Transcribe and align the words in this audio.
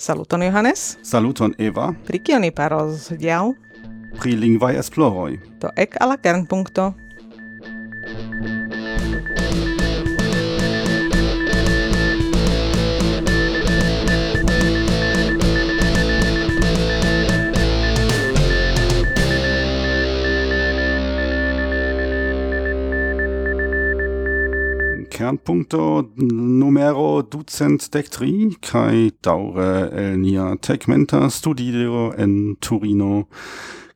Saluton 0.00 0.42
Johannes. 0.42 0.96
Saluton 1.02 1.54
Eva. 1.58 1.92
Pri 2.06 2.20
kio 2.22 2.38
ni 2.38 2.52
parolos 2.54 3.08
hodiaŭ? 3.10 3.48
Pri 4.20 4.36
lingvaj 4.38 4.76
esploroj. 4.78 5.32
Do 5.58 5.72
ek 5.74 5.96
al 5.98 6.12
la 6.12 6.16
kernpunkto. 6.22 6.84
Kernpunkto 25.18 26.12
numero 26.14 27.22
ducent 27.26 27.88
dec 27.90 28.06
tri, 28.14 28.52
cae 28.62 29.08
daure 29.26 29.88
el 29.90 30.20
nia 30.22 30.52
tegmenta 30.62 31.24
studio 31.26 32.12
en 32.14 32.54
Turino, 32.62 33.24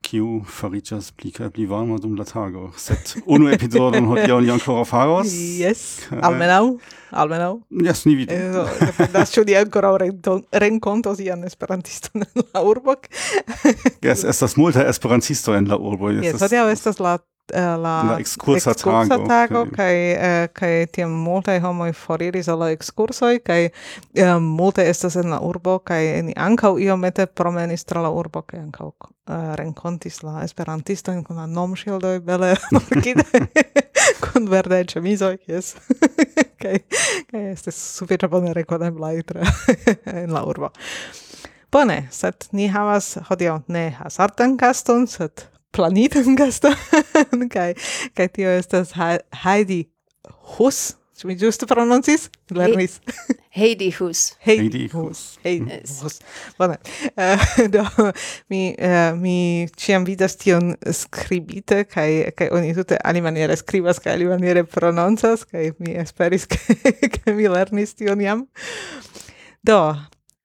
kiu 0.02 0.40
farigas 0.50 1.12
pli 1.14 1.30
kaj 1.30 1.52
pli 1.54 1.68
varma 1.70 2.00
dum 2.02 2.18
la 2.18 2.26
tago. 2.26 2.72
Sed 2.74 3.22
unu 3.22 3.52
epizodon 3.54 4.08
hodiaŭ 4.10 4.40
ni 4.42 4.50
ankoraŭ 4.50 4.82
faros. 4.90 5.30
Yes, 5.62 5.84
almenaŭ, 6.10 6.64
almenaŭ. 7.14 7.52
Yes, 7.86 8.02
ni 8.10 8.18
vidu. 8.18 8.34
Eh, 8.34 8.76
Defendas 8.82 9.30
ĉu 9.36 9.46
ni 9.46 9.54
ankoraŭ 9.62 9.94
renkontos 10.64 11.22
ian 11.22 11.46
esperantiston 11.46 12.26
en 12.26 12.48
la 12.50 12.66
urbo. 12.66 12.98
Yes, 14.02 14.26
estas 14.26 14.58
multa 14.58 14.88
esperantisto 14.90 15.54
en 15.54 15.70
la 15.70 15.78
urbo. 15.78 16.10
Yes, 16.18 16.42
hodiaŭ 16.42 16.66
estas 16.74 16.98
la 16.98 17.20
Eh, 17.50 17.60
la, 17.60 18.02
la 18.06 18.18
excursa 18.20 18.72
tago, 18.74 19.26
tago 19.26 19.64
kai 19.74 20.14
kai 20.54 20.70
eh, 20.82 20.86
tiam 20.86 21.10
multaj 21.24 21.58
homoj 21.60 21.90
foriris 21.92 22.48
al 22.48 22.62
excursoi 22.68 23.34
ekskursoj 23.34 23.40
kai 23.44 23.64
eh, 23.66 24.38
multe 24.38 24.86
estas 24.88 25.16
en 25.16 25.34
la 25.34 25.40
urbo 25.42 25.80
kai 25.84 26.22
ni 26.22 26.32
ankaŭ 26.36 26.78
iomete 26.78 27.26
promenis 27.26 27.84
tra 27.84 28.00
la 28.00 28.10
urbo 28.14 28.44
kai 28.46 28.60
ankaŭ 28.62 28.86
uh, 28.86 29.54
renkontis 29.58 30.22
la 30.22 30.44
esperantistojn 30.44 31.24
kun 31.24 31.42
la 31.42 31.46
nomŝildoj 31.46 32.20
bele 32.24 32.54
markitaj 32.78 33.42
kun 34.24 34.48
verdaj 34.48 34.84
ĉemizoj 34.94 35.36
jes. 35.50 35.74
Kaj 36.62 36.78
kai 37.30 37.46
estas 37.50 37.76
sufiĉe 37.98 38.28
bone 38.30 38.54
rekonebla 38.54 39.12
tra 39.26 39.42
en 40.06 40.30
la 40.32 40.44
urbo. 40.46 40.70
Bone, 41.72 42.08
sed 42.12 42.46
ni 42.52 42.68
havas 42.68 43.16
hodiaŭ 43.28 43.62
ne 43.66 43.90
hazardan 43.98 44.56
kaston, 44.60 45.08
sed 45.08 45.48
planitan 45.72 46.36
gasta 46.40 46.74
kai 47.52 47.72
kai 48.14 48.28
tio 48.28 48.50
estas 48.50 48.94
Heidi 49.44 49.84
Hus 50.56 50.92
Ĉu 51.22 51.28
mi 51.30 51.36
ĝuste 51.38 51.68
prononcis? 51.70 52.24
Lernis. 52.50 52.96
Heidi 53.58 53.92
Hus. 53.94 54.32
Heidi 54.42 54.88
Hus. 54.90 55.20
Heidi 55.44 55.76
Hus. 55.86 56.16
Bone. 56.58 56.80
Eh, 57.14 57.44
do, 57.74 57.84
mi, 58.50 58.72
uh, 58.74 59.12
mi 59.14 59.68
ciam 59.78 60.02
vidas 60.08 60.34
tion 60.40 60.72
skribite, 60.82 61.84
kai, 61.86 62.32
kai 62.34 62.48
oni 62.50 62.72
tute 62.74 62.98
alimaniere 63.06 63.54
skribas, 63.60 64.00
kai 64.02 64.16
alimaniere 64.16 64.64
prononcas, 64.66 65.44
kai 65.46 65.68
mi 65.78 65.94
esperis, 66.02 66.48
kaj 66.50 67.36
mi 67.38 67.46
lernis 67.46 67.94
tion 67.94 68.24
jam. 68.24 68.42
Do, 69.62 69.78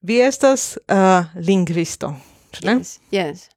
vi 0.06 0.20
estas 0.22 0.76
uh, 0.94 1.26
lingvisto, 1.42 2.14
ne? 2.62 2.78
Yes, 2.78 3.00
yes. 3.10 3.48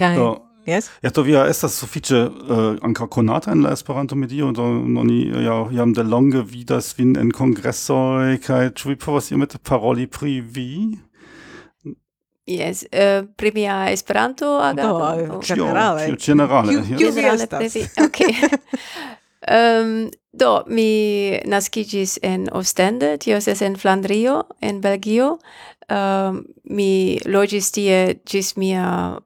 Kai... 0.00 0.16
Do, 0.18 0.32
Yes. 0.66 0.90
Ja, 1.02 1.10
to 1.14 1.22
via 1.22 1.44
estas 1.46 1.76
sufiĉe 1.78 2.20
uh, 2.26 2.62
ankaŭ 2.82 3.06
konata 3.14 3.52
en 3.54 3.62
la 3.62 3.70
Esperanto-medio, 3.76 4.50
do 4.52 4.64
oni 4.98 5.20
ja 5.44 5.60
jam 5.72 5.92
delonge 5.94 6.42
vidas 6.42 6.90
vin 6.98 7.14
en 7.20 7.30
kongresoj 7.30 8.40
kaj 8.42 8.72
ĉu 8.74 8.90
vi 8.90 8.96
povas 8.98 9.30
iomete 9.30 9.62
paroli 9.62 10.08
pri 10.10 10.40
vi? 10.40 10.70
Yes, 12.46 12.82
uh, 12.90 13.26
pri 13.36 13.52
mia 13.54 13.76
Esperanto 13.90 14.58
agado. 14.58 14.98
Do, 14.98 15.20
eh, 15.20 15.30
oh. 15.30 15.42
generale. 15.42 16.06
Tio, 16.06 16.16
generale. 16.26 16.74
Kiu 16.98 17.10
vi 17.14 17.24
estas? 17.30 17.76
Ok. 18.02 18.20
um, 19.50 20.10
do, 20.42 20.50
mi 20.66 21.38
naskiĝis 21.46 22.18
en 22.22 22.48
Ostende, 22.52 23.16
tio 23.18 23.38
estas 23.38 23.62
en 23.62 23.76
Flandrio, 23.76 24.42
en 24.60 24.80
Belgio. 24.80 25.38
Um, 25.86 26.42
mi 26.64 27.18
loĝis 27.22 27.70
tie 27.70 28.16
ĝis 28.26 28.56
mia 28.58 29.18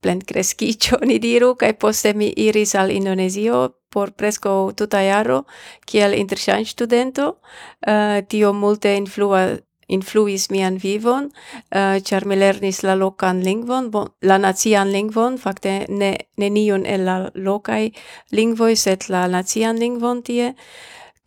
plenkreskigio 0.00 1.00
ni 1.08 1.18
diru, 1.22 1.54
cae 1.56 1.74
poste 1.74 2.14
mi 2.14 2.32
iris 2.36 2.74
al 2.74 2.90
Indonesio 2.90 3.68
por 3.90 4.12
presco 4.12 4.72
tuta 4.76 5.00
iaro, 5.02 5.44
kiel 5.86 6.14
interchange 6.14 6.70
studento, 6.74 7.38
uh, 7.86 8.20
tio 8.28 8.52
multe 8.52 8.94
influa 8.96 9.46
influis 9.88 10.50
mian 10.52 10.76
vivon, 10.76 11.30
uh, 11.72 11.96
char 12.04 12.26
mi 12.28 12.36
lernis 12.36 12.82
la 12.84 12.94
locan 12.94 13.40
lingvon, 13.40 13.88
bon, 13.90 14.10
la 14.20 14.36
nazian 14.38 14.92
lingvon, 14.92 15.38
fakte 15.40 15.86
ne 15.88 16.12
neniun 16.36 16.84
el 16.86 17.06
la 17.08 17.16
locai 17.34 17.88
lingvoi, 18.36 18.74
set 18.76 19.08
la 19.08 19.26
nazian 19.32 19.80
lingvon 19.80 20.22
tie. 20.22 20.52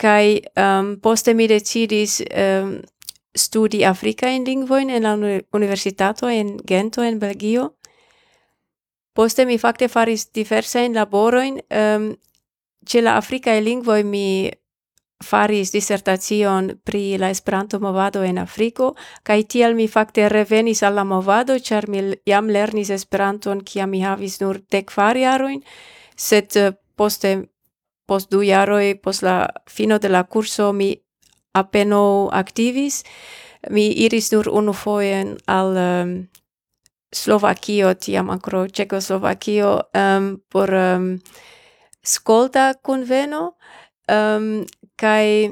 Kai 0.02 0.42
um, 0.56 0.62
ehm, 0.64 0.96
poste 1.02 1.34
mi 1.38 1.46
decidis 1.50 2.22
um, 2.22 2.80
studi 3.38 3.84
africa 3.86 4.30
in 4.30 4.46
lingvoin 4.46 4.90
en 4.90 5.03
la 5.03 5.14
universitato 5.53 6.30
en 6.30 6.59
Gento 6.66 7.03
en 7.03 7.20
Belgio. 7.20 7.76
Poste 9.14 9.46
mi 9.46 9.58
fakte 9.58 9.88
faris 9.88 10.30
diversajn 10.32 10.96
laboroin, 10.96 11.54
um, 11.54 11.62
ehm, 11.70 12.12
ce 12.86 13.02
la 13.02 13.18
Africae 13.18 13.62
lingvoi 13.62 14.04
mi 14.04 14.52
faris 15.24 15.72
dissertation 15.72 16.80
pri 16.84 17.18
la 17.18 17.30
Esperanto 17.30 17.80
movado 17.80 18.24
en 18.24 18.38
Afriko 18.38 18.96
kaj 19.24 19.44
tiel 19.44 19.76
mi 19.76 19.88
fakte 19.88 20.30
revenis 20.30 20.82
al 20.84 20.96
la 20.96 21.04
movado 21.04 21.60
ĉar 21.60 21.88
mi 21.88 22.02
jam 22.26 22.50
lernis 22.50 22.90
Esperanton 22.90 23.62
kiam 23.62 23.90
mi 23.90 24.02
havis 24.02 24.40
nur 24.42 24.58
dek 24.72 24.90
kvar 24.90 25.18
jarojn 25.18 25.62
sed 26.16 26.58
eh, 26.58 26.74
poste 26.96 27.52
post 28.08 28.32
du 28.32 28.42
jaroj 28.42 28.96
post 29.04 29.22
la 29.22 29.48
fino 29.70 30.00
de 30.00 30.10
la 30.10 30.24
kurso 30.24 30.74
mi 30.74 30.96
apenaŭ 31.54 32.30
aktivis. 32.32 33.04
Mi 33.70 33.92
iris 34.06 34.32
nur 34.32 34.50
unu 34.50 34.74
fojen 34.74 35.36
al 35.46 35.76
um, 35.78 36.14
Slovakio 37.12 37.94
tiam 37.94 38.30
ancora 38.30 38.68
Czechoslovakio 38.68 39.74
um, 39.74 39.80
ehm, 39.94 40.36
por 40.50 40.74
ehm, 40.74 41.04
um, 41.04 41.20
skolta 42.04 42.74
conveno 42.82 43.56
ehm, 44.08 44.60
um, 44.60 44.66
kai 44.96 45.52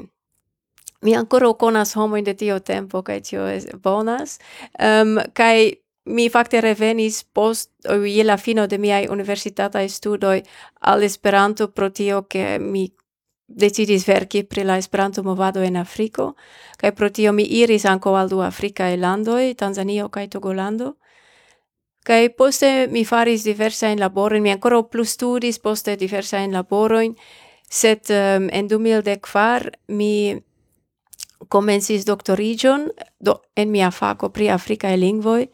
mi 1.02 1.14
ancora 1.14 1.54
conas 1.54 1.94
homo 1.96 2.20
de 2.22 2.34
tio 2.34 2.60
tempo 2.60 3.02
kai 3.02 3.20
tio 3.20 3.46
es 3.46 3.66
bonas. 3.82 4.38
Um, 4.78 5.18
kai 5.32 5.80
mi 6.04 6.28
fakte 6.28 6.60
revenis 6.60 7.24
post 7.24 7.70
je 7.84 8.24
la 8.24 8.36
fino 8.36 8.66
de 8.66 8.78
miai 8.78 9.08
universitata 9.08 9.88
studoi 9.88 10.42
al 10.80 11.02
Esperanto 11.02 11.68
pro 11.68 11.90
tio 11.90 12.22
ke 12.22 12.58
mi 12.58 12.90
decidis 13.46 14.06
verki 14.06 14.44
pri 14.44 14.64
la 14.64 14.76
Esperanto 14.78 15.22
movado 15.22 15.62
en 15.62 15.76
Afriko. 15.76 16.34
Kai 16.76 16.92
pro 16.92 17.10
tio 17.10 17.32
mi 17.32 17.44
iris 17.44 17.84
ankaŭ 17.84 18.14
al 18.16 18.28
du 18.28 18.40
afrikaj 18.40 18.96
landoj 18.96 19.54
Tanzanio 19.54 20.08
kai 20.08 20.28
Togolando. 20.28 20.96
Kai 22.02 22.30
poste 22.30 22.88
mi 22.90 23.04
faris 23.04 23.42
diversa 23.44 23.86
in 23.88 23.98
laboro, 23.98 24.40
mi 24.40 24.50
ancora 24.50 24.82
plus 24.82 25.10
studis 25.10 25.58
poste 25.58 25.96
diversa 25.96 26.38
in 26.38 26.52
laboro, 26.52 27.00
set 27.68 28.08
um, 28.10 28.48
en 28.50 28.66
2004 28.66 29.70
mi 29.86 30.42
comencis 31.48 32.04
doctorigion 32.04 32.90
do 33.18 33.40
en 33.54 33.70
mia 33.70 33.90
faco 33.90 34.30
pri 34.30 34.50
Africa 34.50 34.88
e 34.88 34.96
lingvoi 34.96 35.48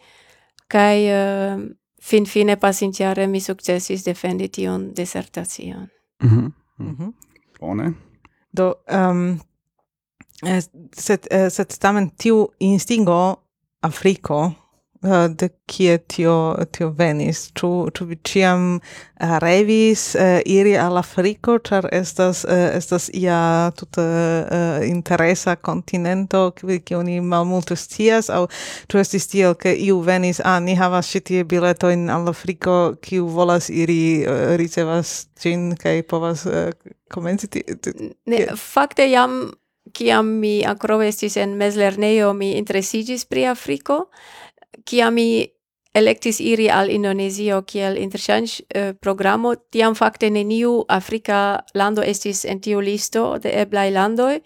kai 0.66 1.06
uh, 1.06 1.12
ehm, 1.12 1.76
fin 2.00 2.24
fine 2.24 2.56
pasintiare 2.56 3.26
mi 3.26 3.40
successis 3.40 4.02
defendi 4.02 4.48
tion 4.48 4.92
dissertation. 4.92 5.90
Mhm. 6.18 6.52
Mm 6.76 6.86
mhm. 6.86 7.02
Mm 7.02 7.14
Bone. 7.58 7.94
Do 8.50 8.82
um, 8.88 9.40
set, 10.42 10.70
set, 10.90 11.50
set 11.50 11.78
tamen 11.78 12.10
tiu 12.16 12.52
instingo 12.58 13.42
africo 13.80 14.65
Eh, 15.02 15.28
de 15.28 15.48
kie 15.66 15.98
tio 15.98 16.56
tio 16.72 16.88
venis? 16.96 17.50
Ĉu 17.58 17.68
ĉu 17.94 18.04
vi 18.08 18.16
ĉiam 18.24 18.62
eh, 18.78 19.34
revis 19.42 20.14
eh, 20.14 20.40
iri 20.48 20.72
al 20.80 20.96
Afriko 20.96 21.58
ĉar 21.68 21.88
estas 21.92 22.44
estas 22.48 23.10
ia 23.12 23.70
tute 23.76 24.04
interesa 24.86 25.56
kontinento 25.56 26.50
kiu 26.56 26.98
oni 26.98 27.20
malmulte 27.20 27.76
scias 27.76 28.30
aŭ 28.30 28.46
ĉu 28.88 29.02
estis 29.02 29.28
tiel 29.28 29.54
ke 29.54 29.74
iu 29.74 30.00
venis 30.00 30.40
a 30.40 30.56
ni 30.60 30.76
havas 30.80 31.10
ĉi 31.12 31.20
tie 31.20 31.44
biletojn 31.44 32.08
al 32.10 32.28
Afriko 32.32 32.94
kiu 33.02 33.28
volas 33.28 33.68
iri 33.68 34.24
ricevas 34.56 35.28
ĝin 35.42 35.74
kaj 35.76 36.02
povas 36.08 36.46
komenci 37.12 37.48
ne 38.26 38.46
fakte 38.56 39.10
jam 39.10 39.52
kiam 39.92 40.26
mi 40.40 40.64
ankoraŭ 40.66 41.02
estis 41.06 41.36
en 41.36 41.54
mezlernejo 41.60 42.32
mi 42.32 42.52
interesiĝis 42.58 43.24
pri 43.24 43.46
Afriko 43.52 44.06
kia 44.86 45.10
mi 45.10 45.46
electis 45.96 46.40
iri 46.40 46.68
al 46.70 46.90
Indonesio 46.92 47.62
kiel 47.66 47.96
interchange 48.00 48.62
uh, 48.62 48.92
programo, 49.00 49.54
tiam 49.72 49.96
fakte 49.96 50.30
neniu 50.30 50.84
Afrika 50.88 51.60
lando 51.74 52.04
estis 52.04 52.44
en 52.44 52.60
tiu 52.60 52.80
listo 52.84 53.36
de 53.42 53.54
eblai 53.62 53.90
landoi. 53.92 54.40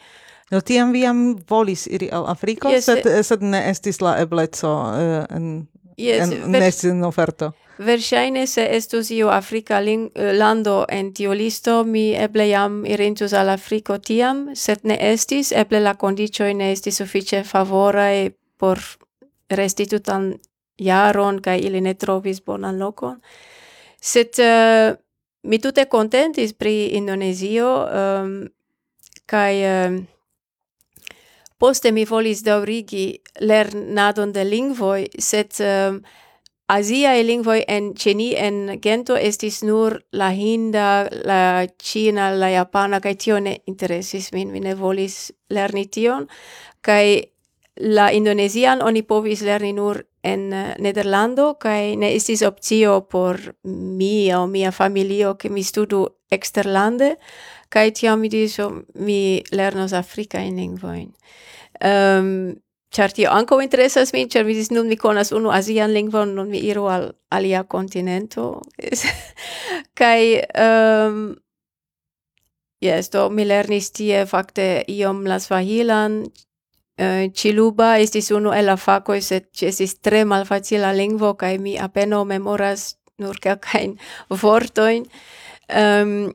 No 0.50 0.60
tiam 0.66 0.92
viam 0.94 1.36
volis 1.48 1.86
iri 1.86 2.10
al 2.10 2.26
Afriko, 2.30 2.70
yes, 2.70 2.86
sed, 2.90 3.06
eh, 3.06 3.22
sed 3.26 3.42
ne 3.42 3.64
estis 3.70 4.00
la 4.02 4.16
ebleco 4.22 4.70
uh, 4.70 5.24
en, 5.30 5.50
yes, 5.96 6.24
en, 6.26 6.36
ver, 6.46 6.54
ne 6.54 6.62
estis 6.66 6.90
en 6.90 7.04
oferto. 7.06 7.52
Verŝajne 7.80 8.44
se 8.50 8.66
estus 8.76 9.08
iu 9.14 9.30
Afrika 9.32 9.78
ling, 9.80 10.10
lando 10.36 10.82
en 10.92 11.14
tiu 11.16 11.32
listo, 11.32 11.78
mi 11.84 12.10
eble 12.12 12.50
jam 12.50 12.82
irintus 12.84 13.32
al 13.32 13.48
Afriko 13.54 13.96
tiam, 13.98 14.50
sed 14.54 14.84
ne 14.84 14.98
estis, 15.12 15.54
eble 15.56 15.80
la 15.80 15.94
kondiĉoj 15.96 16.50
ne 16.58 16.74
estis 16.74 17.00
sufiĉe 17.00 17.40
favoraj 17.48 18.34
por 18.60 18.82
resti 19.50 19.86
tutan 19.86 20.32
jaron 20.78 21.40
kaj 21.42 21.58
ili 21.58 21.80
ne 21.80 21.94
trovis 21.94 22.40
bonan 22.44 22.78
lokon. 22.78 23.20
Sed 24.00 24.38
uh, 24.40 24.96
mi 25.42 25.58
tute 25.58 25.84
kontentis 25.84 26.52
pri 26.52 26.86
Indonezio 26.96 27.68
ehm, 27.92 28.24
um, 28.24 28.48
kaj 29.26 29.54
um, 29.54 29.68
ehm, 29.68 30.00
poste 31.58 31.92
mi 31.92 32.04
volis 32.04 32.42
daŭrigi 32.44 33.04
lernadon 33.40 34.32
de 34.32 34.44
lingvoj, 34.44 35.06
sed 35.18 35.60
ehm, 35.60 36.00
um, 36.00 36.02
Asiae 36.70 37.24
lingvoi 37.26 37.64
en 37.66 37.88
Ceni 37.98 38.28
en 38.38 38.78
Gento 38.82 39.16
estis 39.18 39.56
nur 39.66 39.96
la 40.14 40.28
hinda, 40.30 41.08
la 41.26 41.66
Cina, 41.82 42.28
la 42.30 42.46
japana 42.52 43.00
kaj 43.02 43.14
tio 43.18 43.40
ne 43.42 43.56
interesis 43.66 44.30
min, 44.32 44.52
mi 44.54 44.60
ne 44.62 44.76
volis 44.78 45.32
lerni 45.50 45.88
tion 45.90 46.28
kai 46.86 47.26
la 47.80 48.10
indonesian 48.12 48.82
oni 48.82 49.02
povis 49.02 49.42
lerni 49.42 49.72
nur 49.72 50.02
en 50.22 50.52
eh, 50.52 50.74
Nederlando 50.78 51.54
kaj 51.60 51.96
ne 51.96 52.12
estis 52.16 52.42
opcio 52.46 53.00
por 53.10 53.40
mi 53.64 54.30
aŭ 54.32 54.46
mia 54.46 54.70
familio 54.72 55.34
ke 55.34 55.48
mi 55.48 55.64
studu 55.64 56.06
eksterlande 56.30 57.14
kaj 57.70 57.92
tiam 58.00 58.20
mi 58.20 58.28
diris 58.28 58.58
oh, 58.60 58.82
mi 58.94 59.42
lernos 59.52 59.92
afrikajn 59.92 60.56
lingvojn. 60.56 61.12
Um, 61.84 62.58
Ĉar 62.90 63.12
tio 63.14 63.30
ankaŭ 63.30 63.60
interesas 63.62 64.10
min, 64.10 64.26
ĉar 64.26 64.42
mi 64.42 64.56
diris 64.56 64.72
nun 64.74 64.88
mi 64.90 64.96
konas 64.98 65.28
unu 65.30 65.52
azian 65.54 65.92
lingvon, 65.94 66.32
nun 66.34 66.48
mi 66.50 66.58
iru 66.66 66.88
al 66.90 67.04
alia 67.30 67.60
kontinento. 67.62 68.48
kaj 70.00 70.24
um, 70.58 71.20
Yes, 72.80 73.10
do 73.12 73.26
mi 73.28 73.44
lernis 73.44 73.90
tie 73.92 74.24
fakte 74.26 74.64
iom 74.88 75.26
la 75.28 75.36
swahilan 75.38 76.22
Eh, 77.00 77.30
Ciluba 77.32 77.94
estis 77.98 78.28
unu 78.36 78.50
el 78.52 78.66
la 78.68 78.76
facoi, 78.76 79.22
sed 79.24 79.46
estis 79.64 79.94
tre 80.04 80.26
malfacila 80.28 80.90
lingvo, 80.92 81.32
cae 81.40 81.56
mi 81.58 81.78
apeno 81.80 82.26
memoras 82.28 82.98
nur 83.16 83.38
calcain 83.40 83.94
vortoin. 84.42 85.06
Um, 85.70 85.78
ehm, 85.80 86.32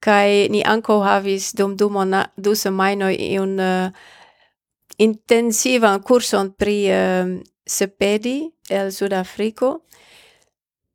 cae 0.00 0.48
ni 0.48 0.62
anco 0.64 1.02
havis 1.04 1.50
dum 1.52 1.76
du, 1.76 1.90
mona, 1.92 2.22
du 2.36 2.54
semainoi 2.56 3.12
iun 3.34 3.58
uh, 3.60 3.90
intensivan 4.96 6.00
curson 6.00 6.54
pri 6.56 6.78
um, 6.96 7.36
sepedi 7.66 8.38
el 8.70 8.94
Sudafrico. 8.96 9.82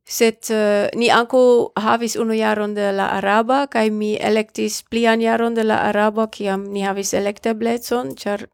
Sed 0.02 0.50
uh, 0.50 0.90
ni 0.98 1.12
anco 1.14 1.70
havis 1.78 2.18
unu 2.18 2.34
jaron 2.34 2.74
de 2.74 2.90
la 2.90 3.12
araba, 3.20 3.68
cae 3.70 3.90
mi 3.90 4.16
electis 4.18 4.82
plian 4.90 5.22
jaron 5.22 5.54
de 5.54 5.62
la 5.62 5.84
araba, 5.92 6.26
ciam 6.26 6.66
ni 6.72 6.82
havis 6.82 7.14
electeblecon, 7.14 8.16
char 8.18 8.48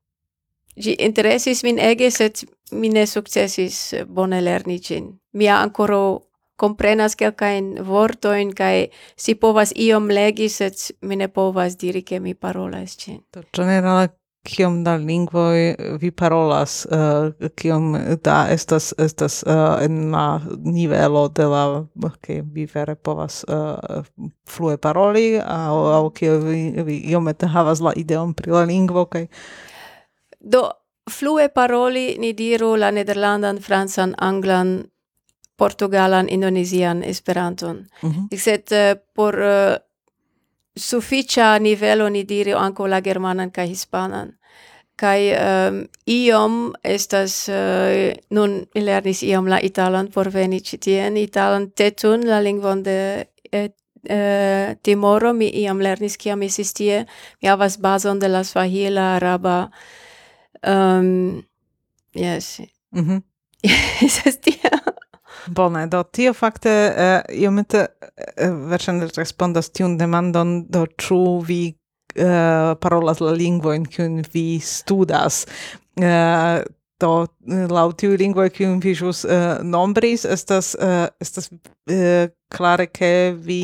Gi 0.76 0.96
interesis 0.98 1.62
min 1.62 1.78
ege, 1.78 2.10
sed 2.10 2.44
mi 2.72 2.88
ne 2.88 3.06
successis 3.06 3.92
eh, 3.92 4.04
bone 4.04 4.40
lerni 4.40 4.78
gin. 4.80 5.10
Mia 5.32 5.60
ancora 5.60 6.18
comprenas 6.56 7.16
quelcaen 7.16 7.74
vortoin, 7.84 8.52
cae 8.54 8.88
si 9.16 9.34
povas 9.34 9.72
iom 9.76 10.08
legi, 10.08 10.48
sed 10.48 10.78
mi 11.02 11.16
ne 11.16 11.28
povas 11.28 11.76
diri 11.76 12.02
che 12.02 12.20
mi 12.20 12.34
parolas 12.34 12.96
gin. 12.96 13.20
Do 13.32 13.42
generale, 13.52 14.14
kiom 14.42 14.82
da 14.84 14.96
lingvoj 14.96 15.74
vi 16.00 16.10
parolas, 16.10 16.86
uh, 16.86 17.50
kiom 17.56 17.92
da 18.24 18.46
estas 18.50 18.92
estas 18.98 19.42
uh, 19.46 19.82
en 19.84 20.10
la 20.10 20.40
nivelo 20.64 21.28
de 21.28 21.46
la 21.46 21.84
ke 22.20 22.42
vi 22.42 22.66
vere 22.74 22.94
povas 22.94 23.44
uh, 23.48 24.02
flue 24.48 24.78
paroli 24.78 25.38
aŭ 25.38 25.76
aŭ 25.98 26.10
ke 26.14 26.32
vi, 26.38 26.62
vi 26.82 26.98
iomete 27.12 27.46
havas 27.46 27.80
la 27.80 27.92
ideon 27.96 28.34
pri 28.34 28.50
la 28.50 28.64
lingvo 28.64 29.04
kaj 29.04 29.26
Do 30.44 30.70
flue 31.10 31.48
paroli 31.48 32.16
ni 32.18 32.32
diru 32.32 32.76
la 32.76 32.90
nederlandan, 32.90 33.58
francan, 33.58 34.14
anglan, 34.18 34.84
portugalan, 35.56 36.28
indonesian, 36.28 37.02
esperanton. 37.02 37.86
Mm 38.02 38.10
-hmm. 38.10 38.26
Except 38.30 38.72
uh, 38.72 39.00
por 39.14 39.34
uh, 39.34 39.76
sufficia 40.76 41.58
nivelo 41.58 42.08
ni 42.08 42.24
diru 42.24 42.56
anko 42.56 42.86
la 42.86 43.00
germanan 43.00 43.50
kaj 43.50 43.68
hispanan. 43.68 44.32
Kai 44.96 45.32
um, 45.32 45.78
eh, 45.80 45.88
iom 46.06 46.74
estas 46.84 47.48
uh, 47.48 48.12
nun 48.30 48.66
mi 48.74 48.80
lernis 48.84 49.22
iom 49.22 49.48
la 49.48 49.58
italan 49.62 50.08
por 50.14 50.28
veni 50.28 50.60
ĉi 50.60 50.78
tien 50.78 51.16
italan 51.16 51.70
tetun 51.70 52.26
la 52.28 52.40
lingvon 52.40 52.82
de 52.82 53.26
et, 53.52 53.74
eh, 54.08 54.76
Timoro 54.82 55.32
mi 55.32 55.48
iam 55.48 55.80
lernis 55.80 56.16
kiam 56.16 56.42
estis 56.42 56.72
tie 56.72 57.06
mi 57.42 57.48
havas 57.48 57.78
bazon 57.80 58.18
de 58.18 58.28
la 58.28 58.44
swahila 58.44 59.16
araba 59.16 59.70
Um, 60.66 61.42
yes. 62.14 62.60
Mhm. 62.90 63.12
Mm 63.12 63.22
Estas 64.02 64.40
tia. 64.42 64.70
Bone, 65.46 65.86
do 65.86 66.02
tio 66.02 66.32
fakte 66.34 66.70
eh, 66.70 67.22
uh, 67.28 67.42
iomete 67.42 67.78
uh, 67.78 68.08
eh, 68.16 68.24
eh, 68.46 68.50
verŝajne 68.70 69.06
respondas 69.16 69.70
tiun 69.70 69.94
demandon 69.98 70.64
do 70.70 70.82
ĉu 70.98 71.18
vi 71.46 71.60
uh, 71.70 72.74
parolas 72.82 73.22
la 73.22 73.30
lingvojn 73.38 73.86
kiun 73.86 74.24
vi 74.34 74.58
studas. 74.58 75.44
Uh, 75.94 76.62
do 77.02 77.12
laŭ 77.70 77.88
tiuj 77.98 78.16
lingvoj 78.20 78.48
kiun 78.54 78.78
vi 78.82 78.94
ĵus 78.98 79.24
uh, 79.26 79.58
nombris 79.66 80.24
estas 80.28 80.72
uh, 80.78 81.06
estas 81.22 81.50
uh, 81.50 82.30
klare 82.52 82.86
ke 82.86 83.32
vi 83.46 83.62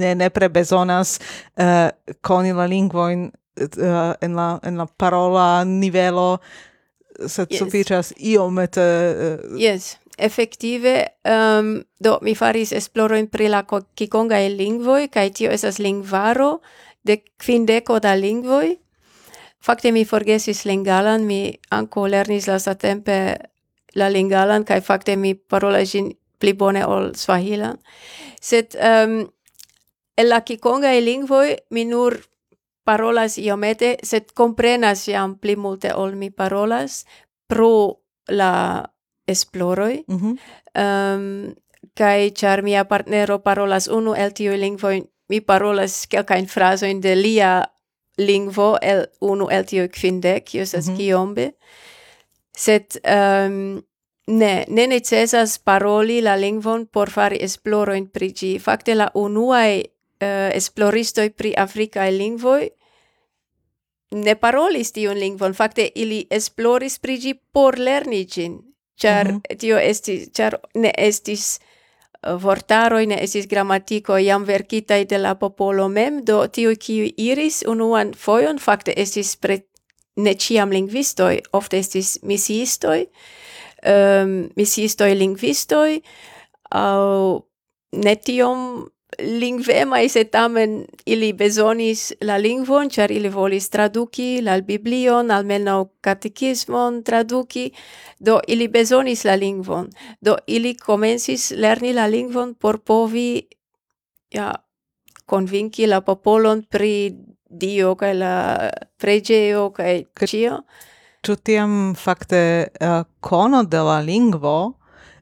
ne 0.00 0.14
nepre 0.18 0.48
bezonas 0.52 1.18
uh, 1.20 1.88
koni 2.26 2.54
la 2.56 2.66
lingvojn 2.70 3.28
Eh, 3.56 4.14
en 4.20 4.36
la 4.36 4.60
en 4.62 4.76
la 4.76 4.86
parola 4.86 5.64
nivelo 5.64 6.40
sed 7.26 7.48
yes. 7.50 7.60
sufiĉas 7.62 8.12
iomete 8.18 8.82
uh, 8.82 9.22
eh, 9.56 9.56
Yes, 9.56 9.96
effettive 10.18 11.06
um, 11.24 11.32
ehm, 11.32 11.70
do 11.98 12.18
mi 12.22 12.34
faris 12.34 12.72
esplorojn 12.76 13.30
pri 13.32 13.48
la 13.48 13.62
kikongaj 13.64 14.50
lingvoj 14.52 15.08
kaj 15.08 15.30
tio 15.32 15.50
estas 15.50 15.78
lingvaro 15.78 16.58
de 17.02 17.22
kvindeko 17.38 17.98
da 18.00 18.14
lingvoj. 18.14 18.76
Fakte 19.64 19.92
mi 19.92 20.04
forgesis 20.04 20.64
lingalan, 20.64 21.24
mi 21.24 21.56
anko 21.70 22.06
lernis 22.06 22.46
lastatempe 22.46 23.36
la 23.94 24.08
lingalan 24.08 24.64
kaj 24.64 24.80
fakte 24.84 25.16
mi 25.16 25.34
parolas 25.34 25.94
ĝin 25.94 26.12
pli 26.38 26.52
bone 26.52 26.84
ol 26.84 27.14
swahilan. 27.16 27.80
Sed 28.40 28.76
um, 28.76 29.22
el 30.16 30.28
la 30.28 30.44
kikongaj 30.44 31.00
lingvoj 31.00 31.56
mi 31.70 31.88
nur 31.88 32.20
parolas 32.86 33.38
iomete, 33.38 33.96
sed 34.06 34.30
comprenas 34.38 35.08
jam 35.10 35.34
pli 35.42 35.56
multe 35.58 35.90
ol 35.94 36.14
mi 36.14 36.30
parolas 36.30 37.04
pro 37.50 37.98
la 38.30 38.84
esploroi. 39.26 40.04
Mm 40.08 40.18
-hmm. 40.18 40.34
um, 40.82 41.54
kai 41.94 42.30
char 42.30 42.62
mia 42.62 42.84
partnero 42.84 43.42
parolas 43.42 43.88
unu 43.88 44.14
el 44.14 44.32
tiu 44.32 44.52
lingvo, 44.56 44.88
mi 45.28 45.40
parolas 45.40 46.06
kelkajn 46.06 46.46
frazoin 46.46 47.00
de 47.02 47.16
lia 47.16 47.64
lingvo 48.18 48.76
el 48.82 49.06
unu 49.20 49.48
el 49.50 49.64
tiu 49.64 49.88
jos 49.88 50.42
kiu 50.44 50.62
estas 50.62 50.86
mm 50.86 50.92
-hmm. 50.92 50.96
kiombe. 50.96 51.52
Sed 52.56 52.86
um, 53.04 53.82
ne, 54.26 54.64
ne 54.68 54.86
necesas 54.86 55.58
paroli 55.58 56.20
la 56.20 56.36
lingvon 56.36 56.86
por 56.86 57.10
fari 57.10 57.38
esploroin 57.40 58.08
pri 58.08 58.32
ĝi. 58.32 58.58
Fakte 58.58 58.94
la 58.94 59.10
unuaj 59.14 59.82
uh, 60.20 60.50
esploristoi 60.54 61.30
pri 61.30 61.54
e 61.56 62.10
lingvoi 62.10 62.70
ne 64.10 64.34
parolis 64.38 64.92
tiun 64.92 65.18
lingvon, 65.18 65.54
fakte 65.54 65.88
ili 65.94 66.26
esploris 66.30 66.98
pri 66.98 67.18
ĝi 67.18 67.34
por 67.52 67.78
lerni 67.78 68.24
ĝin, 68.24 68.58
ĉar 69.00 69.32
mm 69.32 69.40
-hmm. 69.40 69.58
tio 69.58 69.78
estis, 69.78 70.28
ĉar 70.32 70.56
ne 70.74 70.92
estis 70.96 71.58
uh, 71.58 72.42
vortaroj, 72.42 73.06
ne 73.06 73.22
estis 73.22 73.46
gramatiko 73.46 74.18
jam 74.18 74.44
verkitaj 74.44 75.04
de 75.04 75.18
la 75.18 75.34
popolo 75.34 75.88
mem, 75.88 76.24
do 76.24 76.46
tiuj 76.46 76.76
kiuj 76.76 77.12
iris 77.16 77.64
unuan 77.66 78.14
fojon, 78.14 78.58
fakte 78.58 78.92
estis 78.96 79.36
pre 79.36 79.60
ne 80.16 80.34
ĉiam 80.34 80.70
lingvistoj, 80.70 81.40
ofte 81.52 81.78
estis 81.78 82.18
misiistoj, 82.22 83.06
um, 83.86 84.50
misiistoj 84.56 85.14
lingvistoj, 85.14 86.00
aŭ 86.70 87.40
ne 87.92 88.14
tiom 88.16 88.88
lingvemai, 89.18 90.08
sed 90.08 90.30
tamen 90.32 90.80
ili 91.06 91.32
besonis 91.32 92.12
la 92.20 92.36
lingvon, 92.38 92.90
char 92.90 93.10
ili 93.10 93.28
volis 93.28 93.68
traduci 93.70 94.40
la 94.42 94.60
Biblion, 94.60 95.30
almeno 95.30 95.76
catechismon 96.00 97.02
traduci, 97.02 97.70
do 98.18 98.40
ili 98.48 98.68
besonis 98.68 99.24
la 99.24 99.36
lingvon. 99.36 99.88
Do 100.20 100.36
ili 100.46 100.74
comensis 100.74 101.50
lerni 101.50 101.92
la 101.92 102.06
lingvon 102.06 102.54
por 102.54 102.78
povi 102.78 103.46
ja, 104.30 104.52
convinci 105.26 105.86
la 105.86 106.00
popolon 106.00 106.64
pri 106.70 107.14
Dio, 107.48 107.94
cae 107.94 108.14
la 108.14 108.70
pregeo, 108.98 109.70
cae 109.70 110.02
cio. 110.26 110.58
Ĉu 111.22 111.36
tiam 111.46 111.94
fakte 111.94 112.40
uh, 112.66 113.04
kono 113.20 113.62
de 113.62 113.78
la 113.86 114.00
lingvo 114.02 114.56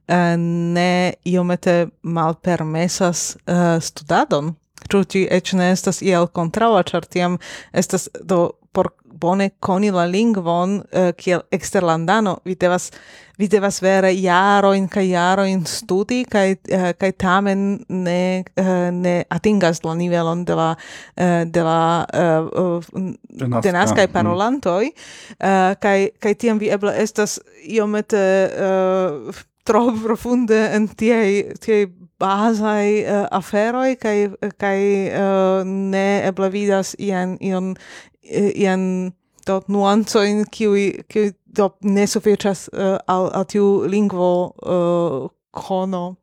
Eh, 0.09 0.37
ne 0.37 1.15
iomete 1.25 1.87
malpermesas 2.03 3.37
eh, 3.47 3.81
studadon. 3.81 4.55
Ĉu 4.93 5.05
ti 5.09 5.23
eĉ 5.33 5.55
ne 5.57 5.71
estas 5.73 6.03
iel 6.05 6.27
kontraŭa, 6.29 6.83
ĉar 6.85 7.07
tiam 7.09 7.39
estas 7.73 8.11
do 8.21 8.51
por 8.75 8.91
bone 9.15 9.51
koni 9.63 9.91
la 9.95 10.05
lingvon 10.11 10.81
uh, 10.81 11.13
kiel 11.17 11.45
eksterlandano 11.55 12.39
vi 12.45 12.57
devas 12.59 12.91
vi 13.39 13.47
devas 13.49 13.79
vere 13.83 14.11
jarojn 14.19 14.89
kaj 14.91 15.07
jarojn 15.09 15.63
studi 15.71 16.25
kaj 16.31 16.57
uh, 16.57 16.89
kaj 16.99 17.13
tamen 17.23 17.63
ne 17.89 18.43
uh, 18.59 18.91
ne 18.91 19.15
atingas 19.31 19.85
la 19.85 19.95
nivelon 19.95 20.45
de 20.45 20.59
la 20.59 20.69
uh, 20.75 21.45
de 21.47 21.63
la 21.63 21.81
uh, 22.11 22.91
denaskaj 23.39 24.05
ah, 24.05 24.09
mm. 24.09 24.13
parolantoj 24.19 24.91
uh, 24.91 25.73
kaj 25.81 26.09
kaj 26.19 26.35
tiam 26.35 26.59
vi 26.59 26.75
eble 26.75 26.95
estas 27.07 27.39
iomete 27.63 28.25
uh, 28.51 29.45
tro 29.65 29.93
profunde 30.03 30.59
en 30.77 30.89
tiei, 30.89 31.45
tiei 31.61 31.87
basai 32.21 33.05
uh, 33.05 33.27
aferoi 33.31 33.97
kai 33.97 34.29
kai 34.61 34.81
uh, 35.11 35.63
ne 35.65 36.07
eble 36.29 36.51
vidas 36.53 36.95
ian 36.99 37.37
ion 37.41 37.75
eh, 38.23 38.53
ian 38.55 39.13
do 39.47 39.61
nuanco 39.69 40.23
in 40.23 40.45
qui 40.45 40.93
qui 41.09 41.33
do 41.45 41.71
ne 41.83 42.07
sufiĉas 42.07 42.69
uh, 42.73 42.99
al 43.09 43.31
al 43.33 43.45
tiu 43.45 43.87
lingvo 43.89 44.31
uh, 44.63 45.31
kono. 45.51 46.17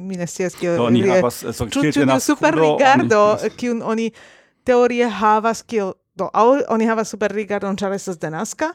Mi 0.00 0.16
ne 0.16 0.26
scias 0.26 0.54
kio 0.56 0.76
do 0.76 0.90
ni 0.90 1.02
havas 1.04 1.42
sokĉete 1.44 2.06
na 2.06 2.18
super 2.20 2.54
rigardo 2.56 3.36
kiun 3.56 3.82
oni 3.82 4.10
teorie 4.64 5.08
havas 5.08 5.62
kiel 5.62 5.92
do 6.16 6.30
au, 6.32 6.56
oni 6.68 6.86
havas 6.88 7.12
super 7.12 7.32
rigardon 7.32 7.76
ĉar 7.76 7.92
estas 7.92 8.18
denaska 8.18 8.72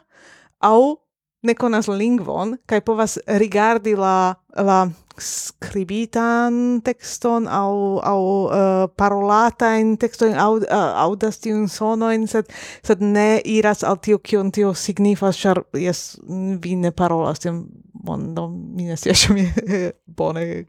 au 0.62 1.03
ne 1.44 1.56
konas 1.56 1.88
lingvon 1.92 2.58
kaj 2.66 2.82
povas 2.88 3.18
rigardi 3.28 3.96
la 4.00 4.36
la 4.56 4.84
scribitan 5.20 6.82
texton 6.82 7.48
au 7.48 8.00
au 8.02 8.24
uh, 8.46 8.88
parolata 8.98 9.76
in 9.78 9.98
texton 9.98 10.34
au 10.34 10.58
uh, 10.58 11.04
audas 11.04 11.38
tiun 11.40 11.68
sonoin 11.70 12.26
sed 12.28 12.50
sed 12.84 13.02
ne 13.02 13.42
iras 13.46 13.84
al 13.84 14.00
tio 14.02 14.20
kion 14.20 14.52
tio 14.52 14.74
signifas 14.74 15.38
char, 15.38 15.64
jes 15.78 16.20
vi 16.64 16.76
ne 16.76 16.92
parolas 16.92 17.40
tiun 17.40 17.66
mondo, 18.04 18.48
mi 18.50 18.90
ne 18.90 18.98
scias 18.98 19.30
mi 19.30 19.46
bone 20.18 20.66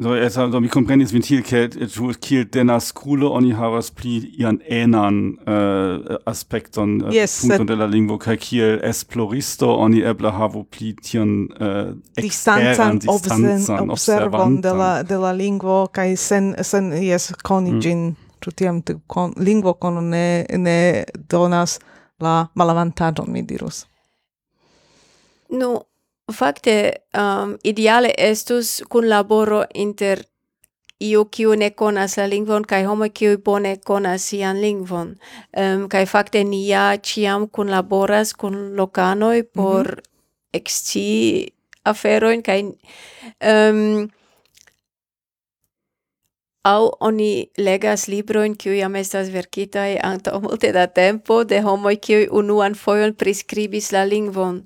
so 0.00 0.14
es 0.14 0.38
also 0.38 0.60
mi 0.60 0.68
komprenis 0.68 1.12
vin 1.12 1.22
tiel 1.22 1.42
ke 1.42 1.68
tu 1.68 2.10
äh, 2.10 2.14
kiel 2.20 2.46
tenas 2.50 2.88
skule 2.92 3.26
oni 3.26 3.52
havas 3.52 3.90
pli 3.90 4.14
ian 4.38 4.60
enan 4.64 5.38
uh, 5.46 6.16
aspekton 6.26 7.00
äh, 7.00 7.14
yes, 7.14 7.40
punkton 7.40 7.66
de 7.66 7.76
la 7.76 7.86
lingvo 7.86 8.18
kaj 8.18 8.36
kiel 8.36 8.80
esploristo 8.82 9.74
oni 9.74 10.02
eble 10.02 10.30
havu 10.30 10.64
pli 10.64 10.94
tion 11.02 11.48
uh, 11.60 11.92
distanzan 12.16 12.98
distancan 12.98 13.90
observon 13.90 14.60
de 14.60 14.72
la 14.72 15.02
de 15.02 15.18
la 15.18 15.32
lingvo 15.32 15.86
kaj 15.92 16.16
sen 16.16 16.54
sen 16.62 16.92
yes 16.92 17.32
koni 17.42 17.72
mm. 17.72 18.14
tu 18.40 18.50
tiam 18.50 18.82
kon, 19.06 19.34
lingvo 19.36 19.74
kono 19.74 20.00
ne 20.00 20.46
ne 20.56 21.04
donas 21.30 21.78
la 22.22 22.46
malavantaĝon 22.54 23.30
mi 23.32 23.42
dirus. 23.42 23.84
No, 25.52 25.82
Fakte 26.30 26.92
um, 27.18 27.56
ideale 27.64 28.12
estus 28.18 28.82
kunlaboro 28.88 29.64
inter 29.74 30.22
iu 31.02 31.24
kiu 31.24 31.56
ne 31.58 31.70
konas 31.70 32.16
la 32.16 32.26
lingvon 32.30 32.64
kaj 32.64 32.84
homo 32.86 33.08
kiu 33.10 33.38
bone 33.38 33.76
konas 33.84 34.28
sian 34.30 34.60
lingvon. 34.62 35.16
Um, 35.56 35.88
kaj 35.88 36.06
fakte 36.06 36.44
ni 36.44 36.68
ja 36.68 36.96
ĉiam 36.96 37.48
kunlaboras 37.48 38.32
kun 38.32 38.76
lokanoj 38.76 39.38
mhm. 39.38 39.48
por 39.54 39.86
mm 39.86 39.92
-hmm. 39.92 40.58
ekscii 40.58 41.52
aferojn 41.84 42.42
kaj 42.42 42.60
um, 42.62 44.10
au 46.64 46.90
oni 47.00 47.50
legas 47.58 48.06
librojn 48.08 48.54
kiuj 48.54 48.78
jam 48.78 48.96
estas 48.96 49.30
verkitaj 49.34 49.98
antaŭ 50.02 50.40
multe 50.44 50.72
da 50.72 50.86
tempo 50.86 51.44
de 51.44 51.60
homoj 51.60 51.96
kiuj 51.96 52.28
unuan 52.30 52.74
fojon 52.74 53.14
priskribis 53.14 53.92
la 53.92 54.04
lingvon 54.04 54.62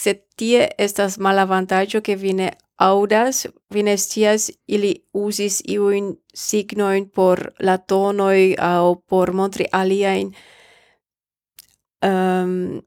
sed 0.00 0.22
tie 0.36 0.68
estas 0.78 1.18
malavantaggio 1.18 2.00
che 2.00 2.16
vi 2.16 2.32
ne 2.32 2.50
audas, 2.76 3.46
vi 3.74 3.82
ne 3.82 3.96
stias 3.96 4.50
ili 4.68 5.04
usis 5.12 5.62
iuin 5.68 6.16
signoin 6.34 7.10
por 7.10 7.52
la 7.58 7.78
tonoi 7.78 8.54
au 8.58 8.96
por 8.96 9.32
montri 9.32 9.64
aliaen 9.72 10.26
um, 10.26 12.10
ehm, 12.10 12.78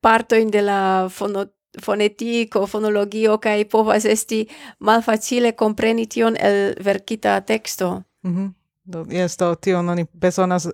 partoin 0.00 0.52
de 0.52 0.62
la 0.62 1.08
fonot 1.10 1.52
fonetico, 1.80 2.66
fonologio, 2.66 3.38
cae 3.40 3.64
povas 3.64 4.04
esti 4.04 4.46
malfacile 4.78 5.52
compreni 5.52 6.06
tion 6.06 6.36
el 6.36 6.74
verkita 6.84 7.40
texto. 7.40 8.02
Mm 8.22 8.36
-hmm. 8.36 8.52
Yes, 9.10 9.38
do 9.38 9.56
tion 9.56 9.88
oni 9.88 10.04
besonas 10.20 10.68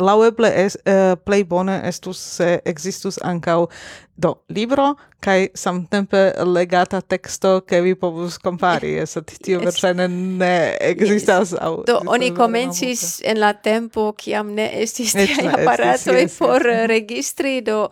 laueble 0.00 0.48
es, 0.64 0.78
eh, 0.84 1.12
uh, 1.12 1.16
play 1.24 1.44
bone 1.44 1.80
estus 1.88 2.18
se 2.36 2.60
existus 2.64 3.18
ancau 3.22 3.68
do 4.16 4.34
libro 4.48 4.94
kai 5.20 5.48
samtempe 5.54 6.32
legata 6.44 7.00
texto 7.00 7.60
ke 7.60 7.80
vi 7.82 7.94
povus 7.94 8.38
compari 8.38 8.94
es 8.98 9.18
tio 9.42 9.60
versene 9.60 10.08
ne 10.08 10.76
existas 10.80 11.52
yes. 11.52 11.60
au 11.60 11.82
do 11.86 12.00
oni 12.06 12.30
comencis 12.34 13.20
en 13.24 13.40
la 13.40 13.52
tempo 13.52 14.12
kiam 14.12 14.54
ne 14.54 14.68
estis 14.82 15.12
tiaj 15.12 15.46
aparatoj 15.52 16.20
yes, 16.22 16.38
por 16.38 16.66
yes. 16.66 16.88
registri 16.88 17.60
do 17.60 17.88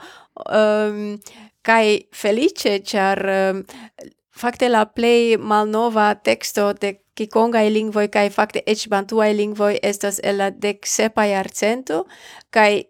ehm, 0.51 1.15
um, 1.15 1.19
kai 1.63 2.07
felice 2.13 2.81
char 2.85 3.19
um, 3.19 3.65
ehm, 3.65 4.13
Fakte 4.35 4.69
la 4.69 4.85
play 4.85 5.37
malnova 5.39 6.15
texto 6.15 6.73
de 6.73 6.97
kikongaj 7.15 7.69
lingvoj 7.71 8.09
kaj 8.11 8.31
fakte 8.35 8.63
eĉ 8.67 8.89
bantuaj 8.91 9.31
lingvoi 9.39 9.79
estas 9.83 10.19
el 10.23 10.41
la 10.43 10.51
deksepa 10.51 11.27
jarcento 11.31 12.05
kai 12.51 12.85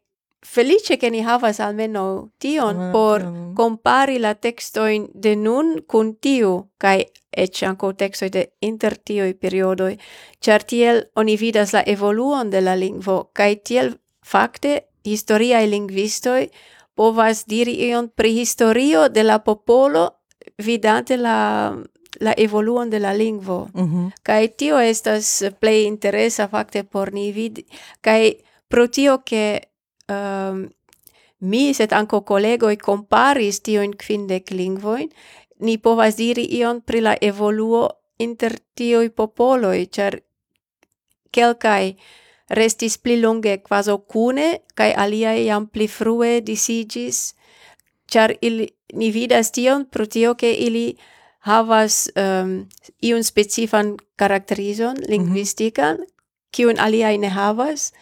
felice 0.45 0.97
che 0.97 1.11
ni 1.11 1.21
havas 1.21 1.61
almeno 1.61 2.31
tion 2.39 2.77
mm, 2.77 2.93
por 2.93 3.25
mm. 3.25 3.55
compari 3.55 4.19
la 4.19 4.35
textoin 4.35 5.09
de 5.15 5.35
nun 5.37 5.83
cun 5.87 6.15
tiu, 6.21 6.69
cae 6.79 7.05
ec 7.31 7.63
anco 7.63 7.93
textoi 7.93 8.31
de 8.31 8.43
inter 8.61 8.97
tioi 8.97 9.35
periodoi, 9.35 9.97
char 10.41 10.63
tiel 10.63 11.05
oni 11.17 11.37
vidas 11.37 11.73
la 11.73 11.83
evoluon 11.87 12.51
de 12.51 12.61
la 12.61 12.75
lingvo, 12.77 13.31
cae 13.33 13.57
tiel 13.57 13.97
facte 14.23 14.85
historiae 15.05 15.67
linguistoi 15.67 16.51
povas 16.95 17.45
diri 17.47 17.75
ion 17.89 18.09
pri 18.09 18.33
historio 18.41 19.09
de 19.09 19.25
la 19.25 19.39
popolo 19.39 20.05
vidante 20.59 21.17
la 21.17 21.77
la 22.21 22.33
evoluon 22.37 22.91
de 22.91 23.01
la 23.01 23.13
lingvo. 23.13 23.69
Mm 23.75 23.87
-hmm. 23.93 24.13
kai 24.23 24.49
tio 24.49 24.79
estas 24.79 25.45
plej 25.61 25.85
interesa 25.87 26.49
fakte 26.49 26.83
por 26.85 27.13
ni 27.13 27.33
vidi 27.33 27.67
kai 28.01 28.37
pro 28.69 28.87
tio 28.87 29.19
ke 29.19 29.61
um, 30.09 30.17
ehm, 30.17 30.69
mi 31.41 31.75
sed 31.75 31.93
ankaŭ 31.93 32.23
comparis 32.83 33.61
tio 33.61 33.83
in 33.83 33.95
kvindek 33.97 34.51
lingvoin 34.51 35.09
ni 35.61 35.79
povas 35.79 36.17
diri 36.17 36.45
ion 36.59 36.81
pri 36.81 37.01
la 37.01 37.17
evoluo 37.21 37.89
inter 38.19 38.59
tio 38.75 39.03
i 39.03 39.11
popoloi 39.11 39.87
char 39.87 40.21
kelkai 41.31 41.97
restis 42.51 42.99
pli 42.99 43.21
longe 43.21 43.63
quaso 43.63 43.99
cune 43.99 44.49
kai 44.75 44.93
alia 44.93 45.33
iam 45.35 45.67
pli 45.67 45.87
frue 45.89 46.41
disigis 46.41 47.35
char 48.15 48.35
il 48.41 48.57
ni 48.95 49.11
vidas 49.11 49.51
tion 49.57 49.87
pro 49.93 50.07
tio 50.07 50.35
ke 50.35 50.53
ili 50.67 50.87
havas 51.51 52.09
um, 52.25 52.53
iun 53.03 53.25
specifan 53.25 53.97
karakterizon 54.17 54.97
mhm. 54.97 55.11
lingvistikan 55.11 55.97
mm 55.97 56.03
-hmm. 56.03 56.53
kiun 56.57 56.77
aliaj 56.79 57.19
ne 57.19 57.29
havas 57.29 57.93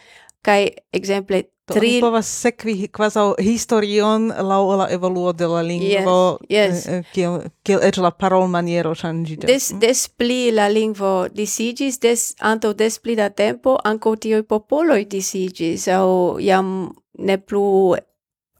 kaj 0.42 0.68
ekzemple 0.92 1.42
tri... 1.64 1.78
oni 1.78 2.00
povas 2.00 2.28
sekvi 2.42 2.88
kvazaŭ 2.88 3.26
historion 3.38 4.32
laŭ 4.50 4.76
la 4.76 4.86
evoluo 4.90 5.32
de 5.32 5.46
la 5.46 5.62
lingvo, 5.62 6.38
yes, 6.48 6.74
yes. 6.74 6.86
Eh, 6.86 6.94
eh, 6.98 7.04
kiel, 7.14 7.38
kiel 7.62 7.80
eĉ 7.88 7.98
la 8.02 8.10
parolmaniero 8.10 8.94
ŝanĝiĝas. 8.94 9.46
Des, 9.46 9.68
des 9.80 10.08
pli 10.08 10.50
la 10.50 10.68
lingvo 10.68 11.28
disiĝis, 11.34 12.00
des 12.02 12.34
antaŭ 12.40 12.72
des 12.72 12.98
pli 12.98 13.16
da 13.16 13.28
tempo 13.28 13.78
ankaŭ 13.84 14.16
tiuj 14.16 14.42
popoloj 14.42 15.04
disiĝis 15.04 15.88
aŭ 15.88 16.38
jam 16.40 16.92
ne 17.18 17.38
plu 17.38 17.94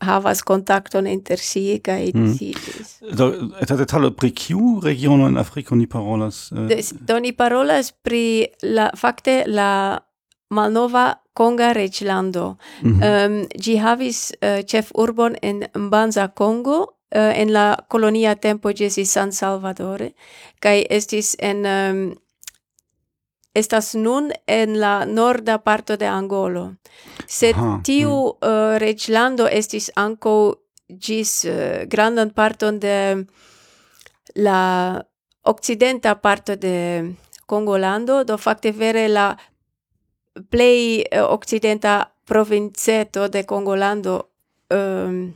havas 0.03 0.43
kontakton 0.43 1.07
inter 1.07 1.39
si 1.39 1.79
kaj 1.85 2.11
mm. 2.15 2.21
Mm. 2.23 3.17
Do 3.17 3.29
eta 3.63 3.77
detalo 3.77 4.11
pri 4.11 4.31
kiu 4.31 4.81
regiono 4.85 5.27
en 5.27 5.39
Afriko 5.39 5.75
ni 5.75 5.87
parolas? 5.87 6.51
Eh? 6.53 6.67
Des, 6.69 6.93
do 7.01 7.19
ni 7.21 7.33
parolas 7.33 7.93
pri 7.93 8.47
la 8.63 8.91
fakte 8.97 9.43
la 9.47 9.99
malnova 10.51 11.15
Konga 11.35 11.73
reĝlando. 11.73 12.57
Mm 12.83 13.01
-hmm. 13.01 13.27
um, 13.27 13.47
ĝi 13.57 13.77
havis 13.77 14.33
uh, 14.33 14.65
ĉefurbon 14.67 15.37
en 15.43 15.65
Mbanza 15.75 16.29
Kongo 16.29 16.79
uh, 16.79 16.87
en 17.41 17.53
la 17.53 17.77
kolonia 17.89 18.35
tempo 18.35 18.73
ĝi 18.73 18.85
estis 18.85 19.13
San 19.13 19.33
Salvador 19.33 20.11
kaj 20.61 20.87
estis 20.91 21.37
en 21.39 21.67
um, 21.67 22.15
estas 23.55 23.95
nun 23.95 24.33
en 24.47 24.81
la 24.81 25.05
norda 25.05 25.59
parto 25.59 25.97
de 25.97 26.07
Angolo. 26.07 26.75
Sed 27.27 27.57
Aha, 27.57 27.81
tiu 27.85 28.11
mm. 28.11 28.49
uh, 28.49 28.77
reĝlando 28.81 29.49
estis 29.49 29.91
ankaŭ 29.97 30.55
gis 30.89 31.45
uh, 31.45 31.85
grandan 31.89 32.31
parton 32.31 32.79
de 32.81 33.25
la 34.37 35.03
occidenta 35.43 36.15
parto 36.15 36.57
de 36.57 37.15
Congolando, 37.47 38.25
do 38.25 38.39
fakte 38.39 38.73
vere 38.73 39.09
la 39.09 39.37
plej 40.49 41.05
uh, 41.05 41.27
occidenta 41.29 42.15
provinceto 42.25 43.29
de 43.29 43.45
Congolando 43.45 44.31
um, 44.71 45.35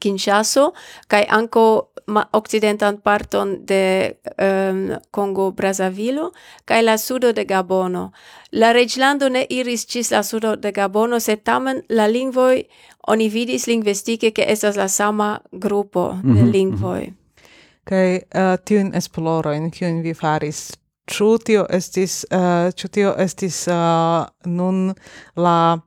Kinshaso 0.00 0.72
kai 1.08 1.24
anko 1.28 1.90
ma 2.06 2.24
occidentan 2.32 2.98
parton 3.00 3.66
de 3.66 4.16
um, 4.38 4.96
Congo 5.10 5.52
Brazzaville 5.52 6.30
kai 6.64 6.82
la 6.82 6.96
sudo 6.98 7.32
de 7.32 7.44
Gabono. 7.44 8.10
La 8.52 8.72
reglando 8.72 9.28
ne 9.28 9.46
iris 9.48 9.86
cis 9.86 10.10
la 10.10 10.22
sudo 10.22 10.56
de 10.56 10.72
Gabono, 10.72 11.20
se 11.20 11.36
tamen 11.36 11.82
la 11.88 12.06
lingvoi 12.06 12.64
oni 13.06 13.28
vidis 13.28 13.66
linguistike 13.66 14.30
ke 14.30 14.44
estas 14.48 14.76
la 14.76 14.88
sama 14.88 15.38
grupo 15.52 16.18
de 16.22 16.28
mm 16.28 16.36
-hmm, 16.36 16.52
lingvoj. 16.52 17.00
Mm 17.00 17.06
-hmm. 17.06 17.44
kai 17.84 18.14
eh, 18.14 18.22
uh, 18.34 18.58
tiun 18.64 18.94
esplorojn 18.94 19.70
kiun 19.70 20.02
vi 20.02 20.14
faris 20.14 20.80
Ĉu 21.10 21.38
tio 21.44 21.66
estis 21.70 22.24
uh, 22.30 22.70
ĉu 22.74 22.88
tio 22.88 23.14
estis 23.18 23.64
uh, 23.68 24.26
nun 24.46 24.94
la 25.36 25.78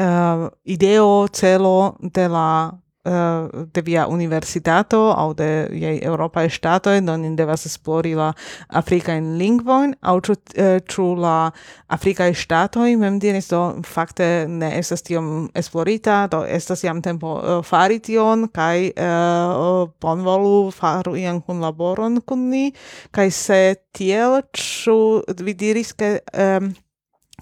uh, 0.00 0.48
ideo 0.64 1.28
celo 1.28 1.94
de 2.00 2.28
la 2.28 2.72
Eh, 3.06 3.48
de 3.72 3.82
via 3.82 4.06
universitato 4.06 5.12
au 5.12 5.34
de 5.34 5.68
ie 5.72 6.04
Europa 6.04 6.42
e 6.42 7.00
non 7.00 7.22
in 7.22 7.34
devas 7.34 7.64
esplori 7.64 8.14
la 8.14 8.34
Africa 8.66 9.12
in 9.12 9.36
lingvoin. 9.36 9.94
Au 10.00 10.20
tru, 10.20 10.34
uh, 10.56 10.76
tru 10.84 11.14
la 11.14 11.52
Africa 11.86 12.32
statoi 12.32 12.96
mem 12.96 13.18
diris 13.18 13.48
do 13.48 13.78
fakte 13.82 14.46
ne 14.48 14.72
estas 14.78 15.02
tiom 15.02 15.48
esplorita 15.54 16.26
do 16.26 16.44
estas 16.44 16.82
jam 16.82 17.00
tempo 17.00 17.26
uh, 17.26 17.62
fari 17.62 18.00
tion 18.00 18.48
kai 18.48 18.90
uh, 18.98 19.86
bonvolu 20.00 20.72
faru 20.72 21.14
ian 21.14 21.40
kun 21.40 21.60
laboron 21.60 22.20
kun 22.26 22.50
ni. 22.50 22.72
Kai 23.10 23.30
se 23.30 23.76
tiel 23.92 24.42
tru 24.50 25.22
vi 25.38 25.54
diris 25.54 25.92
ke 25.92 26.20
um, 26.34 26.74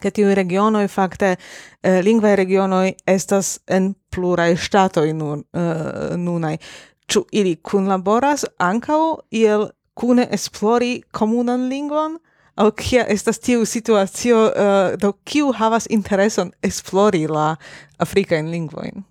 che 0.01 0.11
tiu 0.11 0.35
regiono 0.35 0.81
e 0.81 0.89
fakte 0.89 1.37
eh, 1.83 2.03
lingua 2.03 2.35
regiono 2.35 2.83
estas 3.07 3.61
en 3.67 3.95
plurai 4.11 4.57
ŝtatoj 4.57 5.13
nun 5.13 5.45
uh, 5.53 6.17
nunai 6.17 6.59
chu 7.07 7.25
ili 7.33 7.57
kunlaboras 7.57 8.45
ankao 8.59 9.19
iel 9.31 9.71
kune 9.95 10.29
esplori 10.31 11.03
komunan 11.13 11.69
lingvon? 11.69 12.19
Au 12.57 12.71
kia 12.71 13.05
estas 13.09 13.39
tiu 13.39 13.65
situacio 13.67 14.45
uh, 14.47 14.99
do 15.01 15.13
kiu 15.25 15.53
havas 15.53 15.87
intereson 15.91 16.53
esplori 16.63 17.27
la 17.27 17.57
afrikajn 17.99 18.51
lingvoin 18.51 19.05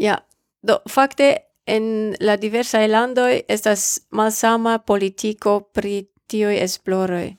ja 0.00 0.18
do 0.62 0.78
fakte 0.88 1.36
en 1.66 2.14
la 2.20 2.36
diversa 2.36 2.86
landoi 2.86 3.42
estas 3.48 4.00
malsama 4.10 4.78
politiko 4.78 5.60
pri 5.60 6.08
tiuj 6.28 6.56
esploroi 6.62 7.36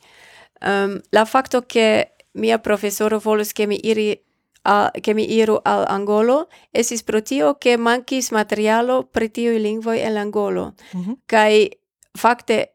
um, 0.62 1.00
la 1.12 1.26
fakto 1.26 1.62
ke 1.62 2.06
mia 2.32 2.60
professoro 2.60 3.20
volus 3.20 3.52
che 3.52 3.66
mi 3.66 3.80
iri 3.84 4.24
a, 4.64 4.92
che 4.92 5.14
mi 5.14 5.32
iru 5.34 5.60
al 5.64 5.86
Angolo, 5.88 6.48
esis 6.72 7.04
pro 7.04 7.22
tio 7.22 7.56
che 7.58 7.78
mankis 7.78 8.32
materialo 8.32 9.04
pri 9.04 9.32
tio 9.32 9.58
lingvoi 9.58 10.00
el 10.00 10.18
Angolo. 10.18 10.74
Mm 10.96 11.02
-hmm. 11.02 11.16
Kai 11.26 11.70
fakte 12.18 12.74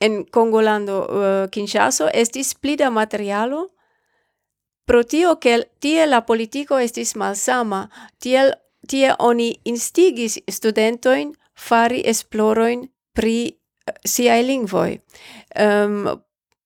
en 0.00 0.24
Congolando 0.30 1.06
uh, 1.08 1.48
Kinshasa 1.48 2.10
estis 2.12 2.48
splida 2.48 2.90
materialo 2.90 3.70
pro 4.84 5.04
tio 5.04 5.38
che 5.38 5.70
tie 5.78 6.06
la 6.06 6.22
politico 6.22 6.76
estis 6.76 7.14
malsama, 7.14 7.88
tiel 8.18 8.52
tie 8.86 9.14
oni 9.18 9.60
instigis 9.62 10.40
studentoin 10.46 11.32
fari 11.54 12.02
esploroin 12.04 12.90
pri 13.12 13.48
uh, 13.50 13.92
sia 14.04 14.40
lingvoi. 14.42 15.00
Um, 15.54 16.22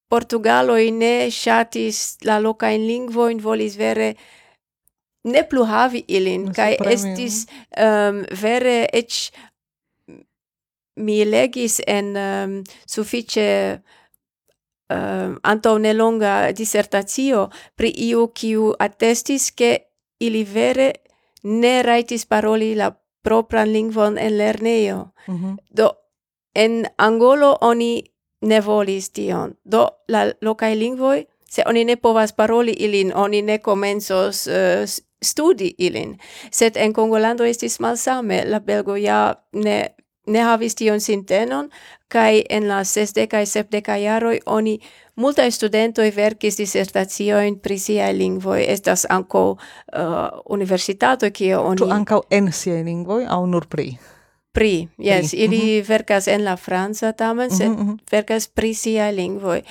Portugaloj 0.09 0.91
ne 0.91 1.31
shatis 1.31 2.19
la 2.25 2.39
loca 2.39 2.71
in 2.71 2.87
lingvo 2.87 3.29
in 3.31 3.41
volis 3.43 3.77
vere 3.77 4.15
ne 5.27 5.43
plu 5.43 5.65
havi 5.67 6.05
ilin, 6.09 6.53
kai 6.55 6.77
estis 6.93 7.47
um, 7.75 8.23
vere 8.43 8.87
eĉ 8.95 9.33
mi 10.97 11.25
legis 11.25 11.81
en 11.87 12.15
ehm, 12.17 12.53
um, 12.59 12.63
suffice 12.87 13.49
um, 13.75 14.97
ehm, 14.97 15.35
anto 15.43 15.79
ne 15.79 15.93
longa 15.93 16.53
dissertatio 16.53 17.49
pri 17.77 17.91
iu 18.09 18.29
kiu 18.33 18.71
attestis 18.79 19.51
ke 19.51 19.73
ili 20.21 20.45
vere 20.45 20.93
ne 21.43 21.83
raitis 21.83 22.25
paroli 22.25 22.75
la 22.75 22.93
propran 23.23 23.69
lingvon 23.73 24.19
en 24.19 24.39
lerneo 24.39 25.11
Mm 25.27 25.37
-hmm. 25.37 25.57
Do 25.71 25.91
en 26.55 26.87
Angolo 26.97 27.59
oni 27.61 28.05
ne 28.41 28.61
volis 28.61 29.11
tion. 29.11 29.55
Do 29.65 29.89
la 30.09 30.27
locae 30.43 30.75
lingvoi, 30.75 31.27
se 31.51 31.63
oni 31.67 31.85
ne 31.85 31.97
povas 31.97 32.33
paroli 32.33 32.75
ilin, 32.79 33.13
oni 33.15 33.43
ne 33.43 33.59
comensos 33.59 34.47
uh, 34.47 34.55
eh, 34.55 34.87
studi 35.23 35.75
ilin. 35.79 36.19
Sed 36.51 36.77
en 36.77 36.93
Congolando 36.93 37.45
estis 37.45 37.81
malsame, 37.81 38.45
la 38.45 38.61
belgo 38.61 38.97
ja 38.97 39.35
ne 39.53 39.97
ne 40.27 40.43
havis 40.43 40.75
tion 40.75 41.01
sintenon, 41.01 41.69
kai 42.09 42.43
en 42.51 42.69
la 42.69 42.83
sesdecae 42.85 43.47
sepdecae 43.47 44.01
jaroi 44.03 44.39
oni 44.47 44.79
multae 45.17 45.51
studentoi 45.51 46.11
verkis 46.17 46.59
disertazioin 46.59 47.61
pri 47.61 47.79
siae 47.79 48.13
lingvoi. 48.19 48.65
Estas 48.69 49.07
anco 49.11 49.51
uh, 49.51 49.57
eh, 49.93 50.43
universitato 50.49 51.31
cio 51.31 51.63
oni... 51.63 51.77
Tu 51.77 51.91
ancau 51.91 52.23
en 52.31 52.53
siae 52.53 52.85
lingvoi, 52.85 53.25
au 53.27 53.47
nur 53.47 53.67
pri? 53.71 53.99
pri, 54.57 54.89
yes, 54.99 55.31
pri. 55.31 55.39
ili 55.45 55.63
mm 55.63 55.83
-hmm. 55.83 55.89
verkas 55.89 56.29
en 56.29 56.45
la 56.45 56.57
franca 56.57 57.13
tamen, 57.13 57.51
sed 57.51 57.69
mm 57.69 57.77
-hmm. 57.77 57.99
verkas 58.11 58.49
pri 58.49 58.75
sia 58.75 59.11
lingvoj. 59.11 59.63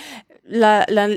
La, 0.43 0.85
la 0.89 1.09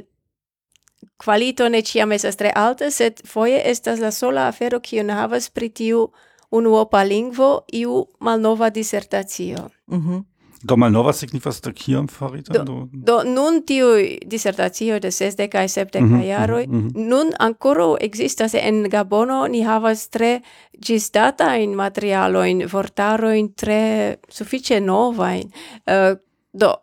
qualito 1.25 1.69
ne 1.69 1.83
ciam 1.83 2.13
estas 2.13 2.37
tre 2.37 2.53
alta, 2.55 2.91
sed 2.91 3.21
foje 3.27 3.63
estas 3.65 4.01
la 4.01 4.11
sola 4.11 4.47
afero 4.49 4.81
kiun 4.81 5.11
havas 5.11 5.51
pri 5.51 5.69
tiu 5.69 6.09
unuopa 6.51 7.03
lingvo 7.05 7.61
iu 7.73 8.07
malnova 8.21 8.71
disertacio. 8.71 9.71
Mm 9.87 10.01
-hmm. 10.01 10.25
Do 10.63 10.77
malnova 10.77 11.13
signifas 11.13 11.61
da 11.63 11.73
kiam 11.73 12.09
farita? 12.09 12.53
Do, 12.53 12.65
do, 12.65 12.89
do 12.93 13.19
nun 13.25 13.63
tiu 13.67 13.93
disertatio 14.27 14.99
de 15.01 15.11
sesdeca 15.11 15.63
e 15.63 15.69
sepdec 15.69 16.03
mm 16.03 16.15
-hmm, 16.15 16.27
jaroi, 16.27 16.67
mm 16.67 16.89
-hmm. 16.89 17.09
nun 17.09 17.33
ancora 17.39 17.97
existas 18.01 18.55
en 18.55 18.89
Gabono, 18.91 19.47
ni 19.47 19.63
havas 19.63 20.09
tre 20.09 20.41
gistata 20.87 21.57
in 21.57 21.75
materialo, 21.75 22.45
in 22.45 22.67
vortaro, 22.67 23.31
in 23.31 23.55
tre 23.55 24.17
suffice 24.29 24.81
novain. 24.81 25.47
Uh, 25.87 25.95
eh, 25.95 26.17
do, 26.53 26.75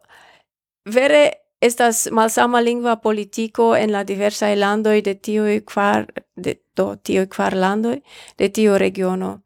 vere 0.86 1.32
estas 1.62 2.08
malsama 2.12 2.62
lingua 2.62 2.96
politico 2.96 3.76
en 3.76 3.92
la 3.92 4.04
diversa 4.04 4.56
landoi 4.56 5.02
de 5.02 5.14
tiu 5.16 5.44
quar, 5.74 6.06
de, 6.36 6.56
do, 6.76 6.96
tiu 7.04 7.28
quar 7.28 7.56
landoi, 7.56 8.02
de 8.38 8.50
tiu 8.50 8.78
regiono. 8.78 9.42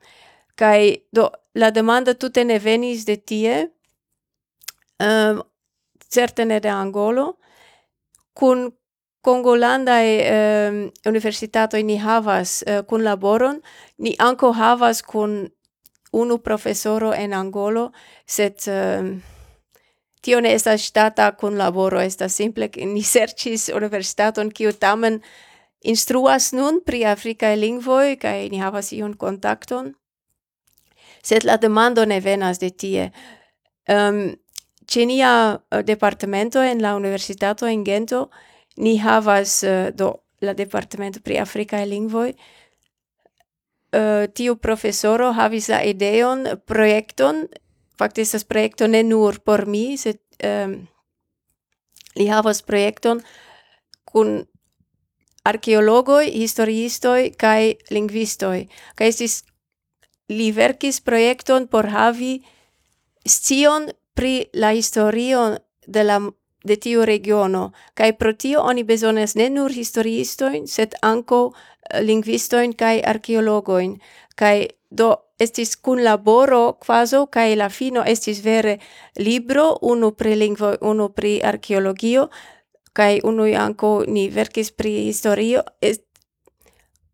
Kai 0.55 0.97
do, 1.11 1.29
la 1.53 1.71
demanda 1.71 2.13
tute 2.13 2.43
ne 2.43 2.59
venis 2.59 3.05
de 3.05 3.15
tie, 3.17 3.69
um, 4.99 5.43
certe 6.09 6.45
ne 6.45 6.59
de 6.59 6.69
Angolo, 6.69 7.38
cun 8.33 8.69
Congolandai 9.21 10.07
um, 10.15 10.25
ehm, 10.31 10.75
universitatoi 11.05 11.83
ni 11.83 11.97
havas 11.99 12.62
uh, 12.63 12.85
cun 12.88 13.03
laboron, 13.03 13.59
ni 13.97 14.15
anco 14.17 14.53
havas 14.55 15.01
cun 15.03 15.49
unu 16.12 16.38
professoro 16.38 17.13
en 17.13 17.33
Angolo, 17.33 17.91
set 18.25 18.67
eh, 18.67 19.03
tio 20.21 20.41
ne 20.41 20.53
estas 20.53 20.81
stata 20.81 21.31
cun 21.38 21.57
laboro, 21.57 22.01
estas 22.01 22.35
simple 22.35 22.69
ni 22.85 23.03
sercis 23.03 23.69
universitaton 23.69 24.51
kiu 24.51 24.73
tamen 24.73 25.21
instruas 25.83 26.51
nun 26.53 26.81
pri 26.85 27.05
africae 27.05 27.55
lingvoi, 27.55 28.17
kai 28.17 28.49
ni 28.49 28.59
havas 28.59 28.91
iun 28.93 29.15
contacton, 29.17 29.93
set 31.23 31.45
la 31.45 31.57
demando 31.57 32.05
ne 32.05 32.19
venas 32.19 32.59
de 32.59 32.69
tie. 32.69 33.12
Um, 33.89 34.35
cenia 34.89 35.62
eh, 35.71 35.84
departamento 35.84 36.63
en 36.63 36.82
la 36.82 36.95
universitato 36.95 37.67
en 37.67 37.86
Gento 37.86 38.30
ni 38.78 38.97
havas 38.99 39.63
eh, 39.63 39.91
do 39.93 40.23
la 40.41 40.54
departamento 40.54 41.19
pri 41.21 41.38
afrikae 41.39 41.86
lingvoj 41.86 42.34
eh, 43.91 44.28
tiu 44.34 44.56
profesoro 44.56 45.34
havis 45.34 45.69
la 45.69 45.84
ideon 45.84 46.47
projekton 46.65 47.47
fakte 47.97 48.21
estas 48.21 48.43
projekto 48.43 48.88
ne 48.88 49.04
nur 49.04 49.39
por 49.43 49.67
mi 49.67 49.97
sed 49.97 50.19
um, 50.43 50.88
li 52.15 52.28
havas 52.28 52.62
projekton 52.62 53.21
kun 54.06 54.45
arkeologoi, 55.49 56.30
historiistoi 56.34 57.32
kai 57.39 57.75
lingvistoi. 57.93 58.67
Kai 58.95 59.10
estis 59.12 59.43
li 60.30 60.52
verkis 60.56 61.02
projekton 61.02 61.67
por 61.67 61.89
havi 61.89 62.39
scion 63.25 63.89
pri 64.19 64.49
la 64.53 64.73
historio 64.75 65.58
de 65.88 66.03
la 66.03 66.19
de 66.63 66.75
tiu 66.75 67.05
regiono. 67.05 67.71
Kaj 67.93 68.17
pro 68.19 68.34
tio 68.34 68.62
oni 68.62 68.84
bezonas 68.84 69.36
ne 69.36 69.47
nur 69.49 69.71
historiistojn 69.71 70.67
sed 70.67 70.95
ankaŭ 71.01 71.45
eh, 71.47 72.01
lingvistojn 72.03 72.73
kaj 72.73 72.99
arkeologojn. 73.13 73.95
Kaj 74.36 74.67
do 74.89 75.10
estis 75.39 75.75
kunlaboro 75.75 76.73
kvazo 76.84 77.25
kaj 77.32 77.55
la 77.55 77.69
fino 77.69 78.03
estis 78.03 78.43
vere 78.43 78.77
libro 79.15 79.77
unu 79.82 80.12
pri 80.12 80.36
lingvo 80.36 80.75
unu 80.82 81.10
pri 81.10 81.39
arkeologio 81.43 82.27
kaj 82.93 83.21
unu 83.23 83.47
anko 83.55 84.03
ni 84.08 84.29
verkis 84.29 84.71
pri 84.71 84.91
historio. 85.05 85.63
Est 85.82 86.03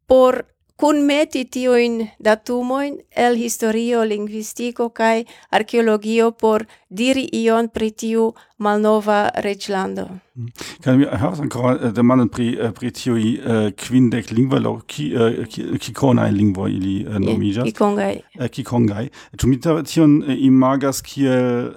por 0.07 0.43
kun 0.77 1.01
meti 1.05 1.45
tiujn 1.45 2.09
datumoin 2.19 2.97
el 3.15 3.37
historio, 3.39 4.03
lingvistiko 4.03 4.89
kaj 4.89 5.23
arkeologio 5.51 6.31
por 6.31 6.65
diri 7.01 7.27
ion 7.43 7.69
pri 7.73 7.91
tiu 7.91 8.29
malnova 8.57 9.29
reĝlando. 9.43 10.05
Kan 10.35 10.83
Kaj 10.83 10.93
mi 10.99 11.05
havas 11.11 11.39
ankoraŭ 11.43 11.73
eh, 11.75 11.91
demandon 11.95 12.29
pri 12.31 12.47
eh, 12.55 12.71
pri 12.75 12.91
tiuj 12.95 13.23
uh, 13.23 13.57
kvindek 13.79 14.31
lingvoj 14.35 14.59
laŭ 14.63 14.73
ki, 14.91 15.05
uh, 15.15 15.37
ki, 15.51 15.65
kikonaj 15.83 16.29
lingvoj 16.35 16.71
ili 16.75 16.95
uh, 17.03 17.17
nomiĝas. 17.23 17.67
Kikongaj. 17.67 18.19
Kikongaj. 18.55 19.09
Ĉu 19.39 19.49
mi 19.51 19.59
tion 19.59 20.17
imagas 20.35 21.01
kiel 21.05 21.71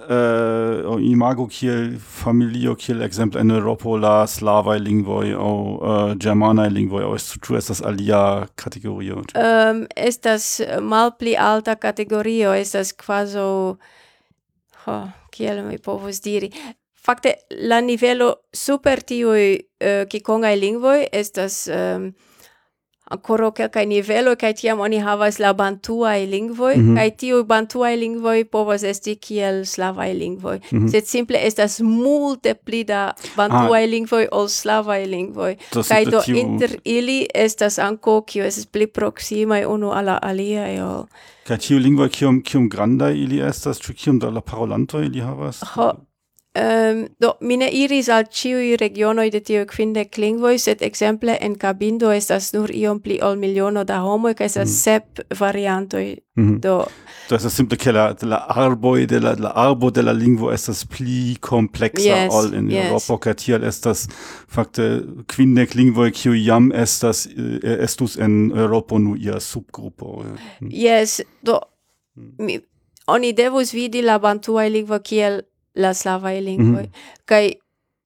imago 1.03 1.47
kiel 1.51 1.97
familio 1.99 2.75
kiel 2.79 3.03
ekzemple 3.07 3.41
en 3.43 3.51
Eŭropo 3.55 3.97
la 3.99 4.15
slavaj 4.27 4.79
lingvoj 4.83 5.35
aŭ 5.35 5.53
germanaj 6.19 6.69
lingvoj 6.75 7.05
aŭ 7.07 7.13
ĉu 7.43 7.59
estas 7.59 7.83
alia 7.91 8.23
kategorio? 8.59 9.23
Um, 9.35 9.85
estas 9.95 10.59
malpli 10.81 11.35
alta 11.39 11.75
kategorio 11.75 12.55
estas 12.55 12.91
kvazaŭ 12.91 13.49
ho, 14.85 14.99
kiel 15.31 15.63
mi 15.65 15.77
povus 15.77 16.21
diri. 16.25 16.51
Fakte, 16.99 17.35
la 17.69 17.79
nivelo 17.81 18.33
super 18.53 19.01
tiui 19.01 19.53
uh, 19.55 19.63
eh, 19.79 20.03
kikongai 20.09 20.57
lingvoi 20.59 21.07
estas... 21.11 21.67
Um, 21.67 22.11
ancora 23.09 23.51
kelkaj 23.51 23.85
nivelo, 23.85 24.35
kaj 24.35 24.53
tiam 24.53 24.79
oni 24.79 24.99
havas 24.99 25.39
la 25.39 25.53
bantuaj 25.53 26.25
lingvoi, 26.25 26.75
mm 26.77 26.83
-hmm. 26.83 26.95
kaj 26.97 27.11
tiu 27.17 27.43
bantuaj 27.43 27.95
lingvoi 27.95 28.45
povas 28.45 28.83
esti 28.83 29.15
kiel 29.15 29.65
slavaj 29.65 30.13
lingvoi. 30.13 30.59
mm 30.71 30.79
-hmm. 30.79 30.91
sed 30.91 31.05
simple 31.05 31.39
estas 31.47 31.79
multe 31.79 32.53
pli 32.53 32.83
da 32.83 33.13
bantuaj 33.35 33.83
ah. 33.83 33.89
lingvoi 33.89 34.27
ol 34.31 34.47
slavaj 34.47 35.05
lingvoi. 35.05 35.55
kaj 35.87 36.05
do 36.05 36.21
tiu... 36.25 36.35
inter 36.35 36.79
ili 36.83 37.25
estas 37.33 37.79
anko 37.79 38.21
kio 38.21 38.45
estas 38.45 38.65
pli 38.65 38.87
proksimaj 38.87 39.65
unu 39.65 39.91
alla 39.91 40.19
alia 40.21 40.61
aliaj 40.63 40.81
ol 40.81 41.05
tiu 41.57 41.79
lingvoi, 41.79 42.09
kiom 42.09 42.41
kiom 42.43 42.69
granda 42.69 43.09
ili 43.11 43.39
estas 43.39 43.79
ĉu 43.81 43.93
kiom 43.93 44.19
da 44.19 44.29
la 44.29 44.41
parolanto 44.41 45.01
ili 45.01 45.19
havas 45.19 45.61
Ho, 45.73 45.93
Um, 46.57 47.03
do, 47.21 47.35
mine 47.45 47.67
iris 47.69 48.07
al 48.09 48.23
ciui 48.33 48.71
regionoi 48.81 49.29
de 49.29 49.37
tio 49.45 49.67
quinde 49.69 50.07
lingvoi, 50.17 50.55
sed 50.57 50.81
exemple 50.81 51.35
en 51.45 51.53
Cabindo 51.55 52.09
estas 52.09 52.53
nur 52.55 52.71
iom 52.73 52.97
pli 53.05 53.19
ol 53.21 53.35
miliono 53.37 53.83
da 53.85 53.99
homoi, 54.01 54.33
ca 54.33 54.47
estas 54.47 54.71
mm. 54.71 54.73
sep 54.73 55.19
variantoi. 55.37 56.17
Mm 56.35 56.47
-hmm. 56.47 56.59
Do, 56.59 56.87
do 57.29 57.35
estas 57.35 57.53
simple 57.53 57.77
che 57.77 57.91
la, 57.91 58.15
la 58.21 58.37
arboi 58.49 59.05
de 59.05 59.19
la, 59.19 59.35
la 59.37 59.49
arbo 59.49 59.91
de 59.91 60.01
la 60.01 60.11
lingvo 60.11 60.51
estas 60.51 60.85
pli 60.85 61.37
complexa 61.39 62.23
yes, 62.23 62.33
ol 62.33 62.53
in 62.53 62.71
yes. 62.71 62.85
Europa, 62.85 63.17
ca 63.17 63.33
tial 63.33 63.63
estas 63.63 64.07
fakte 64.47 65.03
quinde 65.35 65.67
lingvoi 65.75 66.11
kiu 66.11 66.33
jam 66.33 66.71
estas 66.71 67.27
eh, 67.27 67.83
estus 67.83 68.17
en 68.17 68.51
Europo 68.55 68.97
nu 68.97 69.15
ia 69.15 69.39
subgrupo. 69.39 70.25
Mm. 70.61 70.69
Yes, 70.71 71.21
do, 71.41 71.59
mhm. 72.15 72.45
mi, 72.45 72.59
oni 73.07 73.33
devus 73.33 73.73
vidi 73.73 74.01
la 74.01 74.17
bantuae 74.19 74.69
lingvo 74.69 74.99
kiel 74.99 75.41
la 75.75 75.93
slavaj 75.93 76.41
lingvoi. 76.41 76.83
mm 76.83 76.89
-hmm. 76.89 77.23
Kai 77.25 77.53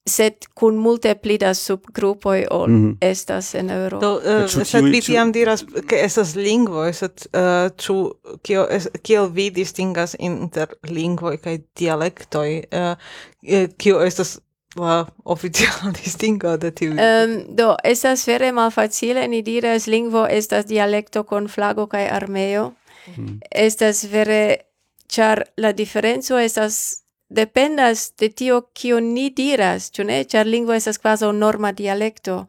set 0.10 0.47
kun 0.56 0.76
multe 0.76 1.15
pli 1.15 1.38
da 1.39 1.54
subgrupoi 1.54 2.45
ol 2.52 2.67
mm 2.67 2.89
-hmm. 2.89 2.97
estas 3.02 3.56
en 3.56 3.69
Euro. 3.69 3.99
Do 3.99 4.21
eh, 4.26 4.43
uh, 4.43 4.49
ču, 4.49 4.65
sed 4.65 4.84
vi 4.84 5.02
tiam 5.02 5.32
diras 5.32 5.65
ke 5.88 5.95
estas 5.95 6.36
lingvoi, 6.36 6.93
sed 6.93 7.28
eh, 7.34 7.39
uh, 7.39 7.71
ĉu 7.78 8.13
kio 8.41 8.67
es, 8.69 8.88
kiel 9.04 9.30
vi 9.34 9.49
distingas 9.49 10.15
inter 10.19 10.67
lingvoi 10.89 11.38
kaj 11.38 11.60
dialektoj? 11.80 12.63
Uh, 12.71 12.97
eh, 13.41 13.69
kio 13.78 14.02
estas 14.02 14.39
la 14.76 15.06
oficiala 15.26 15.93
distingo 16.04 16.58
de 16.58 16.71
tiu. 16.71 16.91
Um, 16.91 17.56
do, 17.56 17.76
estas 17.84 18.28
vere 18.28 18.52
malfacile, 18.52 19.28
ni 19.28 19.41
diras 19.41 19.88
lingvo 19.88 20.28
estas 20.30 20.65
dialekto 20.65 21.23
con 21.23 21.47
flago 21.47 21.88
kai 21.88 22.08
armeo. 22.10 22.73
Mm. 23.17 23.39
Estas 23.52 24.12
vere, 24.12 24.58
char 25.08 25.43
la 25.58 25.71
diferenzo 25.71 26.39
estas 26.39 27.02
dependas 27.29 28.13
de 28.19 28.29
tio 28.29 28.62
kio 28.73 28.99
ni 28.99 29.29
diras, 29.29 29.91
ĉu 29.91 30.03
ne? 30.03 30.23
Ĉar 30.23 30.47
lingvo 30.47 30.73
estas 30.73 30.99
kvazaŭ 31.01 31.31
norma 31.31 31.71
dialekto, 31.71 32.45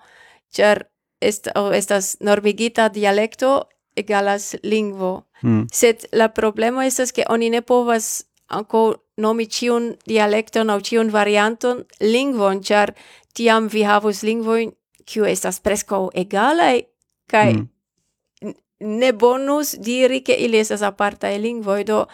ĉar 0.54 0.84
est, 1.20 1.48
oh, 1.54 1.72
estas 1.74 2.16
normigita 2.20 2.88
dialekto 2.88 3.62
egalas 3.96 4.54
lingvo. 4.62 5.24
Mm. 5.42 5.66
Sed 5.72 6.06
la 6.12 6.28
problemo 6.28 6.82
estas 6.82 7.12
ke 7.12 7.24
oni 7.28 7.50
ne 7.50 7.62
povas 7.62 8.24
ankaŭ 8.48 8.87
nomi 9.16 9.46
ĉiun 9.46 9.94
dialekton 10.06 10.70
aŭ 10.70 10.80
ĉiun 10.88 11.12
varianton 11.14 11.84
lingvon, 12.00 12.62
ĉar 12.62 12.94
tiam 13.34 13.68
vi 13.68 13.82
havus 13.82 14.22
lingvojn 14.22 14.72
kiu 15.04 15.26
estas 15.28 15.60
preskaŭ 15.60 16.08
egalaj 16.24 16.84
kaj 17.30 17.52
mm. 17.52 18.54
ne 19.00 19.12
bonus 19.12 19.74
diri 19.80 20.20
ke 20.24 20.37
ili 20.46 20.60
estas 20.60 20.82
apartaj 20.82 21.37
lingvoj 21.38 21.84
do 21.84 22.04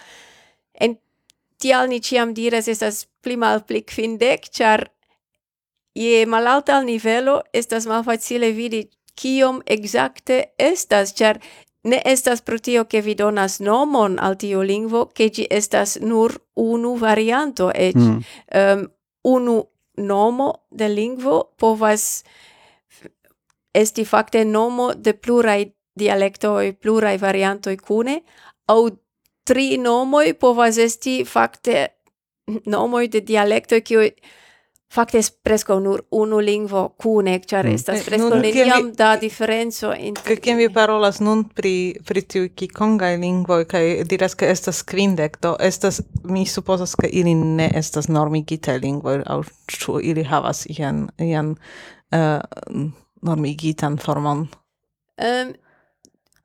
en 0.74 0.96
tial 1.60 1.88
ni 1.88 2.00
ciam 2.00 2.34
diras 2.34 2.68
estas 2.68 3.04
pli 3.22 3.36
mal 3.36 3.64
pli 3.68 3.82
quindec, 3.84 4.48
char 4.50 4.88
je 5.94 6.24
malalta 6.26 6.78
al 6.78 6.86
nivelo 6.88 7.40
estas 7.52 7.86
mal 7.86 8.04
facile 8.04 8.52
vidi 8.56 8.86
kiom 9.14 9.60
exacte 9.66 10.44
estas, 10.58 11.12
char 11.14 11.40
ne 11.84 12.00
estas 12.04 12.40
pro 12.42 12.58
tio 12.58 12.84
che 12.84 13.00
vi 13.00 13.14
donas 13.14 13.60
nomon 13.60 14.18
al 14.18 14.36
tiu 14.36 14.62
lingvo, 14.62 15.06
che 15.14 15.30
gi 15.30 15.46
estas 15.50 15.98
nur 16.00 16.36
unu 16.54 16.96
varianto, 16.96 17.70
ec 17.74 17.96
mm. 17.96 18.18
um, 18.54 18.86
unu 19.22 19.56
nomo 19.96 20.52
de 20.70 20.88
lingvo 20.88 21.52
povas 21.56 22.24
esti 23.74 24.04
facte 24.04 24.44
nomo 24.44 24.92
de 24.94 25.12
plurai 25.14 25.72
dialectoi, 25.94 26.72
plurai 26.72 27.18
variantoi 27.18 27.76
cune, 27.76 28.22
au 28.66 28.88
tri 29.44 29.76
nomoi 29.78 30.34
povas 30.34 30.78
esti 30.78 31.24
fakte 31.24 31.86
nomoi 32.66 33.08
de 33.08 33.20
dialecto 33.20 33.80
kiu 33.84 34.04
fakte 34.90 35.18
es 35.18 35.30
presko 35.30 35.78
nur 35.80 36.02
unu 36.10 36.40
lingvo 36.42 36.88
kune 36.98 37.36
ĉar 37.38 37.66
mm. 37.66 37.74
estas 37.78 38.00
eh, 38.00 38.06
presko 38.08 38.40
neniam 38.42 38.88
vi... 38.88 38.94
da 38.98 39.10
diferenco 39.20 39.92
inter... 39.94 40.40
kiam 40.42 40.58
vi 40.58 40.68
parolas 40.74 41.20
nun 41.20 41.44
pri, 41.54 41.74
pri 42.06 42.22
tiu 42.22 42.48
kikongai 42.56 43.14
lingvoi, 43.22 43.64
kai 43.70 43.84
diras 44.10 44.34
ke 44.34 44.50
estas 44.50 44.82
kvindek 44.82 45.38
do 45.46 45.54
estas, 45.60 46.02
mi 46.24 46.46
supozas 46.46 46.96
ke 46.98 47.10
ili 47.22 47.34
ne 47.34 47.70
estas 47.74 48.10
normigite 48.10 48.78
lingvoi, 48.82 49.20
aŭ 49.26 49.44
ĉu 49.70 50.00
ili 50.10 50.26
havas 50.26 50.66
ian, 50.74 51.06
ian 51.22 51.54
uh, 51.54 52.42
normigitan 53.22 53.98
formon? 54.02 54.48
Um, 55.20 55.54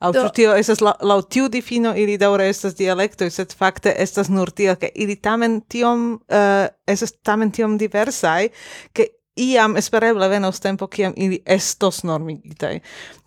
Au 0.05 0.13
do... 0.13 0.29
tio 0.29 0.53
estas 0.55 0.81
la, 0.85 0.93
laŭ 1.01 1.19
tiu 1.29 1.49
difino 1.51 1.93
ili 1.97 2.17
daure 2.21 2.49
estas 2.49 2.75
dialektoj, 2.77 3.29
sed 3.33 3.53
fakte 3.57 3.93
estas 3.97 4.29
nur 4.29 4.51
tio, 4.51 4.75
ke 4.79 4.91
ili 4.95 5.15
tamen 5.15 5.61
tiom 5.69 6.07
eh, 6.29 6.39
uh, 6.39 6.67
estas 6.87 7.15
tamen 7.23 7.51
tiom 7.51 7.77
diversaj, 7.81 8.49
ke 8.93 9.09
iam 9.35 9.75
espereble 9.77 10.27
venos 10.31 10.59
tempo 10.63 10.87
kiam 10.87 11.13
ili 11.17 11.41
estos 11.45 12.03
normigitaj. 12.03 12.79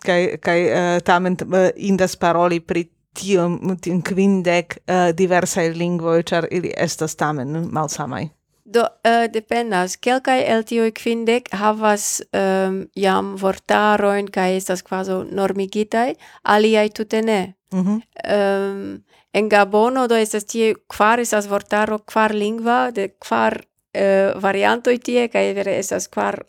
Kaj 0.05 0.23
kaj 0.45 0.62
uh, 0.69 1.03
tamen 1.05 1.37
uh, 1.45 1.69
indas 1.77 2.17
paroli 2.17 2.61
pri 2.61 2.87
tiom, 3.19 3.77
tiom 3.83 4.03
kvindek 4.03 4.79
uh, 4.87 5.11
diversaj 5.17 5.73
lingvoj, 5.75 6.23
ĉar 6.23 6.49
ili 6.51 6.73
estas 6.77 7.17
tamen 7.17 7.69
malsamaj. 7.73 8.29
Do 8.68 8.83
uh, 8.85 9.24
dependas 9.33 9.96
kelkaj 9.96 10.42
el 10.52 10.64
tiuj 10.68 10.90
kvindek 10.98 11.46
havas 11.57 12.18
um, 12.37 12.83
jam 12.92 13.31
vortarojn 13.40 14.28
kaj 14.28 14.57
estas 14.59 14.83
kvazaŭ 14.85 15.22
normigitaj, 15.33 16.12
aliaj 16.42 16.88
tute 16.98 17.22
ne. 17.22 17.54
Mm 17.72 17.85
-hmm. 17.85 17.98
um, 18.35 19.04
en 19.33 19.48
Gabono 19.48 20.07
do 20.07 20.16
estas 20.16 20.44
tie 20.44 20.74
kvar 20.88 21.20
estas 21.20 21.48
vortaro 21.48 21.98
kvar 21.98 22.35
lingva 22.35 22.90
de 22.90 23.09
kvar 23.09 23.62
uh, 23.62 24.42
variantoj 24.42 24.98
tie 24.98 25.28
kaj 25.28 25.54
vere 25.54 25.78
estas 25.78 26.09
kvar 26.09 26.42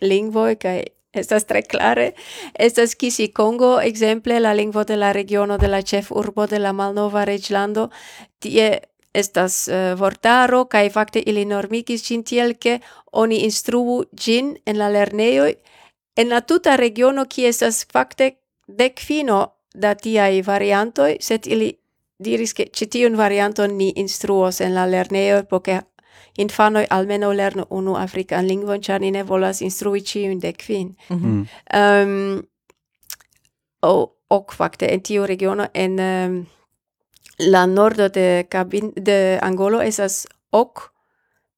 lingvoj 0.00 0.56
kaj 0.56 0.82
estas 1.12 1.44
tre 1.44 1.62
clare. 1.62 2.12
Estas 2.54 2.94
Kisi 2.94 3.28
Kongo, 3.28 3.80
exemple, 3.80 4.40
la 4.40 4.54
lingvo 4.54 4.84
de 4.84 4.96
la 4.96 5.12
regiono 5.12 5.58
de 5.58 5.68
la 5.68 5.82
chef 5.82 6.10
urbo 6.10 6.46
de 6.46 6.58
la 6.58 6.72
Malnova 6.72 7.24
Reĝlando. 7.24 7.90
Tie 8.38 8.80
estas 9.14 9.68
uh, 9.68 9.98
vortaro 9.98 10.64
kaj 10.64 10.90
fakte 10.90 11.22
ili 11.26 11.44
normigis 11.44 12.04
ĝin 12.08 12.22
tiel 12.24 12.54
ke 12.54 12.78
oni 13.12 13.42
instruu 13.44 14.04
ĝin 14.14 14.56
en 14.66 14.78
la 14.78 14.88
lernejoj 14.88 15.54
en 16.16 16.28
la 16.28 16.40
tuta 16.40 16.76
regiono 16.76 17.24
kie 17.24 17.48
estas 17.48 17.84
fakte 17.92 18.32
dekfino 18.68 19.46
da 19.74 19.94
tiaj 19.94 20.42
variantoj, 20.42 21.16
sed 21.20 21.46
ili 21.46 21.72
diris 22.18 22.52
ke 22.52 22.68
ĉi 22.72 22.86
tiun 22.86 23.16
varianton 23.16 23.76
ni 23.76 23.92
instruos 23.96 24.60
en 24.60 24.74
la 24.74 24.86
lernejoj 24.86 25.44
poke 25.50 25.80
ke 25.80 26.42
infanoj 26.42 26.86
almenaŭ 26.90 27.32
lernu 27.32 27.66
unu 27.70 27.96
afrikan 27.96 28.46
lingvon, 28.46 28.80
ĉar 28.80 29.00
ni 29.00 29.10
ne 29.10 29.22
volas 29.22 29.60
instrui 29.60 30.00
ĉiujn 30.00 30.40
dekvin. 30.40 30.94
Mhm. 31.10 31.28
Mm 31.28 31.46
-hmm. 31.72 32.02
um, 32.04 32.42
o 33.82 34.12
ok 34.28 34.52
fakte 34.52 34.86
en 34.92 35.00
tiu 35.00 35.26
regiono 35.26 35.66
en 35.74 36.00
um, 36.00 36.46
la 37.46 37.66
nordo 37.66 38.08
de 38.08 38.46
Cabin 38.48 38.92
de 38.94 39.38
Angolo 39.42 39.80
esas 39.82 40.26
ok 40.50 40.92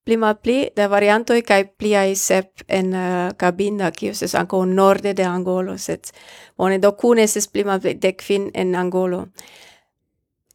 pli 0.04 0.16
mal 0.16 0.36
pli 0.36 0.70
de 0.76 0.86
variantoi 0.88 1.42
kai 1.42 1.64
pli 1.64 1.94
ai 1.96 2.14
sep 2.16 2.64
en 2.68 2.92
uh, 2.92 3.32
cabina 3.40 3.90
ki 3.90 4.12
es 4.12 4.34
anko 4.34 4.64
norde 4.64 5.14
de 5.14 5.24
Angolo, 5.24 5.76
set 5.78 6.12
bone 6.56 6.78
do 6.78 6.92
kune 6.92 7.22
es 7.24 7.48
pli 7.48 7.64
mal 7.64 7.80
de 7.80 8.12
kvin 8.12 8.50
en 8.54 8.74
Angolo. 8.74 9.28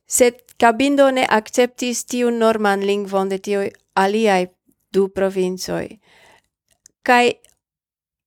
set 0.05 0.55
cabindo 0.57 1.11
ne 1.11 1.25
acceptis 1.25 2.05
tiu 2.05 2.29
norman 2.31 2.85
lingvon 2.85 3.29
de 3.29 3.37
tiu 3.37 3.61
aliai 3.95 4.49
du 4.93 5.09
provincoi 5.09 5.99
kai 7.03 7.39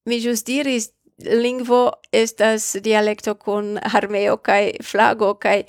mi 0.07 0.19
ĵus 0.21 0.45
diris 0.45 0.91
lingvo 1.19 1.93
estas 2.13 2.77
dialekto 2.85 3.35
kun 3.35 3.79
armeo 3.99 4.37
kai 4.37 4.65
flago 4.83 5.35
kai 5.35 5.65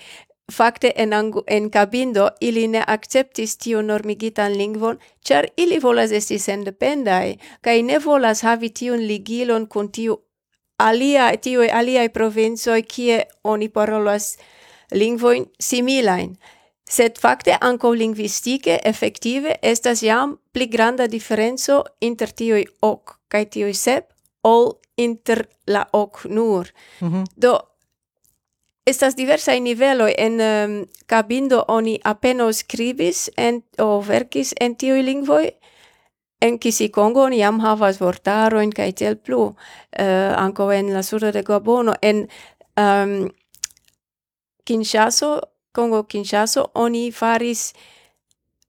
Fakte 0.51 0.91
en, 0.95 1.13
angu, 1.13 1.43
en 1.47 1.69
cabindo 1.69 2.29
ili 2.41 2.67
ne 2.67 2.83
acceptis 2.87 3.57
tiu 3.57 3.81
normigitan 3.81 4.57
lingvon, 4.57 4.99
char 5.25 5.47
ili 5.57 5.79
volas 5.79 6.11
esti 6.11 6.39
sendependai, 6.39 7.37
kai 7.61 7.81
ne 7.83 7.99
volas 7.99 8.43
havi 8.43 8.69
tiun 8.69 9.07
ligilon 9.07 9.67
kun 9.67 9.91
tiu 9.91 10.17
alia, 10.79 11.31
tiu 11.37 11.63
aliai 11.71 12.09
provincioi 12.09 12.83
kie 12.83 13.23
oni 13.43 13.69
parolas 13.69 14.37
lingvoin 14.91 15.45
similain. 15.59 16.37
Sed 16.89 17.17
fakte 17.21 17.55
anko 17.61 17.93
linguistike 17.95 18.79
effektive 18.85 19.55
estas 19.63 20.03
jam 20.03 20.37
pli 20.53 20.67
granda 20.67 21.07
diferenco 21.07 21.83
inter 22.01 22.33
tiui 22.35 22.65
ok, 22.81 23.15
kai 23.29 23.45
tiui 23.45 23.73
sep, 23.73 24.11
ol 24.43 24.73
inter 24.97 25.45
la 25.67 25.85
ok 25.93 26.25
nur. 26.29 26.67
Mm 27.01 27.11
-hmm. 27.11 27.23
Do, 27.41 27.59
Estas 28.85 29.15
diversai 29.15 29.59
niveloi 29.59 30.13
en 30.17 30.33
um, 30.33 30.85
cabindo 31.07 31.63
oni 31.67 31.99
apeno 32.03 32.51
scribis 32.51 33.29
en, 33.37 33.63
o 33.79 34.01
verkis 34.01 34.53
en 34.59 34.75
tiui 34.75 35.05
lingvoi, 35.05 35.51
en 36.41 36.59
Kisikongo 36.59 37.23
oni 37.23 37.39
jam 37.39 37.61
havas 37.63 38.01
vortaroin 38.01 38.73
kaj 38.75 38.91
tel 38.99 39.15
plu, 39.15 39.53
eh, 39.95 40.03
uh, 40.03 40.35
anko 40.35 40.71
en 40.71 40.91
la 40.93 41.03
sudo 41.03 41.31
de 41.31 41.43
Gabono, 41.43 41.93
en 42.01 42.27
um, 42.75 43.29
Kinshaso, 44.65 45.39
Kongo 45.71 46.03
Kinshaso, 46.03 46.71
oni 46.75 47.11
faris 47.11 47.73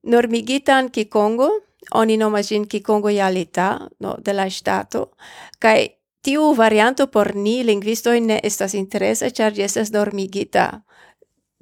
normigitan 0.03 0.91
ki 0.91 1.05
kongo 1.11 1.51
oni 1.93 2.17
nomas 2.17 2.49
gin 2.49 2.67
Kikongo 2.67 3.09
yalita 3.09 3.89
no, 4.01 4.17
de 4.25 4.33
la 4.33 4.49
Stato, 4.51 5.11
kaj 5.59 5.89
Tiu 6.25 6.55
varianto 6.57 7.07
por 7.13 7.35
ni 7.37 7.63
lingvistoj 7.63 8.21
ne 8.25 8.41
estas 8.43 8.75
interesa, 8.79 9.29
ĉar 9.31 9.53
ĝi 9.53 9.67
estas 9.67 9.93
dormigita. 9.93 10.69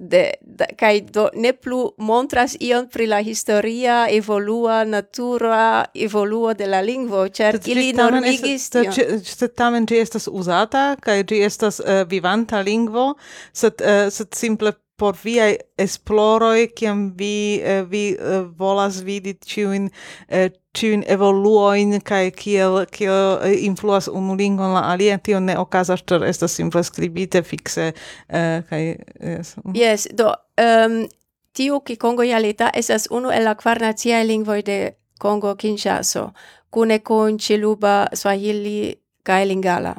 De, 0.03 0.23
de 0.41 0.67
kai 0.79 1.03
do 1.15 1.29
ne 1.39 1.53
plu 1.53 1.81
montras 2.03 2.55
ion 2.59 2.89
pri 2.91 3.05
la 3.07 3.21
historia 3.23 4.07
evolua 4.11 4.81
natura 4.89 5.85
evoluo 5.95 6.55
de 6.59 6.67
la 6.67 6.81
lingvo 6.83 7.27
ĉar 7.29 7.59
ili 7.71 7.93
normigis 7.93 8.65
sed 8.73 9.53
tamen 9.55 9.87
ĝi 9.87 10.01
estas 10.03 10.27
uzata 10.33 10.97
kaj 11.07 11.19
ĝi 11.31 11.43
estas 11.47 11.79
uh, 11.85 12.03
vivanta 12.09 12.65
lingvo 12.67 13.13
sed 13.53 13.85
uh, 13.85 14.09
sed 14.11 14.33
simple 14.35 14.73
por 14.97 15.15
via 15.23 15.53
esploroi 15.79 16.67
kiam 16.75 17.13
vi 17.19 17.61
uh, 17.63 17.85
vi 17.91 18.03
uh, 18.17 18.49
volas 18.59 19.03
vidi 19.07 19.37
ĉiujn 19.39 19.87
uh, 19.93 20.51
tiun 20.79 21.03
evoluoin 21.07 22.01
kai 22.05 22.31
kiel 22.31 22.87
kio 22.97 23.41
influas 23.59 24.09
unu 24.09 24.37
lingon 24.37 24.75
la 24.75 24.81
alia 24.93 25.19
tio 25.19 25.41
ne 25.41 25.59
okazas 25.59 26.05
ĉar 26.09 26.25
estas 26.29 26.57
simple 26.57 26.83
skribite 26.83 27.43
fikse 27.43 27.93
uh, 27.93 28.65
kai 28.69 28.97
yes. 29.21 29.55
Yes 29.75 30.09
do 30.19 30.33
um, 30.61 31.05
tiu 31.53 31.81
Kikongo 31.81 32.23
Jalita 32.23 32.71
estas 32.75 33.09
unu 33.11 33.31
el 33.31 33.45
la 33.45 33.55
kvar 33.55 33.81
naciaj 33.81 34.25
lingvoj 34.27 34.63
de 34.67 34.79
Kongo 35.19 35.55
Kinshasa 35.55 36.31
kune 36.71 36.99
kun 36.99 37.39
Chiluba 37.39 38.07
Swahili 38.15 38.95
kai 39.23 39.47
Lingala 39.47 39.95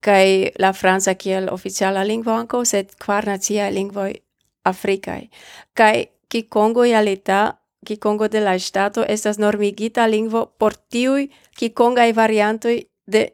kai 0.00 0.50
la 0.58 0.72
franca 0.72 1.14
kiel 1.14 1.48
oficiala 1.52 2.06
lingvo 2.06 2.32
ankaŭ 2.32 2.64
sed 2.64 2.94
kvar 3.04 3.26
naciaj 3.26 3.72
lingvoj 3.72 4.12
afrikaj 4.64 5.26
Kai 5.74 6.06
Kikongo 6.28 6.84
Jalita 6.84 7.54
Kikongo 7.84 8.28
de 8.28 8.40
la 8.40 8.58
Stato 8.58 9.04
estas 9.08 9.38
normigita 9.38 10.06
lingvo 10.06 10.46
por 10.58 10.74
tiuj 10.74 11.28
kikongaj 11.58 12.12
variantoj 12.12 12.82
de 13.06 13.28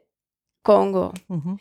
Kongo. 0.62 1.12
Mm 1.28 1.36
-hmm. 1.36 1.58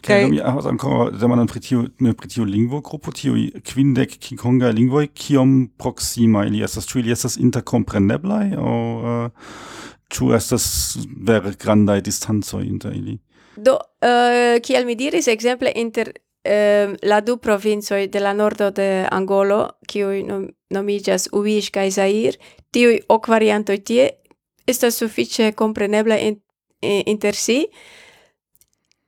Kaj 0.00 0.24
okay. 0.24 0.30
mi 0.30 0.38
havas 0.38 0.66
ankoraŭ 0.66 1.10
demandon 1.20 1.48
pri 1.50 1.60
tiu 1.60 1.84
ne 1.98 2.12
pri 2.14 2.28
tiu 2.28 2.44
lingvogrupo, 2.44 3.12
tiuj 3.12 3.50
kvindek 3.66 4.18
kikonga 4.18 4.70
lingvoj, 4.70 5.08
kiom 5.14 5.70
proxima 5.78 6.44
ili 6.46 6.62
estas, 6.64 6.86
ĉu 6.86 6.98
ili 6.98 7.12
estas 7.12 7.36
interkompreneblaj 7.36 8.52
aŭ 8.56 9.30
ĉu 10.14 10.30
estas 10.36 10.66
vere 11.26 11.52
grandaj 11.60 12.00
distancoj 12.00 12.62
inter 12.64 12.94
ili? 12.96 13.18
Do, 13.56 13.74
uh, 13.74 14.60
kiel 14.62 14.86
mi 14.86 14.94
diris, 14.94 15.28
ekzemple 15.28 15.72
inter 15.74 16.12
eh, 16.44 16.94
la 17.02 17.20
du 17.20 17.38
provincioi 17.38 18.08
de 18.08 18.20
la 18.20 18.32
nordo 18.32 18.70
de 18.70 19.06
Angolo, 19.10 19.78
kiui 19.86 20.22
nom 20.22 20.48
nomigas 20.70 21.28
Uish 21.32 21.70
kai 21.70 21.90
Zair, 21.90 22.36
tiui 22.72 23.00
ok 23.08 23.28
variantoi 23.28 23.78
tie 23.78 24.10
estas 24.68 24.98
suffice 25.00 25.52
compreneble 25.54 26.18
in, 26.20 26.42
in, 26.80 27.02
inter 27.06 27.34
si, 27.34 27.62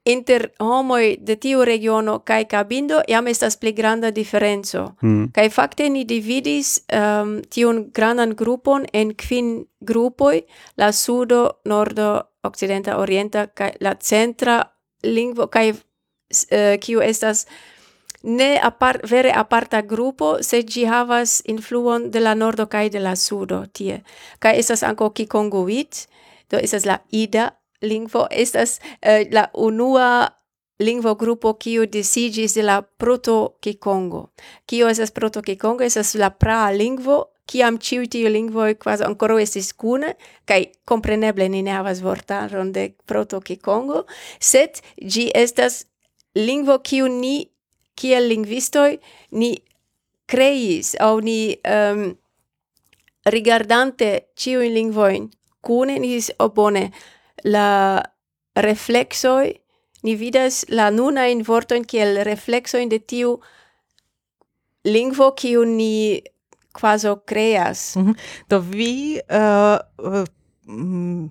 inter 0.05 0.53
homoi 0.59 1.19
de 1.21 1.37
tiu 1.37 1.64
regiono 1.64 2.21
kai 2.25 2.45
Kabindo 2.49 3.03
iam 3.09 3.29
estas 3.29 3.57
pli 3.57 3.73
granda 3.73 4.11
differenzo. 4.11 4.95
Mm. 5.03 5.31
Kai 5.37 5.51
fakte 5.51 5.88
ni 5.88 6.05
dividis 6.05 6.81
um, 6.93 7.40
tiun 7.51 7.90
grandan 7.93 8.35
grupon 8.37 8.87
en 8.93 9.14
kvin 9.14 9.66
grupoi, 9.81 10.43
la 10.77 10.93
sudo, 10.93 11.61
nordo, 11.64 12.11
occidenta, 12.43 12.97
orienta 12.99 13.47
kai 13.47 13.75
la 13.81 13.95
centra 14.01 14.62
lingvo 15.03 15.47
kai 15.47 15.75
uh, 16.31 16.77
kiu 16.81 17.03
estas 17.03 17.47
ne 18.23 18.59
apart, 18.62 19.05
vere 19.09 19.33
aparta 19.33 19.81
grupo, 19.83 20.38
se 20.43 20.62
gi 20.62 20.85
havas 20.85 21.40
influon 21.49 22.11
de 22.11 22.21
la 22.21 22.35
nordo 22.35 22.66
kaj 22.66 22.90
de 22.90 23.01
la 23.01 23.16
sudo 23.16 23.64
tie. 23.73 24.03
Kaj 24.38 24.59
estas 24.59 24.83
anko 24.83 25.11
Kikonguit, 25.11 26.07
do 26.51 26.61
estas 26.61 26.85
la 26.85 26.99
ida 27.11 27.51
lingvo, 27.83 28.27
estas 28.31 28.79
uh, 28.81 29.25
la 29.33 29.49
unua 29.55 30.29
lingvo 30.81 31.14
grupo 31.14 31.55
kiu 31.61 31.87
desigis 31.87 32.55
de 32.55 32.62
la 32.62 32.81
proto 32.83 33.57
Kikongo. 33.61 34.31
Kio 34.66 34.88
estas 34.88 35.11
proto 35.11 35.43
Kikongo? 35.43 35.85
Estas 35.85 36.14
la 36.14 36.31
pra 36.31 36.71
lingvo 36.73 37.27
kiam 37.51 37.79
ciu 37.83 38.07
tiu 38.07 38.31
lingvoi 38.31 38.77
quasi 38.79 39.05
ancora 39.05 39.38
estis 39.43 39.73
cune, 39.75 40.14
cae 40.47 40.71
compreneble 40.87 41.49
ni 41.51 41.64
ne 41.66 41.75
havas 41.75 42.03
vortaron 42.05 42.73
de 42.73 42.90
proto 43.07 43.40
Kikongo, 43.40 44.05
set 44.38 44.83
gi 45.01 45.31
estas 45.35 45.85
lingvo 46.35 46.79
kiu 46.79 47.09
ni 47.09 47.51
kiel 47.95 48.29
lingvistoj 48.31 48.99
ni 49.31 49.55
kreis 50.31 50.95
aŭ 51.01 51.21
ni 51.27 51.40
um, 51.66 52.05
rigardante 53.35 54.11
ĉiujn 54.40 54.73
lingvojn 54.75 55.29
kune 55.61 55.99
ni 55.99 56.09
diris 56.14 56.31
oh, 56.38 56.53
bone 56.55 56.90
la 57.45 58.01
reflexoi 58.57 59.53
ni 60.03 60.14
vidas 60.16 60.64
la 60.69 60.90
nunajn 60.90 61.43
vortojn 61.45 61.85
kiel 61.85 62.23
reflexojn 62.25 62.88
de 62.88 62.99
tiu 62.99 63.38
lingvo 64.85 65.33
kiu 65.37 65.64
ni 65.64 66.23
quasi 66.73 67.09
creas. 67.27 67.97
Mm 67.97 68.07
-hmm. 68.07 68.14
Do 68.49 68.61
vi 68.61 69.19
eh, 69.19 69.37
eh, 69.37 69.79
uh, 69.99 70.25
uh, 70.66 71.29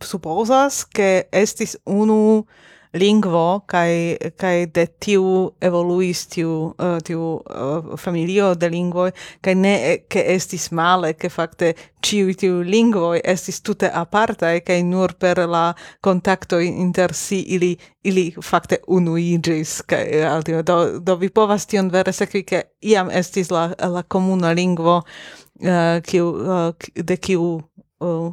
supposas 0.00 0.84
che 0.84 1.28
estis 1.32 1.76
unu 1.84 2.46
lingvo 2.92 3.62
kai 3.66 4.16
kai 4.36 4.66
de 4.66 4.86
tiu 5.00 5.52
evoluis 5.60 6.26
tiu 6.26 6.52
uh, 6.78 6.98
tiu 7.04 7.40
uh, 7.40 7.96
familio 7.96 8.54
de 8.54 8.68
lingvoi 8.68 9.10
kai 9.40 9.54
ne 9.54 9.74
ke 10.08 10.24
estis 10.34 10.68
male 10.72 11.14
ke 11.14 11.30
fakte 11.32 11.72
ciu 12.04 12.34
tiu 12.36 12.60
lingvoi 12.62 13.20
estis 13.24 13.62
tute 13.62 13.88
aparta 13.88 14.52
kai 14.60 14.82
nur 14.82 15.14
per 15.18 15.40
la 15.48 15.72
kontakto 16.00 16.60
inter 16.60 17.14
si 17.14 17.40
ili 17.40 17.76
ili 18.04 18.34
fakte 18.42 18.78
unuigis 18.86 19.82
kai 19.86 20.22
altio 20.28 20.62
do 20.62 20.98
do 21.00 21.16
vi 21.16 21.28
povas 21.28 21.66
tion 21.66 21.90
vere 21.90 22.12
sekvi 22.12 22.42
ke 22.42 22.62
iam 22.82 23.10
estis 23.10 23.50
la 23.50 23.70
la 23.78 24.02
komuna 24.02 24.52
lingvo 24.52 24.96
uh, 24.96 26.00
kiu 26.04 26.28
uh, 26.28 26.72
de 26.94 27.16
kiu 27.16 27.60
uh, 28.00 28.32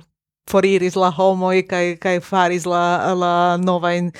foriris 0.49 0.95
la 0.95 1.12
homoi 1.17 1.63
kai 1.69 1.95
kai 2.01 2.19
faris 2.19 2.65
la 2.65 3.13
la 3.13 3.33
novajn 3.57 4.12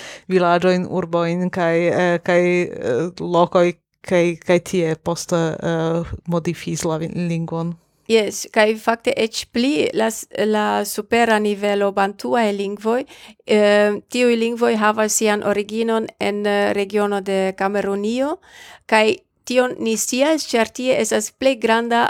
urbo 0.90 1.26
in 1.26 1.50
kai 1.50 1.78
eh, 1.88 2.18
kaj 2.24 2.44
eh, 2.46 3.12
lokoi 3.20 3.78
kai 4.02 4.38
kai 4.48 4.60
tie 4.60 4.96
poste 4.96 5.36
uh, 5.36 6.08
modifis 6.28 6.86
la 6.86 6.98
lingvon 6.98 7.76
Yes, 8.10 8.48
kai 8.50 8.74
fakte 8.74 9.14
ec 9.14 9.44
pli 9.54 9.86
la, 9.94 10.08
la 10.50 10.84
supera 10.84 11.38
nivelo 11.38 11.92
bantua 11.94 12.48
e 12.48 12.54
lingvoi, 12.58 13.04
eh, 13.46 14.00
tiu 14.10 14.32
lingvoi 14.34 14.74
havas 14.82 15.14
sian 15.14 15.44
originon 15.46 16.08
en 16.18 16.40
eh, 16.46 16.74
regiono 16.74 17.20
de 17.22 17.54
Camerunio, 17.58 18.40
kai 18.90 19.20
tion 19.46 19.76
ni 19.78 19.94
sias, 19.94 20.48
cer 20.50 20.74
tie 20.74 20.98
esas 20.98 21.30
plei 21.30 21.60
granda 21.62 22.08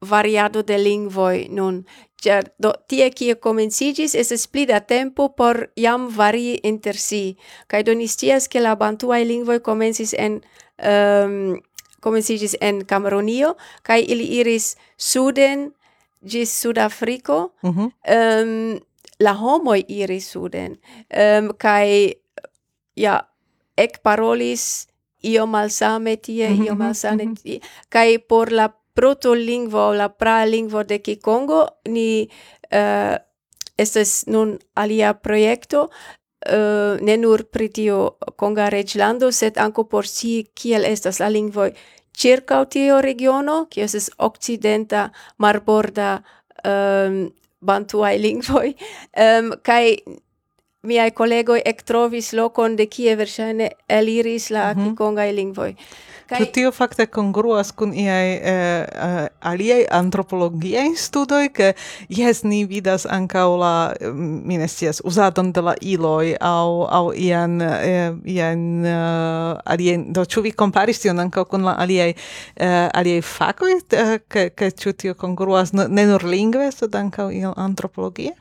variado 0.00 0.62
de 0.62 0.78
lingvoi 0.78 1.48
nun. 1.50 1.82
Ciar, 2.20 2.52
do, 2.58 2.74
tie 2.88 3.10
kie 3.10 3.34
comencigis 3.40 4.14
es 4.14 4.46
pli 4.46 4.66
da 4.66 4.80
tempo 4.80 5.30
por 5.32 5.70
iam 5.76 6.08
varii 6.12 6.60
inter 6.62 6.96
si. 6.96 7.36
Cai 7.66 7.82
do 7.82 7.94
ni 7.94 8.08
scias 8.08 8.48
che 8.48 8.60
la 8.60 8.76
bantuae 8.76 9.24
lingvoi 9.24 9.60
comencis 9.60 10.14
en... 10.14 10.42
Um, 10.80 11.60
comencigis 12.00 12.56
en 12.60 12.84
Cameronio, 12.84 13.56
kai 13.82 14.02
ili 14.08 14.24
iris 14.40 14.76
suden 14.96 15.74
gis 16.24 16.60
Sudafrico, 16.60 17.52
mm 17.62 17.70
-hmm. 17.70 17.90
um, 18.16 18.80
la 19.18 19.34
homoi 19.34 19.84
iris 19.88 20.30
suden, 20.30 20.78
ehm, 21.10 21.44
um, 21.44 21.52
kai, 21.58 22.14
ja, 22.96 23.20
ec 23.76 24.02
parolis 24.02 24.86
io 25.22 25.46
malsame 25.46 26.16
tie, 26.16 26.48
mhm, 26.48 26.64
io 26.64 26.74
mhm, 26.74 26.82
malsame 26.82 27.24
mhm. 27.24 27.34
tie, 27.34 27.60
kai 27.88 28.18
por 28.18 28.52
la 28.52 28.79
proto-lingvo, 29.00 29.90
la 29.96 30.10
pra-lingvo 30.12 30.84
de 30.84 31.00
Kikongo, 31.00 31.64
ni 31.88 32.28
uh, 32.28 33.16
estes 33.80 34.26
nun 34.28 34.58
alia 34.76 35.14
projekto, 35.16 35.86
uh, 35.88 37.00
ne 37.00 37.16
nur 37.16 37.46
pri 37.48 37.70
tio 37.72 38.00
Konga 38.36 38.68
reĝlando, 38.72 39.32
sed 39.32 39.56
anko 39.56 39.86
por 39.88 40.08
si 40.08 40.42
kiel 40.54 40.84
estas 40.84 41.22
la 41.24 41.32
lingvoj 41.32 41.72
ĉirkaŭ 42.20 42.64
tio 42.74 43.00
regiono, 43.00 43.64
kiu 43.72 43.86
estas 43.86 44.10
okcidenta 44.20 45.08
marborda 45.40 46.18
um, 46.64 47.22
bantuaj 47.60 48.16
lingvoj, 48.20 48.74
um, 49.16 49.54
kaj 49.64 49.84
miai 50.82 51.10
collegoi 51.12 51.60
ectrovis 51.64 52.32
locon 52.32 52.76
de 52.76 52.86
kie 52.88 53.16
verŝajne 53.16 53.70
eliris 53.88 54.50
la 54.50 54.72
mm 54.72 54.80
-hmm. 54.80 54.90
kikongaj 54.90 55.32
lingvoj. 55.32 55.74
Kaj 56.30 56.38
Ĉu 56.38 56.46
tio 56.52 56.70
fakte 56.72 57.06
kongruas 57.06 57.72
kun 57.72 57.92
iaj 57.94 58.28
eh, 58.32 58.42
eh, 58.52 59.26
aliaj 59.40 59.84
antropologiaj 59.90 60.94
studoj, 60.96 61.48
ke 61.48 61.72
jes 62.08 62.42
ni 62.42 62.64
vidas 62.64 63.06
ankaŭ 63.06 63.56
la 63.56 63.94
mm, 64.00 64.40
mi 64.44 64.58
ne 64.58 64.68
scias 64.68 65.02
uzadon 65.04 65.52
de 65.52 65.60
la 65.60 65.74
iloj 65.80 66.36
aŭ 66.40 66.86
aŭ 66.98 67.12
ian 67.16 67.60
eh, 67.62 68.14
ian 68.24 68.86
eh, 68.86 69.58
alien 69.64 70.12
do 70.12 70.24
ĉu 70.24 70.40
vi 70.40 70.52
komparis 70.52 71.00
tion 71.00 71.20
ankaŭ 71.20 71.44
kun 71.44 71.64
la 71.64 71.74
aliaj 71.78 72.14
eh, 72.56 72.88
aliaj 72.94 73.22
fakoj 73.22 73.72
eh, 73.72 74.18
ke 74.28 74.50
ke 74.50 74.70
ĉu 74.70 74.92
tio 74.92 75.14
kongruas 75.14 75.72
ne 75.72 76.06
nur 76.06 76.24
lingve 76.24 76.72
sed 76.72 76.94
ankaŭ 76.94 77.30
iel 77.30 77.52
antropologie? 77.56 78.32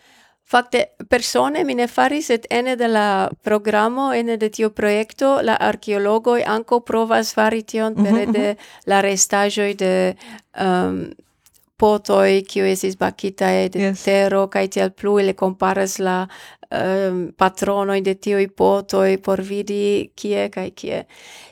Fakte 0.50 0.84
persone 1.10 1.62
mi 1.64 1.76
ne 1.78 1.86
faris 1.88 2.32
et 2.34 2.46
ene 2.50 2.74
de 2.76 2.88
la 2.90 3.30
programo 3.46 4.10
ene 4.14 4.38
de 4.38 4.50
tio 4.50 4.70
projekto 4.74 5.40
la 5.46 5.58
arkeologoj 5.62 6.42
anko 6.48 6.80
provas 6.80 7.34
fari 7.38 7.62
tion 7.64 7.94
mhm, 7.94 8.04
pere 8.04 8.26
mhm. 8.26 8.34
de 8.34 8.56
la 8.86 9.02
restaĵoj 9.06 9.74
de 9.78 9.92
um, 10.66 11.04
potoi 11.78 12.42
kiu 12.50 12.66
esis 12.66 12.98
bakitae 12.98 13.68
de 13.70 13.84
yes. 13.92 14.02
tero 14.04 14.48
kaj 14.52 14.68
tiel 14.76 14.90
plu 14.92 15.20
ili 15.20 15.36
komparas 15.38 16.00
la 16.00 16.18
um, 16.26 17.20
patronoj 17.38 18.02
de 18.02 18.16
tiuj 18.16 18.48
potoi 18.50 19.20
por 19.22 19.42
vidi 19.42 20.10
kie 20.16 20.48
kaj 20.50 20.72
kie 20.76 21.04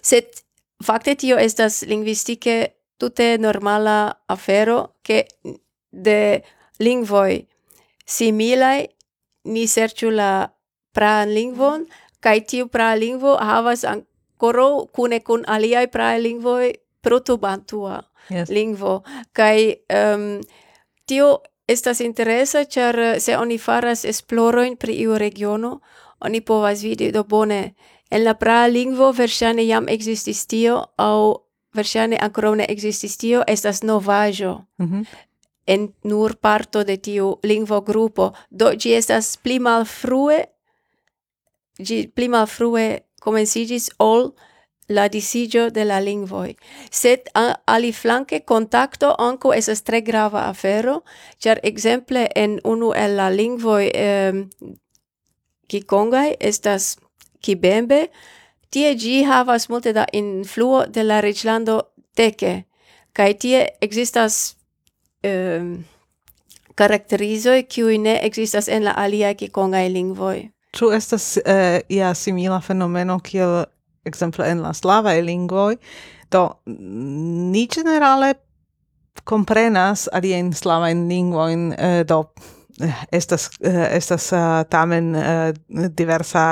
sed 0.02 0.42
fakte 0.84 1.16
tio 1.16 1.38
estas 1.38 1.84
lingvistike 1.88 2.58
tute 2.98 3.38
normala 3.38 4.00
afero 4.28 4.80
ke 5.06 5.22
de 5.92 6.42
lingvoj 6.82 7.38
similaj, 8.10 8.86
ni 9.44 9.68
serĉu 9.68 10.10
la 10.12 10.50
praan 10.94 11.30
lingvon, 11.30 11.86
kaj 12.20 12.40
tiu 12.50 12.68
praa 12.68 12.96
lingvo 12.96 13.38
havas 13.38 13.84
ancora 13.84 14.88
kune 14.92 15.20
kun 15.20 15.44
aliaj 15.48 15.88
praaj 15.92 16.20
lingvoj 16.22 16.74
protobantua 17.02 18.02
yes. 18.30 18.50
lingvo. 18.50 19.02
Kaj 19.34 19.74
um, 19.90 20.42
tio 21.06 21.38
estas 21.68 22.00
interesa, 22.00 22.64
ĉar 22.66 23.20
se 23.20 23.38
oni 23.38 23.58
faras 23.58 24.06
esplorojn 24.06 24.78
pri 24.78 24.94
iu 24.94 25.18
regiono, 25.18 25.80
oni 26.20 26.42
povas 26.42 26.82
vidi 26.84 27.12
do 27.12 27.24
bone. 27.24 27.74
En 28.10 28.24
la 28.24 28.34
praa 28.34 28.68
lingvo 28.68 29.12
verŝajne 29.12 29.68
jam 29.68 29.90
ekzistis 29.90 30.46
tio 30.48 30.80
aŭ 30.98 31.48
verŝajne 31.76 32.18
ankoraŭ 32.22 32.54
ne 32.56 32.66
ekzistis 32.70 33.18
tio, 33.18 33.44
estas 33.48 33.84
novaĵo. 33.84 34.54
Mm 34.78 34.86
-hmm 34.86 35.06
en 35.68 35.94
nur 36.04 36.36
parto 36.36 36.84
de 36.84 36.98
tiu 36.98 37.38
lingvo 37.44 37.82
grupo 37.82 38.32
do 38.50 38.72
gi 38.80 38.94
estas 38.96 39.36
pli 39.38 39.60
malfrue 39.60 40.46
gi 41.80 42.08
pli 42.16 42.28
malfrue 42.28 42.86
komenciĝis 43.22 43.90
ol 44.00 44.32
la 44.90 45.08
disigio 45.12 45.70
de 45.70 45.84
la 45.84 46.00
lingvoj. 46.00 46.54
Sed 46.92 47.28
aliflanke 47.68 48.40
kontakto 48.48 49.12
ankaŭ 49.20 49.52
estas 49.58 49.84
tre 49.84 50.02
grava 50.02 50.48
afero 50.48 51.02
ĉar 51.44 51.60
ekzemple 51.64 52.28
en 52.36 52.60
unu 52.64 52.94
el 52.96 53.18
la 53.20 53.28
lingvoj 53.30 53.84
eh, 53.94 54.34
kikongaj 55.68 56.38
estas 56.40 56.96
kibembe 57.44 58.08
tie 58.70 58.96
gi 58.96 59.24
havas 59.24 59.70
multe 59.70 59.94
da 59.94 60.06
influo 60.14 60.86
de 60.86 61.04
la 61.04 61.20
reĝlando 61.22 61.82
teke 62.16 62.64
kaj 63.14 63.32
tie 63.44 63.60
ekzistas 63.82 64.57
um, 65.28 65.72
karakterizoj 66.78 67.64
kiuj 67.70 67.98
ne 67.98 68.20
ekzistas 68.28 68.70
en 68.70 68.86
la 68.88 68.94
aliaj 68.98 69.36
kikongaj 69.42 69.90
lingvoj. 69.90 70.48
Ĉu 70.78 70.92
estas 70.94 71.38
eh, 71.38 71.44
uh, 71.46 71.80
ia 71.90 72.14
simila 72.16 72.60
fenomeno 72.62 73.20
kiel 73.24 73.64
ekzemple 74.06 74.46
en 74.52 74.62
la 74.62 74.74
slavaj 74.78 75.22
lingvoj? 75.26 75.78
Do 76.32 76.44
ni 76.68 77.66
ĝenerale 77.72 78.36
komprenas 79.28 80.06
aliajn 80.14 80.54
slavajn 80.54 81.08
lingvojn 81.10 81.72
uh, 81.72 82.02
do 82.08 82.20
eh, 82.84 83.04
estas 83.12 83.50
estas 83.64 84.30
uh, 84.36 84.62
tamen 84.70 85.16
uh, 85.16 85.50
diversa 85.98 86.46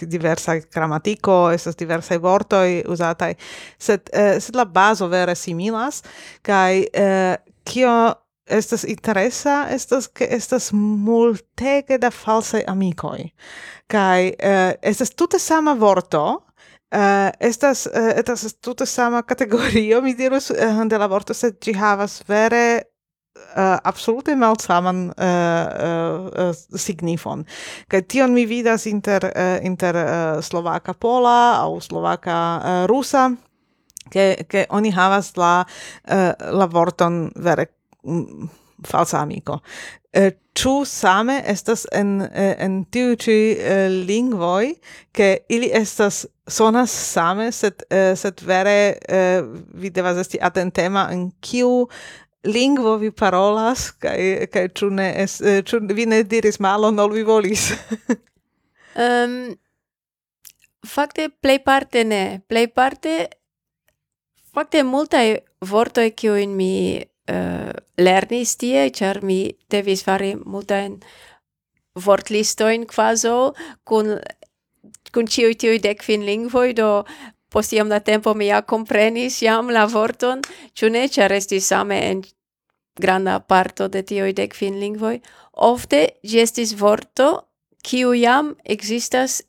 diversa 0.00 0.58
gramatiko 0.74 1.36
estas 1.54 1.78
diversa 1.78 2.18
vortoj 2.18 2.82
uzataj 2.88 3.34
sed 3.78 4.10
uh, 4.10 4.40
sed 4.42 4.58
la 4.58 4.64
bazo 4.64 5.08
vere 5.12 5.36
similas 5.38 6.02
kaj 6.42 6.82
uh, 6.82 7.36
kio 7.66 8.14
estas 8.46 8.84
interesa 8.86 9.66
estas 9.74 10.06
ke 10.06 10.28
estas 10.30 10.70
multege 10.72 11.98
da 11.98 12.10
falsaj 12.14 12.62
amikoj 12.70 13.28
kaj 13.90 14.28
uh, 14.28 14.72
estas 14.82 15.14
tute 15.14 15.38
sama 15.38 15.74
vorto 15.74 16.26
Uh, 16.94 17.32
estas 17.40 17.86
uh, 17.86 18.12
estas 18.16 18.54
tute 18.62 18.86
sama 18.86 19.22
kategorio 19.22 19.98
mi 20.00 20.14
dirus 20.14 20.50
uh, 20.50 20.84
de 20.86 20.98
la 20.98 21.08
vorto 21.10 21.34
sed 21.34 21.56
ĝi 21.58 21.72
havas 21.74 22.20
vere 22.28 22.82
uh, 23.56 23.76
absolute 23.82 24.36
malsaman 24.36 25.10
uh, 25.10 26.46
uh, 26.48 26.54
signifon. 26.78 27.44
Kaj 27.88 28.02
tion 28.10 28.34
mi 28.34 28.46
vidas 28.46 28.86
inter, 28.86 29.26
uh, 29.32 29.58
inter 29.66 29.96
uh, 29.96 30.44
slovaka 30.44 30.94
pola 30.94 31.58
aŭ 31.64 31.80
slovaka 31.80 32.38
uh, 32.56 32.86
rusa 32.90 33.30
che 34.10 34.46
che 34.48 34.66
oni 34.70 34.90
havas 34.90 35.34
la 35.36 35.66
uh, 36.10 36.32
la 36.58 36.66
vorton 36.66 37.30
vere 37.34 37.70
um, 38.02 38.48
falsa 38.82 39.20
amico. 39.20 39.60
Eh, 40.12 40.32
ĉu 40.56 40.84
same 40.88 41.42
estas 41.44 41.84
en 41.92 42.22
eh, 42.22 42.54
en 42.64 42.84
tiu 42.90 43.16
ĉi 43.20 43.36
eh, 43.56 43.88
lingvoj 44.08 44.70
ke 45.12 45.28
ili 45.52 45.68
estas 45.72 46.24
sonas 46.48 46.90
same 46.90 47.50
sed 47.52 47.84
eh, 47.90 48.14
sed 48.16 48.40
vere 48.46 48.96
eh, 49.08 49.42
vi 49.74 49.90
devas 49.90 50.16
esti 50.22 50.40
atentema 50.40 51.08
en 51.12 51.28
kiu 51.40 51.88
lingvo 52.46 52.96
vi 53.02 53.10
parolas 53.10 53.90
kaj 54.00 54.48
kaj 54.52 54.68
ĉu 54.78 54.90
ne 54.96 55.10
es, 55.22 55.40
eh, 55.40 55.60
ĉu 55.66 55.82
vi 55.92 56.06
ne 56.06 56.22
diris 56.24 56.60
malon 56.60 56.98
ol 56.98 57.12
vi 57.12 57.26
volis. 57.26 57.72
Um, 58.96 59.52
fakte 60.88 61.28
plejparte 61.28 62.04
ne. 62.08 62.40
Plejparte 62.48 63.26
Fakte 64.56 64.80
multaj 64.88 65.36
vortoj 65.68 66.10
kiujn 66.16 66.54
mi 66.56 66.96
uh, 66.96 67.72
lernis 68.00 68.54
tie, 68.56 68.86
ĉar 68.88 69.20
mi 69.20 69.50
devis 69.68 70.00
fari 70.06 70.30
multajn 70.32 70.94
vortlistojn 72.06 72.86
kvazo 72.88 73.52
kun 73.84 74.16
kun 75.12 75.28
ĉiuj 75.28 75.54
tiuj 75.60 75.76
dekvin 75.84 76.24
lingvoj, 76.28 76.72
do 76.76 76.88
post 77.52 77.72
iam 77.76 77.92
da 77.92 78.00
tempo 78.00 78.34
mi 78.34 78.48
ja 78.48 78.62
comprenis 78.62 79.42
jam 79.44 79.68
la 79.72 79.84
vorton, 79.88 80.40
ĉu 80.76 80.90
ne, 80.92 81.06
ĉar 81.08 81.32
estis 81.36 81.68
same 81.68 81.98
en 82.10 82.22
granda 83.00 83.38
parto 83.40 83.88
de 83.92 84.02
tiuj 84.08 84.32
dekvin 84.36 84.80
lingvoj, 84.80 85.18
ofte 85.68 86.02
ĝi 86.24 86.40
estis 86.44 86.72
vorto 86.80 87.28
kiu 87.84 88.12
jam 88.16 88.54
existas 88.64 89.42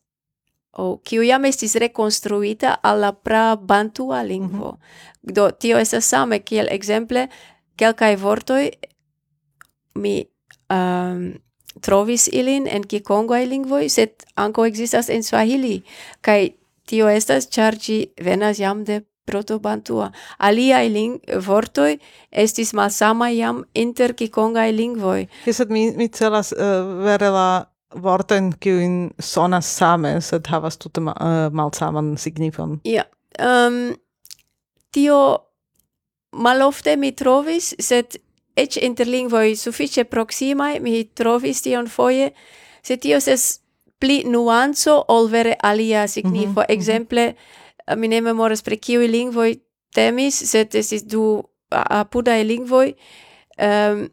o 0.77 0.97
kiu 1.03 1.23
jam 1.25 1.45
estis 1.45 1.75
rekonstruita 1.75 2.77
al 2.83 3.01
la 3.01 3.11
pra 3.11 3.55
bantua 3.55 4.23
lingvo. 4.23 4.71
Mm 4.71 4.77
-hmm. 4.77 5.33
Do 5.33 5.51
tio 5.51 5.77
estas 5.77 6.05
same 6.05 6.39
kiel 6.39 6.67
ekzemple 6.71 7.27
kelkaj 7.75 8.15
vortoj 8.15 8.69
mi 9.95 10.25
um, 10.69 11.33
trovis 11.81 12.27
ilin 12.27 12.67
en 12.67 12.83
kikongaj 12.83 13.45
lingvoj, 13.45 13.89
sed 13.89 14.25
ankaŭ 14.35 14.65
ekzistas 14.65 15.09
en 15.09 15.23
Swahili 15.23 15.81
kaj 16.21 16.49
tio 16.89 17.09
estas 17.09 17.49
ĉar 17.49 17.75
ĝi 17.75 17.97
venas 18.23 18.59
jam 18.59 18.83
de 18.85 19.01
proto-bantua. 19.27 20.11
Ling 20.89 21.19
vortoi 21.45 21.97
estis 22.31 22.73
malsamaj 22.73 23.33
jam 23.35 23.63
inter 23.73 24.13
kikongai 24.13 24.71
lingvoi. 24.71 25.27
Sed 25.51 25.69
mi, 25.69 25.91
mi 25.91 26.07
celas 26.07 26.53
uh, 26.53 27.03
vere 27.03 27.29
la 27.29 27.65
vortojn 27.95 28.51
kiujn 28.59 29.11
sonas 29.19 29.69
same 29.77 30.17
sed 30.21 30.47
havas 30.51 30.77
tute 30.77 31.01
ma, 31.01 31.13
uh, 31.19 31.53
malsaman 31.53 32.17
signifon. 32.17 32.79
Ja 32.83 33.03
yeah. 33.03 33.67
um, 33.67 33.95
tio 34.91 35.37
malofte 36.35 36.97
mi 36.97 37.11
trovis 37.11 37.73
sed 37.79 38.17
ec 38.57 38.77
interlingvoi 38.81 39.55
suffice 39.55 40.03
proximae 40.03 40.79
mi 40.79 41.03
trovis 41.15 41.61
tion 41.61 41.87
foie 41.87 42.31
se 42.83 42.97
tio 42.97 43.19
ses 43.19 43.61
pli 43.99 44.23
nuanzo 44.25 45.05
ol 45.07 45.29
vere 45.29 45.55
alia 45.63 46.07
signifo. 46.07 46.61
Mm 46.61 46.65
-hmm, 46.65 46.73
Exemple, 46.73 47.35
eh, 47.87 47.95
mi 47.95 48.07
ne 48.07 48.21
memoras 48.21 48.61
pre 48.61 48.77
kiuj 48.77 49.07
lingvoi 49.07 49.61
temis 49.93 50.51
sed 50.51 50.75
esis 50.75 51.03
du 51.03 51.43
apudae 51.71 52.43
lingvoi 52.43 52.87
um, 52.87 52.95
ehm, 53.57 54.05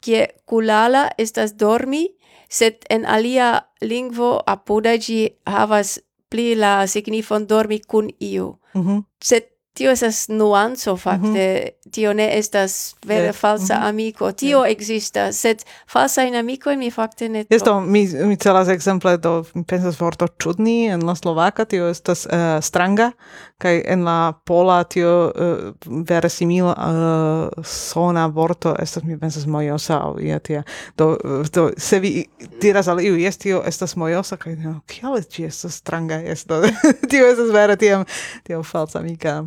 kie 0.00 0.28
kulala 0.44 1.08
estas 1.18 1.54
dormi 1.54 2.15
sed 2.58 2.76
en 2.94 3.02
alia 3.16 3.48
lingvo 3.90 4.30
apuda 4.54 4.92
gi 5.04 5.20
havas 5.54 5.90
pli 6.30 6.46
la 6.62 6.72
signifon 6.92 7.46
dormi 7.50 7.78
kun 7.90 8.06
iu. 8.20 8.46
Mm 8.74 8.82
-hmm. 8.82 8.98
Sed 9.28 9.44
tio 9.76 9.90
esas 9.90 10.28
nuanco 10.28 10.96
fakte, 10.96 11.26
mm 11.26 11.34
-hmm. 11.34 11.90
tio 11.90 12.14
ne 12.14 12.38
estas 12.38 12.96
vere 13.06 13.22
yeah. 13.22 13.34
falsa 13.34 13.74
mm 13.74 13.82
-hmm. 13.82 13.88
amico, 13.88 14.32
tio 14.32 14.58
yeah. 14.58 14.72
existas, 14.72 15.40
sed 15.40 15.58
falsa 15.86 16.22
in 16.22 16.34
amico 16.34 16.76
mi 16.76 16.90
fakte 16.90 17.28
ne... 17.28 17.44
Esto, 17.50 17.80
mi, 17.80 18.08
mi 18.24 18.36
celas 18.36 18.68
exemple, 18.68 19.16
do 19.18 19.44
mi 19.54 19.64
pensas 19.64 20.00
vorto 20.00 20.26
čudni, 20.26 20.86
en 20.86 21.06
la 21.06 21.14
Slovaka 21.14 21.64
tio 21.64 21.88
estas 21.88 22.26
uh, 22.26 22.60
stranga, 22.60 23.12
kai 23.58 23.82
en 23.86 24.04
la 24.04 24.32
Pola 24.44 24.84
tio 24.84 25.32
uh, 25.34 26.04
vere 26.08 26.28
simila 26.28 26.74
uh, 26.78 27.64
sona 27.64 28.26
vorto, 28.26 28.74
estas 28.78 29.04
mi 29.04 29.18
pensas 29.18 29.46
mojosa, 29.46 29.96
au 29.96 30.20
ia 30.20 30.38
tia, 30.38 30.62
do, 30.98 31.18
do 31.54 31.70
se 31.76 32.00
vi 32.00 32.24
diras 32.60 32.88
al 32.88 33.00
iu, 33.00 33.16
jes 33.16 33.38
tio 33.38 33.62
estas 33.66 33.96
mojosa, 33.96 34.36
kai 34.36 34.56
no, 34.56 34.70
oh, 34.70 34.80
kiale 34.86 35.22
ci 35.22 35.44
estas 35.44 35.74
stranga, 35.74 36.22
esto, 36.22 36.62
tio 37.10 37.26
estas 37.26 37.52
vere 37.52 37.76
tiam, 37.76 38.04
tio 38.44 38.62
falsa 38.62 38.98
amica 38.98 39.44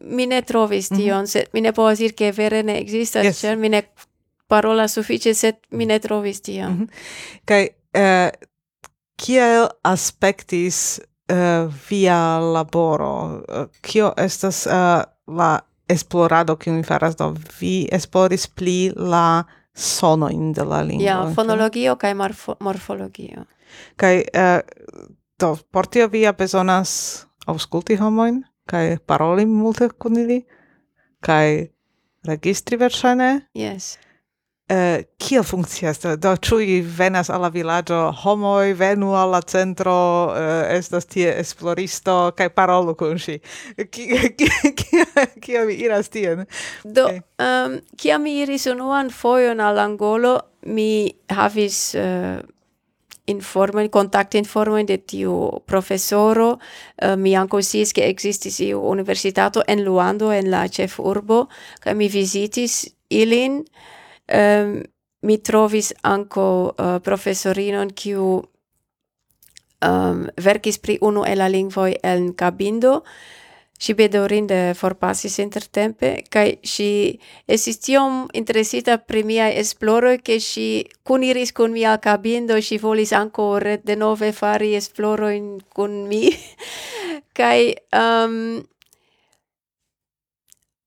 mi 0.00 0.26
ne 0.26 0.42
trovis 0.42 0.90
mhm. 0.90 1.00
tion, 1.00 1.18
mm 1.18 1.24
-hmm. 1.24 1.26
sed 1.26 1.46
mi 1.52 1.60
ne 1.60 1.72
povas 1.72 1.98
dir 1.98 2.14
che 2.14 2.32
vere 2.32 2.62
ne 2.62 2.78
existas, 2.78 3.24
yes. 3.24 3.40
ĉar 3.40 3.56
mi 3.56 3.68
ne 3.68 3.82
parola 4.46 4.88
suffice, 4.88 5.34
sed 5.34 5.56
mi 5.70 5.86
ne 5.86 5.98
trovis 5.98 6.40
tion. 6.40 6.72
Mm 6.72 6.80
-hmm. 6.80 6.88
Kai, 7.44 7.68
eh, 7.94 8.30
kiel 9.16 9.68
aspectis 9.82 11.00
eh, 11.28 11.68
via 11.90 12.38
laboro? 12.38 13.42
Eh, 13.48 13.66
kio 13.80 14.12
estas 14.16 14.66
eh, 14.66 15.02
la 15.26 15.60
esplorado 15.88 16.56
kiun 16.56 16.76
mi 16.76 16.82
faras 16.82 17.16
do? 17.16 17.34
Vi 17.60 17.88
esploris 17.92 18.48
pli 18.48 18.92
la 18.96 19.44
sonoin 19.74 20.52
de 20.52 20.64
la 20.64 20.82
lingua. 20.82 21.06
Ja, 21.06 21.32
fonologio 21.34 21.96
kai 21.96 22.14
morfo 22.14 22.56
morfologio. 22.60 23.44
Kai 23.96 24.24
eh, 24.32 24.60
do 25.40 25.56
por 25.72 25.86
via 26.10 26.32
bezonas 26.32 27.26
aŭskulti 27.46 27.96
homojn? 27.96 28.42
kai 28.68 28.96
paroli 29.06 29.46
multe 29.46 29.88
kun 29.98 30.16
ili, 30.22 30.42
kai 31.20 31.68
registri 32.26 32.78
verŝajne. 32.78 33.30
Yes. 33.58 33.96
Eh, 34.72 35.04
kiel 35.18 35.42
funkcias? 35.44 35.98
Do, 36.22 36.32
ĉu 36.38 36.60
venas 36.96 37.28
al 37.30 37.42
la 37.44 37.50
vilaĝo 37.52 37.98
homoj, 38.22 38.72
venu 38.78 39.10
al 39.18 39.34
la 39.34 39.40
centro, 39.42 39.96
eh, 40.38 40.78
estas 40.78 41.04
tie 41.10 41.34
esploristo, 41.40 42.32
kaj 42.38 42.48
parolu 42.54 42.94
kun 42.96 43.18
ŝi? 43.18 43.36
Kiam 45.42 45.66
vi 45.68 45.76
iras 45.82 46.08
tien? 46.08 46.46
Do, 46.84 47.04
okay. 47.04 47.20
um, 47.42 47.76
kiam 47.98 48.22
mi 48.22 48.38
iris 48.40 48.66
unuan 48.70 49.10
fojon 49.10 49.60
al 49.60 49.78
Angolo, 49.82 50.38
mi 50.64 51.12
havis... 51.28 51.94
Uh, 51.98 52.40
informojn, 53.26 53.88
contact 53.88 54.34
informo 54.34 54.82
de 54.82 54.96
tiu 54.98 55.62
professoro 55.66 56.58
Uh, 57.02 57.08
eh, 57.08 57.16
mi 57.16 57.32
ankaŭ 57.34 57.60
sciis, 57.62 57.92
che 57.92 58.04
ekzistis 58.06 58.60
iu 58.60 58.80
universitato 58.80 59.62
en 59.66 59.82
Luando, 59.84 60.30
en 60.30 60.50
la 60.50 60.68
chef 60.68 60.98
urbo 60.98 61.48
che 61.80 61.94
mi 61.94 62.08
visitis 62.08 62.86
ilin. 63.08 63.64
Um, 64.28 64.82
mi 65.22 65.38
trovis 65.38 65.92
anco 66.02 66.74
uh, 66.78 66.84
eh, 66.84 67.00
professorinon 67.00 67.90
kiu 67.94 68.42
um, 69.82 70.26
verkis 70.36 70.78
pri 70.78 70.98
unu 71.00 71.24
el 71.24 71.38
la 71.38 71.48
lingvoi 71.48 71.96
en 72.02 72.32
cabindo 72.34 73.02
Si 73.82 73.96
bedaurinde 73.98 74.76
forpasis 74.78 75.40
intertempe, 75.42 76.12
cae 76.30 76.52
si 76.62 77.18
esis 77.50 77.80
tiom 77.82 78.28
interesita 78.38 79.00
pri 79.02 79.24
miai 79.26 79.56
esploroi, 79.58 80.20
che 80.22 80.38
si 80.38 80.86
cuniris 81.02 81.50
con 81.50 81.72
mia 81.72 81.98
cabindo, 81.98 82.60
si 82.60 82.78
volis 82.78 83.10
ancora 83.10 83.74
de 83.82 83.96
nove 83.96 84.30
fari 84.30 84.76
esploroi 84.76 85.64
con 85.68 86.06
mi. 86.06 86.30
cae... 87.38 87.74
Um, 87.90 88.62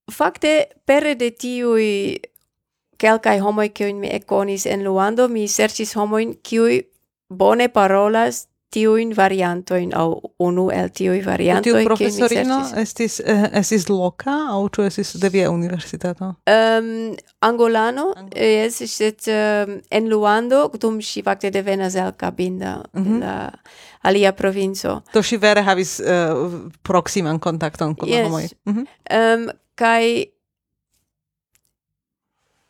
Fakte, 0.07 0.69
pere 0.85 1.15
de 1.17 1.31
tiui 1.33 2.19
quelcae 3.01 3.41
homoi 3.41 3.71
cium 3.73 3.99
mi 3.99 4.09
econis 4.13 4.65
en 4.65 4.83
Luando, 4.85 5.27
mi 5.27 5.47
sercis 5.47 5.95
homoin 5.97 6.37
qui 6.45 6.85
bone 7.27 7.67
parolas 7.69 8.45
tiuin 8.73 9.15
variantoin 9.15 9.93
au 9.95 10.33
unu 10.39 10.69
el 10.69 10.89
tiui 10.93 11.21
variantoi 11.25 11.73
Tiu 11.73 11.83
professorino 11.83 12.59
estis 12.81 13.19
eh, 13.25 13.49
estis 13.61 13.87
loca 13.89 14.33
au 14.51 14.69
tu 14.69 14.83
estis 14.83 15.15
de 15.21 15.29
via 15.31 15.51
universitato? 15.51 16.33
Um, 16.49 17.15
angolano, 17.41 18.11
es 18.35 18.41
eh, 18.41 18.65
estis 18.65 19.01
et 19.01 19.27
um, 19.31 19.79
en 19.91 20.09
Luando, 20.09 20.69
dum 20.81 20.99
si 21.01 21.23
facte 21.23 21.51
devenas 21.51 21.95
el 21.95 22.13
Cabinda, 22.17 22.83
mm 22.93 23.03
-hmm. 23.03 23.19
la 23.19 23.51
alia 24.01 24.33
provinco. 24.33 25.01
Do 25.13 25.23
si 25.23 25.37
vere 25.37 25.61
havis 25.61 25.99
eh, 25.99 26.33
uh, 26.33 26.71
proximan 26.81 27.39
contacton 27.39 27.95
kun 27.95 28.09
yes. 28.09 28.25
homoj. 28.25 28.49
Mm 28.65 28.73
-hmm. 28.73 28.87
um, 29.35 29.51
kai 29.75 30.34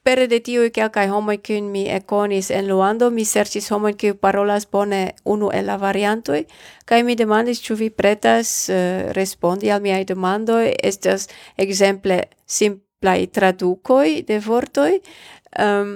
Pere 0.06 0.28
de 0.30 0.38
tiui 0.38 0.70
kai 0.70 1.08
homoi 1.10 1.40
kun 1.42 1.72
mi 1.74 1.88
econis 1.90 2.52
en 2.54 2.68
Luando, 2.70 3.08
mi 3.10 3.24
sercis 3.26 3.72
homoi 3.74 3.96
qui 3.98 4.12
parolas 4.14 4.68
bone 4.70 5.00
unu 5.26 5.50
el 5.50 5.66
la 5.66 5.78
variantoi, 5.82 6.44
kai 6.86 7.02
mi 7.02 7.16
demandis 7.18 7.62
ciu 7.66 7.74
vi 7.76 7.90
pretas 7.90 8.70
uh, 8.70 9.10
respondi 9.18 9.72
al 9.74 9.82
miai 9.82 10.06
demandoi, 10.06 10.76
estas 10.78 11.26
exemple 11.58 12.20
simplai 12.46 13.26
tradukoi 13.26 14.22
de 14.28 14.38
vortoi, 14.38 15.02
um, 15.02 15.66
ehm, 15.66 15.92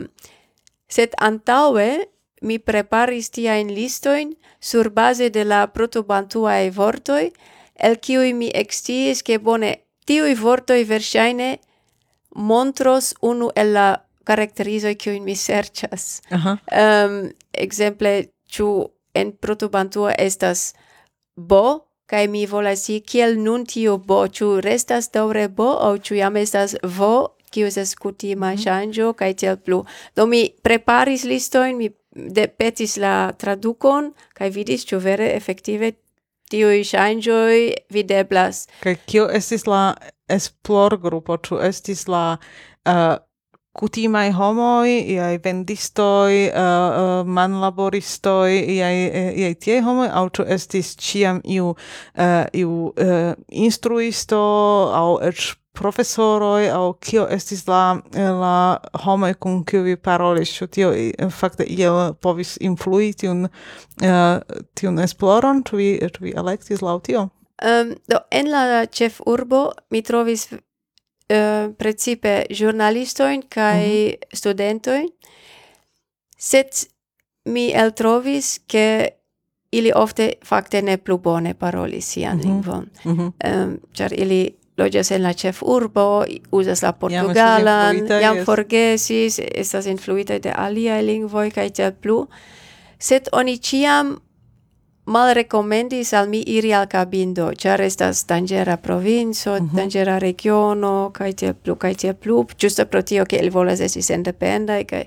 sed 0.90 1.14
antaue 1.22 2.10
mi 2.42 2.58
preparis 2.58 3.30
tiaen 3.30 3.70
listoin 3.70 4.34
sur 4.60 4.90
base 4.90 5.30
de 5.30 5.46
la 5.46 5.68
protobantuae 5.68 6.72
vortoi, 6.74 7.30
el 7.78 8.02
ciui 8.02 8.34
mi 8.34 8.50
extiis 8.50 9.22
che 9.22 9.38
bone 9.38 9.84
tiui 10.06 10.34
vortoi 10.34 10.84
versaine 10.84 11.60
montros 12.36 13.14
unu 13.22 13.50
el 13.56 13.74
la 13.74 14.06
caracterizoi 14.24 14.96
kiu 14.96 15.22
mi 15.22 15.36
serchas. 15.36 16.22
Uh 16.32 16.46
-huh. 16.46 16.58
um, 16.82 17.30
exemple, 17.52 18.30
ĉu 18.50 18.90
en 19.14 19.32
protobantua 19.32 20.14
estas 20.18 20.74
bo 21.36 21.86
kai 22.06 22.28
mi 22.28 22.46
volas 22.46 22.84
si 22.86 23.00
kiel 23.02 23.38
nun 23.38 23.66
tio 23.66 23.98
bo 23.98 24.28
chu 24.28 24.62
restas 24.62 25.12
daure 25.12 25.48
bo 25.48 25.70
au 25.86 25.98
chu 25.98 26.16
jam 26.16 26.36
estas 26.36 26.76
vo 26.84 27.28
kiu 27.52 27.68
estas 27.68 27.96
kutima 27.96 28.52
mm 28.52 28.56
-hmm. 28.58 28.64
ŝanĝo 28.64 29.14
kaj 29.14 29.34
tiel 29.34 29.58
plu. 29.58 29.86
Do 30.16 30.26
mi 30.26 30.50
preparis 30.62 31.24
listoin, 31.24 31.78
mi 31.78 31.90
de 32.16 32.48
petis 32.48 32.98
la 32.98 33.32
tradukon 33.38 34.14
kai 34.34 34.50
vidis 34.50 34.86
ĉu 34.86 34.98
vere 35.00 35.36
efektive 35.36 35.92
tiui 36.50 36.84
shangioi 36.84 37.74
videblas. 37.94 38.66
Kai 38.84 38.96
kio 39.06 39.30
estis 39.30 39.68
la 39.70 39.94
esplor 40.30 40.98
grupo, 41.02 41.38
chu 41.38 41.60
estis 41.64 42.08
la 42.10 42.24
uh, 42.90 43.18
kutimai 43.80 44.32
homoi, 44.36 44.98
iai 45.14 45.38
vendistoi, 45.44 46.50
uh, 46.50 46.60
uh, 46.60 47.28
manlaboristoi, 47.38 48.58
iai, 48.76 48.98
eh, 49.08 49.30
iai 49.44 49.56
tie 49.56 49.80
homoi, 49.86 50.10
au 50.10 50.28
ĉu 50.36 50.46
estis 50.56 50.96
ciam 51.00 51.40
iu, 51.46 51.74
uh, 52.18 52.44
iu 52.54 52.74
uh, 52.90 53.32
instruisto 53.50 54.42
au 54.96 55.20
eĉ 55.30 55.54
profesoroj 55.80 56.70
aŭ 56.76 56.86
kio 57.00 57.26
estis 57.32 57.66
la 57.68 57.84
la 58.14 58.56
homoj 59.06 59.34
kun 59.44 59.64
kiu 59.66 59.84
vi 59.88 59.96
parolis 59.96 60.52
ĉu 60.58 60.68
tio 60.68 60.94
fakte 61.32 61.64
iel 61.64 62.14
povis 62.22 62.58
influi 62.62 63.12
tiun 63.14 63.46
uh, 63.48 64.40
tiun 64.76 65.00
esploron 65.06 65.64
ĉu 65.68 65.80
vi 65.82 65.90
ĉu 66.16 66.26
vi 66.28 66.34
elektis 66.44 66.84
laŭ 66.86 66.98
tio 67.08 67.28
um, 67.28 67.94
do 68.12 68.20
en 68.32 68.52
la 68.52 68.86
ĉefurbo 68.86 69.62
mi 69.90 70.02
trovis 70.02 70.50
uh, 70.52 71.72
precipe 71.78 72.36
ĵurnalistojn 72.50 73.48
kaj 73.50 73.80
mm 73.80 73.92
-hmm. 73.92 74.36
studentojn 74.42 75.08
sed 76.38 76.86
mi 77.46 77.72
eltrovis 77.74 78.60
ke 78.68 79.10
ili 79.72 79.92
ofte 79.96 80.34
fakte 80.46 80.82
ne 80.82 80.98
plu 80.98 81.18
bone 81.18 81.54
parolis 81.54 82.06
sian 82.06 82.38
mm 82.38 82.42
-hmm. 82.42 82.46
lingvon 82.46 82.90
mm 83.06 83.18
-hmm. 83.18 83.64
um, 83.66 83.80
ĉar 83.94 84.14
ili 84.14 84.60
loĝas 84.80 85.12
en 85.12 85.24
la 85.24 85.34
ĉefurbo, 85.34 86.08
uzas 86.56 86.82
la 86.86 86.94
portugalan, 86.96 88.02
jam 88.22 88.42
forgesis, 88.46 89.40
estas 89.40 89.90
influitaj 89.92 90.40
de 90.46 90.56
aliaj 90.56 91.02
lingvoj 91.04 91.50
kaj 91.56 91.70
tiel 91.70 91.94
plu. 92.02 92.24
Sed 93.00 93.30
oni 93.32 93.58
ĉiam 93.58 94.18
malrekomendis 95.10 96.14
al 96.14 96.30
mi 96.30 96.42
iri 96.46 96.74
al 96.74 96.88
Cabindo, 96.92 97.50
ĉar 97.58 97.82
estas 97.82 98.26
danĝera 98.30 98.78
provinco, 98.78 99.56
mm 99.60 99.66
-hmm. 99.66 99.76
danĝera 99.76 100.20
regiono 100.20 101.12
kaj 101.14 101.34
tiel 101.34 101.54
plu 101.54 101.76
kaj 101.76 101.94
tiel 101.96 102.14
plu, 102.14 102.46
ĝuste 102.58 102.86
pro 102.86 103.02
tio 103.02 103.26
ke 103.26 103.38
ili 103.38 103.50
volas 103.50 103.80
esti 103.80 104.02
sendependaj 104.02 104.84
kaj 104.84 105.04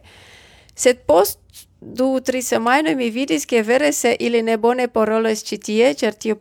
sed 0.75 0.99
post 1.07 1.39
du 1.85 2.20
tri 2.20 2.43
semajnoj 2.43 2.95
mi 2.95 3.11
vidis 3.11 3.47
che 3.47 3.62
vere 3.62 3.93
se 3.93 4.16
ili 4.20 4.43
ne 4.43 4.57
bone 4.59 4.89
parolas 4.89 5.43
citie, 5.43 5.95
tie, 5.95 5.95
ĉar 5.95 6.14
tiu 6.14 6.37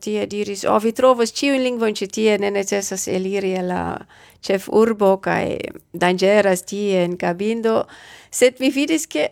tie 0.00 0.26
diris, 0.26 0.64
"O 0.64 0.74
oh, 0.74 0.82
vi 0.82 0.92
trovos 0.92 1.32
ĉiujn 1.32 1.62
lingvojn 1.62 1.94
ĉi 1.94 2.06
tie, 2.08 2.38
ne 2.38 2.50
necessas 2.50 3.08
eliri 3.08 3.56
al 3.58 3.68
la 3.68 4.06
ĉefurbo 4.40 5.20
kaj 5.20 5.58
dangeras 5.92 6.62
tie 6.62 7.04
in 7.04 7.16
cabindo, 7.16 7.86
Sed 8.30 8.54
mi 8.58 8.70
vidis 8.70 9.06
che 9.06 9.28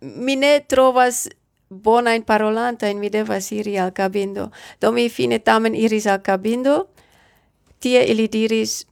mi 0.00 0.36
ne 0.36 0.60
trovas 0.60 1.28
bonajn 1.68 2.22
parolantojn, 2.22 2.98
mi 2.98 3.08
devas 3.08 3.50
iri 3.50 3.78
al 3.78 3.92
cabindo. 3.92 4.50
Do 4.80 4.92
mi 4.92 5.08
fine 5.08 5.38
tamen 5.38 5.74
iris 5.74 6.06
al 6.06 6.22
cabindo, 6.22 6.88
Tie 7.82 8.04
ili 8.04 8.28
diris, 8.28 8.86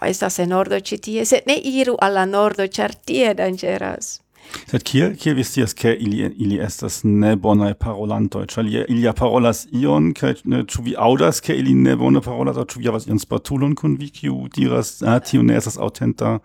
oh, 0.00 0.06
estas 0.06 0.38
en 0.38 0.52
ordo 0.52 0.78
ci 0.80 0.98
tie, 0.98 1.24
sed 1.24 1.42
ne 1.46 1.56
iru 1.58 1.96
alla 1.98 2.24
nordo, 2.24 2.62
ĉar 2.62 2.94
tie 2.94 3.34
dangeras. 3.34 4.20
Sed 4.68 4.84
kiel, 4.84 5.14
kiel 5.16 5.36
vi 5.38 5.44
scias, 5.44 5.74
ke 5.76 5.94
ili, 5.94 6.28
ili 6.38 6.58
estas 6.64 7.00
ne 7.04 7.34
bonae 7.36 7.74
parolantoi? 7.74 8.46
Ĉar 8.50 8.66
ili, 8.66 8.84
ili 8.88 9.12
parolas 9.16 9.66
ion, 9.72 10.12
ke, 10.16 10.34
ne, 10.44 10.64
ču 10.68 10.84
vi 10.86 10.94
audas, 10.98 11.40
ke 11.44 11.56
ili 11.56 11.74
ne 11.74 11.96
bone 11.96 12.22
parolas, 12.24 12.56
o 12.56 12.66
ču 12.68 12.82
vi 12.82 12.90
havas 12.90 13.08
ion 13.08 13.20
spatulon 13.22 13.74
kun 13.78 13.96
vi, 14.00 14.10
kiu 14.10 14.46
diras, 14.54 14.98
ah, 15.02 15.18
tio 15.20 15.42
ne 15.42 15.56
estas 15.56 15.78
autenta? 15.78 16.38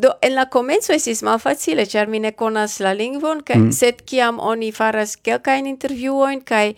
Do, 0.00 0.14
en 0.22 0.34
la 0.34 0.46
comenzo 0.48 0.94
estis 0.94 1.22
malfacile, 1.26 1.84
char 1.86 2.08
mi 2.08 2.22
ne 2.22 2.32
conas 2.32 2.78
la 2.80 2.94
lingvon, 2.96 3.44
kaj, 3.44 3.58
mm. 3.58 3.76
sed 3.76 4.02
kiam 4.08 4.38
oni 4.40 4.70
faras 4.72 5.16
kelkain 5.20 5.66
intervjuoin, 5.68 6.44
kai 6.46 6.76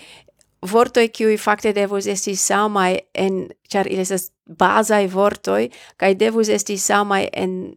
vortoi 0.63 1.09
qui 1.09 1.37
fakte 1.39 1.73
devus 1.75 2.07
esti 2.07 2.37
samai 2.37 3.01
en 3.15 3.49
char 3.69 3.87
ili 3.87 4.03
esas 4.03 4.31
basai 4.59 5.07
vortoi 5.07 5.71
kai 5.97 6.15
devus 6.15 6.49
esti 6.49 6.79
samai 6.79 7.29
en 7.33 7.75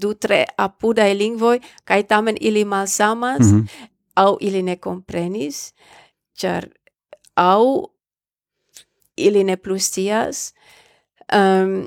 du 0.00 0.14
tre 0.14 0.44
apudae 0.58 1.14
lingvoi 1.14 1.58
kai 1.84 2.02
tamen 2.02 2.36
ili 2.40 2.64
malsamas 2.64 3.40
mm 3.40 3.60
-hmm. 3.60 3.88
au 4.16 4.36
ili 4.40 4.62
ne 4.62 4.76
comprenis 4.76 5.72
char 6.34 6.68
au 7.36 7.92
ili 9.16 9.44
ne 9.44 9.56
plustias, 9.56 10.54
um, 11.32 11.38
ehm, 11.38 11.84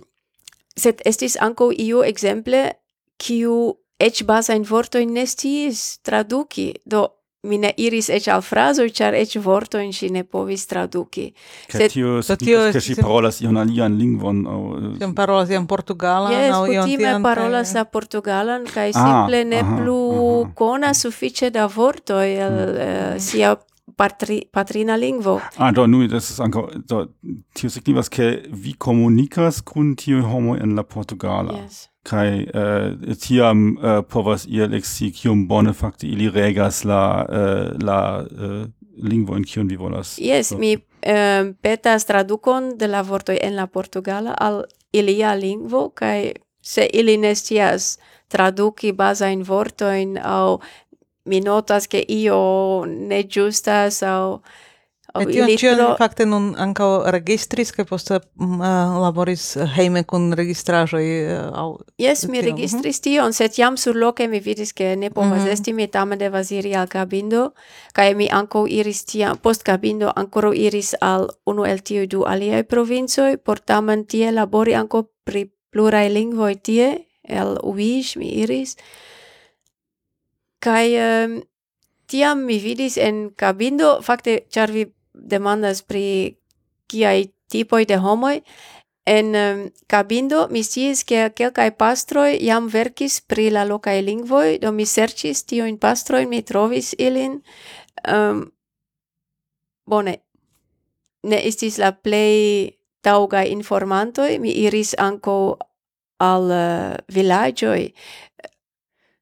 sed 0.78 1.02
estis 1.06 1.38
anco 1.42 1.72
iu 1.72 2.04
exemple 2.04 2.74
kiu 3.18 3.78
ech 4.00 4.24
basa 4.28 4.56
in 4.56 4.64
vorto 4.64 5.00
in 5.00 5.14
nestis 5.14 6.00
traduki 6.04 6.74
do 6.86 7.08
mi 7.46 7.60
ne 7.62 7.72
iris 7.78 8.10
ec 8.10 8.28
al 8.34 8.42
fraso, 8.42 8.86
char 8.92 9.16
ec 9.18 9.38
vortoin 9.42 9.94
si 9.94 10.10
ne 10.10 10.24
povis 10.24 10.66
traduci. 10.66 11.28
Che 11.68 11.90
tio 11.90 12.22
spikas, 12.22 12.74
che 12.74 12.82
si 12.82 12.96
parolas 12.96 13.40
ion 13.42 13.58
alian 13.62 13.96
lingvon? 13.98 14.46
Au... 14.46 14.64
si 14.98 15.04
eh, 15.04 15.14
parolas 15.14 15.50
ion 15.50 15.66
portugalan? 15.66 16.34
Yes, 16.34 16.54
au 16.54 16.66
kutime 16.66 17.14
parolas 17.22 17.74
la 17.74 17.86
portugalan, 17.86 18.66
cae 18.66 18.92
ah, 18.94 19.06
simple 19.06 19.44
ne 19.44 19.62
aha, 19.62 19.78
plu 19.78 20.02
aha. 20.42 20.52
conas 20.54 21.00
suffice 21.06 21.52
da 21.52 21.68
vorto 21.68 22.20
el 22.20 22.52
mm. 22.52 23.16
uh, 23.16 23.20
sia 23.22 23.56
patri, 23.96 24.48
patrina 24.52 24.96
lingvo. 24.98 25.40
Ah, 25.58 25.72
do, 25.72 25.88
nu, 25.88 26.08
das 26.08 26.30
ist 26.30 26.40
anco, 26.40 26.70
do, 26.88 27.08
tio 27.54 27.70
signifas, 27.70 28.10
che 28.10 28.46
vi 28.52 28.76
comunicas 28.78 29.62
cun 29.64 29.96
tio 29.96 30.24
homo 30.26 30.56
en 30.56 30.76
la 30.76 30.84
portugala. 30.84 31.54
Yes 31.64 31.90
kai 32.06 32.46
eh, 32.46 33.16
tiam 33.22 33.68
eh, 33.78 34.02
povas 34.10 34.46
iel 34.46 34.74
exi 34.78 35.12
kium 35.12 35.48
bone 35.48 35.74
fakte 35.74 36.08
ili 36.08 36.30
regas 36.30 36.84
la 36.86 37.26
eh, 37.30 37.70
la 37.84 38.00
eh, 38.22 38.66
lingvo 39.04 39.36
en 39.36 39.44
kiun 39.44 39.68
vi 39.68 39.76
volas. 39.76 40.18
Yes, 40.20 40.54
so. 40.54 40.58
mi 40.58 40.78
eh, 41.02 41.54
petas 41.62 42.06
tradukon 42.06 42.76
de 42.78 42.88
la 42.88 43.02
vortoj 43.02 43.38
en 43.42 43.56
la 43.56 43.68
portugala 43.68 44.36
al 44.40 44.64
ilia 44.94 45.36
lingvo 45.36 45.90
kai 45.90 46.34
se 46.62 46.88
ili 46.94 47.18
ne 47.18 47.36
scias 47.36 47.98
traduki 48.28 48.92
bazajn 48.92 49.44
vortojn 49.44 50.18
aŭ 50.18 50.60
mi 51.26 51.42
notas 51.42 51.88
ke 51.88 52.04
io 52.10 52.86
ne 52.86 53.24
justas 53.36 54.02
aŭ 54.04 54.40
Tion 55.16 55.50
cion 55.58 55.80
fakte 56.00 56.26
nun 56.28 56.50
ankaŭ 56.60 56.90
registris 57.14 57.72
ke 57.72 57.86
poste 57.88 58.20
mm, 58.20 58.62
eh, 58.62 58.96
laboris 59.00 59.46
heime 59.76 60.04
kun 60.04 60.34
registraĵoj 60.36 61.06
eh, 61.06 61.46
aŭ 61.54 61.68
Yes, 62.02 62.26
mi 62.28 62.40
mhm. 62.40 62.46
registris 62.50 63.00
tion, 63.02 63.34
sed 63.34 63.56
jam 63.60 63.78
surloke 63.78 64.28
mi 64.28 64.40
vidis 64.44 64.74
ke 64.74 64.96
ne 65.00 65.10
povas 65.10 65.44
mhm. 65.44 65.54
esti 65.56 65.74
mi 65.74 65.88
tamen 65.88 66.20
devas 66.20 66.52
iri 66.52 66.76
al 66.76 66.88
kabindo 66.92 67.50
kaj 67.94 68.14
mi 68.16 68.30
ankaŭ 68.32 68.66
iris 68.68 69.06
tiam 69.06 69.38
post 69.38 69.64
kabindo 69.64 70.12
ankoraŭ 70.16 70.54
iris 70.54 70.96
al 71.02 71.30
unu 71.46 71.66
el 71.66 71.80
tiuj 71.80 72.08
du 72.12 72.26
aliaj 72.28 72.64
provincoj 72.64 73.38
por 73.38 73.60
tamen 73.60 74.06
tie 74.06 74.32
labori 74.32 74.76
ankaŭ 74.76 75.06
pri 75.24 75.48
pluraj 75.72 76.10
lingvoj 76.10 76.56
tie 76.56 76.94
el 77.24 77.58
Uish 77.64 78.16
mi 78.18 78.30
iris. 78.44 78.76
Kaj 80.60 80.88
tiam 82.08 82.46
mi 82.46 82.60
vidis 82.60 82.98
en 82.98 83.30
cabindo, 83.38 84.00
fakte, 84.02 84.40
char 84.50 84.72
vi 84.72 84.86
demandas 85.16 85.82
pri 85.82 86.38
kiai 86.88 87.32
tipoi 87.50 87.86
de 87.86 87.98
homoi, 87.98 88.42
En 89.06 89.36
um, 89.36 89.72
Cabindo 89.86 90.48
mi 90.50 90.64
sciis 90.64 91.04
che 91.04 91.32
quelcae 91.38 91.72
pastroi 91.72 92.42
iam 92.42 92.68
vercis 92.68 93.22
pri 93.22 93.52
la 93.52 93.64
locae 93.64 94.02
lingvoi, 94.02 94.58
do 94.58 94.72
mi 94.72 94.86
sercis 94.86 95.46
tioin 95.46 95.78
pastroi, 95.78 96.26
mi 96.26 96.42
trovis 96.42 96.96
ilin. 96.98 97.38
Um, 98.10 98.50
bone, 99.86 100.16
ne 101.22 101.38
estis 101.46 101.78
la 101.78 101.92
plei 101.94 102.74
tauga 103.06 103.46
informantoi, 103.46 104.40
mi 104.40 104.58
iris 104.66 104.96
anco 104.98 105.58
al 106.18 106.50
eh, 106.50 106.96
uh, 106.96 107.14
villagioi 107.14 107.94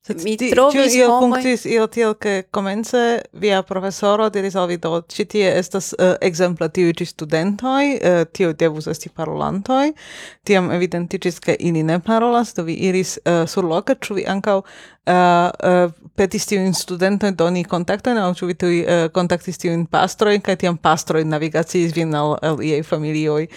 Mi 0.07 0.35
trovis 0.35 0.95
io 0.97 1.05
homoj... 1.07 1.21
punktis 1.21 1.61
io 1.65 1.85
tiel, 1.87 2.17
che 2.19 2.47
comence 2.51 3.21
via 3.39 3.61
professoro 3.63 4.27
diris 4.29 4.55
oh, 4.55 4.61
al 4.61 4.67
vi 4.67 4.77
do, 4.77 5.05
ci 5.07 5.23
tie 5.25 5.53
estas 5.55 5.93
eh, 5.93 6.09
uh, 6.09 6.17
exempla 6.19 6.67
tiu 6.67 6.91
ci 6.91 7.05
studentoi, 7.05 7.93
uh, 7.95 8.07
eh, 8.09 8.25
tiu 8.31 8.51
devus 8.51 8.89
esti 8.91 9.07
parolantoi, 9.09 9.93
tiam 10.43 10.71
evidenticis 10.75 11.39
che 11.39 11.55
ili 11.57 11.83
ne 11.83 12.01
parolas, 12.03 12.51
do 12.53 12.63
vi 12.67 12.75
iris 12.83 13.15
eh, 13.23 13.31
uh, 13.31 13.47
sur 13.47 13.63
loca, 13.63 13.95
ču 13.95 14.19
vi 14.19 14.27
ancau 14.27 14.59
uh, 14.59 15.13
uh, 15.13 15.87
petis 16.15 16.51
tiun 16.51 16.75
studentoi 16.75 17.31
doni 17.31 17.63
contactoin, 17.63 18.19
au 18.19 18.35
ču 18.35 18.51
vi 18.51 18.59
tui 18.59 18.83
uh, 18.83 19.07
contactis 19.07 19.57
tiun 19.57 19.87
pastroin, 19.87 20.43
ca 20.43 20.59
tiam 20.59 20.75
pastroi 20.75 21.23
navigaciis 21.23 21.95
vin 21.95 22.11
al, 22.11 22.35
al 22.41 22.59
iei 22.59 22.83
familioi. 22.83 23.47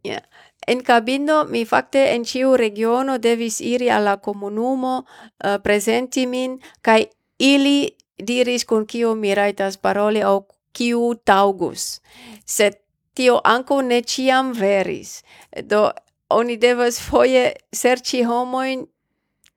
Yeah. 0.00 0.24
En 0.66 0.82
cabino 0.82 1.44
mi 1.44 1.64
fakte 1.64 2.14
en 2.14 2.24
ciu 2.24 2.56
regiono 2.56 3.18
devis 3.18 3.60
iri 3.60 3.90
alla 3.90 4.16
comunumo 4.16 4.98
uh, 4.98 5.56
presenti 5.62 6.26
min 6.26 6.60
kai 6.82 7.06
ili 7.38 7.90
diris 8.26 8.64
kun 8.64 8.86
kiu 8.86 9.14
mi 9.14 9.34
raitas 9.34 9.76
paroli 9.76 10.22
au 10.22 10.46
kiu 10.72 11.14
taugus. 11.24 12.00
Sed 12.46 12.74
tio 13.14 13.40
anco 13.44 13.82
ne 13.82 14.02
ciam 14.02 14.52
veris. 14.52 15.22
Do 15.62 15.90
oni 16.30 16.56
devas 16.56 17.00
foje 17.00 17.52
serci 17.72 18.22
homoin 18.22 18.86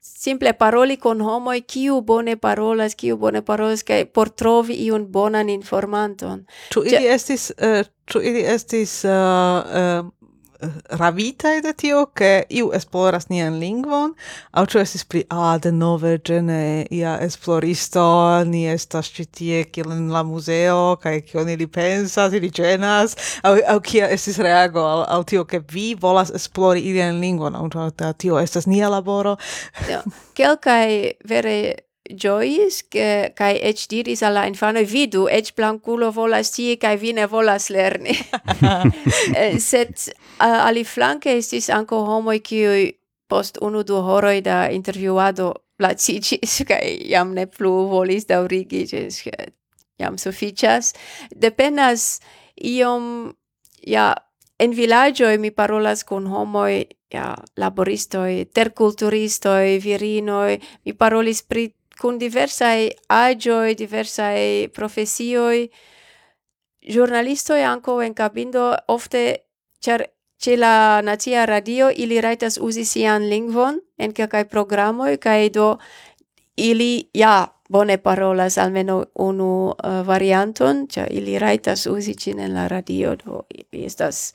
simple 0.04 0.54
paroli 0.54 0.98
con 0.98 1.22
homoi 1.22 1.62
kiu 1.62 2.02
bone 2.02 2.36
parolas, 2.36 2.96
kiu 2.96 3.18
bone 3.18 3.42
parolas, 3.42 3.84
kai 3.84 4.06
por 4.06 4.30
trovi 4.30 4.76
iun 4.86 5.08
bonan 5.12 5.50
informanton. 5.50 6.46
Tu 6.74 6.84
eh, 6.84 6.92
ili 6.92 7.08
estis, 7.08 7.52
uh, 7.58 7.86
tu 8.06 8.20
ili 8.20 8.44
estis 8.56 9.04
uh, 9.06 9.12
uh, 9.12 10.12
ravita 10.90 11.62
de 11.62 11.74
tio, 11.74 12.06
che 12.16 12.46
iu 12.50 12.72
esploras 12.74 13.30
nian 13.30 13.60
lingvon, 13.60 14.14
au 14.52 14.66
cio 14.66 14.82
esis 14.82 15.06
pli, 15.06 15.24
ah, 15.30 15.58
de 15.58 15.72
nove 15.72 16.18
gene 16.26 16.86
ia 16.92 17.18
esploristo, 17.22 18.04
ni 18.46 18.66
estas 18.72 19.12
citie 19.14 19.64
kiel 19.66 19.92
in 19.96 20.10
la 20.14 20.24
museo, 20.24 20.98
kai 21.02 21.22
kion 21.22 21.50
ili 21.50 21.68
pensas, 21.68 22.34
ili 22.34 22.50
genas, 22.50 23.16
au, 23.44 23.58
au 23.68 23.80
kia 23.80 24.10
esis 24.10 24.38
reago 24.38 24.84
al, 24.88 25.06
al 25.08 25.26
tio, 25.26 25.46
che 25.46 25.60
vi 25.60 25.94
volas 25.96 26.32
esplori 26.34 26.84
ilian 26.90 27.20
lingvon, 27.22 27.56
au 27.56 27.70
tio 28.18 28.40
estas 28.40 28.68
nia 28.68 28.90
laboro. 28.90 29.38
Kelkai 30.34 31.18
vere 31.28 31.58
giois 32.16 32.84
che 32.90 33.32
kai 33.36 33.60
ec 33.62 33.86
diris 33.90 34.22
alla 34.24 34.46
infano 34.46 34.82
vidu 34.84 35.28
ec 35.28 35.54
blanculo 35.56 36.12
volas 36.12 36.52
tie 36.52 36.78
kai 36.78 36.98
vi 36.98 37.14
ne 37.14 37.26
volas 37.28 37.70
lerni. 37.70 38.16
Eh, 39.36 39.60
Set 39.60 40.14
uh, 40.40 40.68
ali 40.68 40.84
flanke 40.84 41.38
estis 41.38 41.70
anco 41.70 41.96
homo 42.06 42.32
qui 42.40 42.94
post 43.28 43.58
unu 43.62 43.84
du 43.84 43.96
horoi 43.96 44.42
da 44.42 44.70
interviuado 44.70 45.54
placicis 45.78 46.64
kai 46.68 47.00
jam 47.14 47.34
ne 47.34 47.48
plu 47.48 47.88
volis 47.90 48.26
da 48.26 48.42
origi 48.42 48.86
jam 50.00 50.18
suficias. 50.18 50.94
Dependas 51.30 52.20
iom 52.56 53.34
ja 53.88 54.14
en 54.60 54.72
villaggio 54.72 55.28
mi 55.40 55.52
parolas 55.52 56.04
con 56.04 56.28
homoi 56.28 56.86
ja 57.14 57.36
laboristoi, 57.58 58.46
terculturistoi, 58.54 59.78
virinoi, 59.84 60.58
mi 60.86 60.94
parolis 60.94 61.44
pri 61.44 61.70
cun 62.00 62.18
diversai 62.18 62.92
agioi, 63.08 63.76
diversai 63.76 64.70
profesioi, 64.70 65.70
giornalistoi 66.80 67.64
anco 67.64 68.02
en 68.02 68.14
cabindo 68.14 68.76
ofte, 68.88 69.46
char 69.80 70.14
ce 70.38 70.58
la 70.58 71.02
Nacia 71.02 71.46
Radio 71.46 71.90
ili 71.90 72.20
raitas 72.22 72.58
usi 72.58 72.84
sian 72.86 73.30
lingvon 73.30 73.80
en 73.98 74.12
kelkaj 74.12 74.44
programoj 74.52 75.18
kai 75.18 75.50
do 75.50 75.78
ili 76.58 77.10
ja 77.14 77.48
bone 77.70 77.98
parolas 77.98 78.58
almeno 78.58 79.06
unu 79.16 79.72
uh, 79.72 80.08
varianton, 80.08 80.88
cioè 80.88 81.08
ili 81.10 81.40
raitas 81.40 81.88
usi 81.88 82.14
cin 82.16 82.40
en 82.40 82.54
la 82.54 82.68
radio, 82.68 83.16
do 83.16 83.46
ili 83.50 83.86
estas 83.86 84.34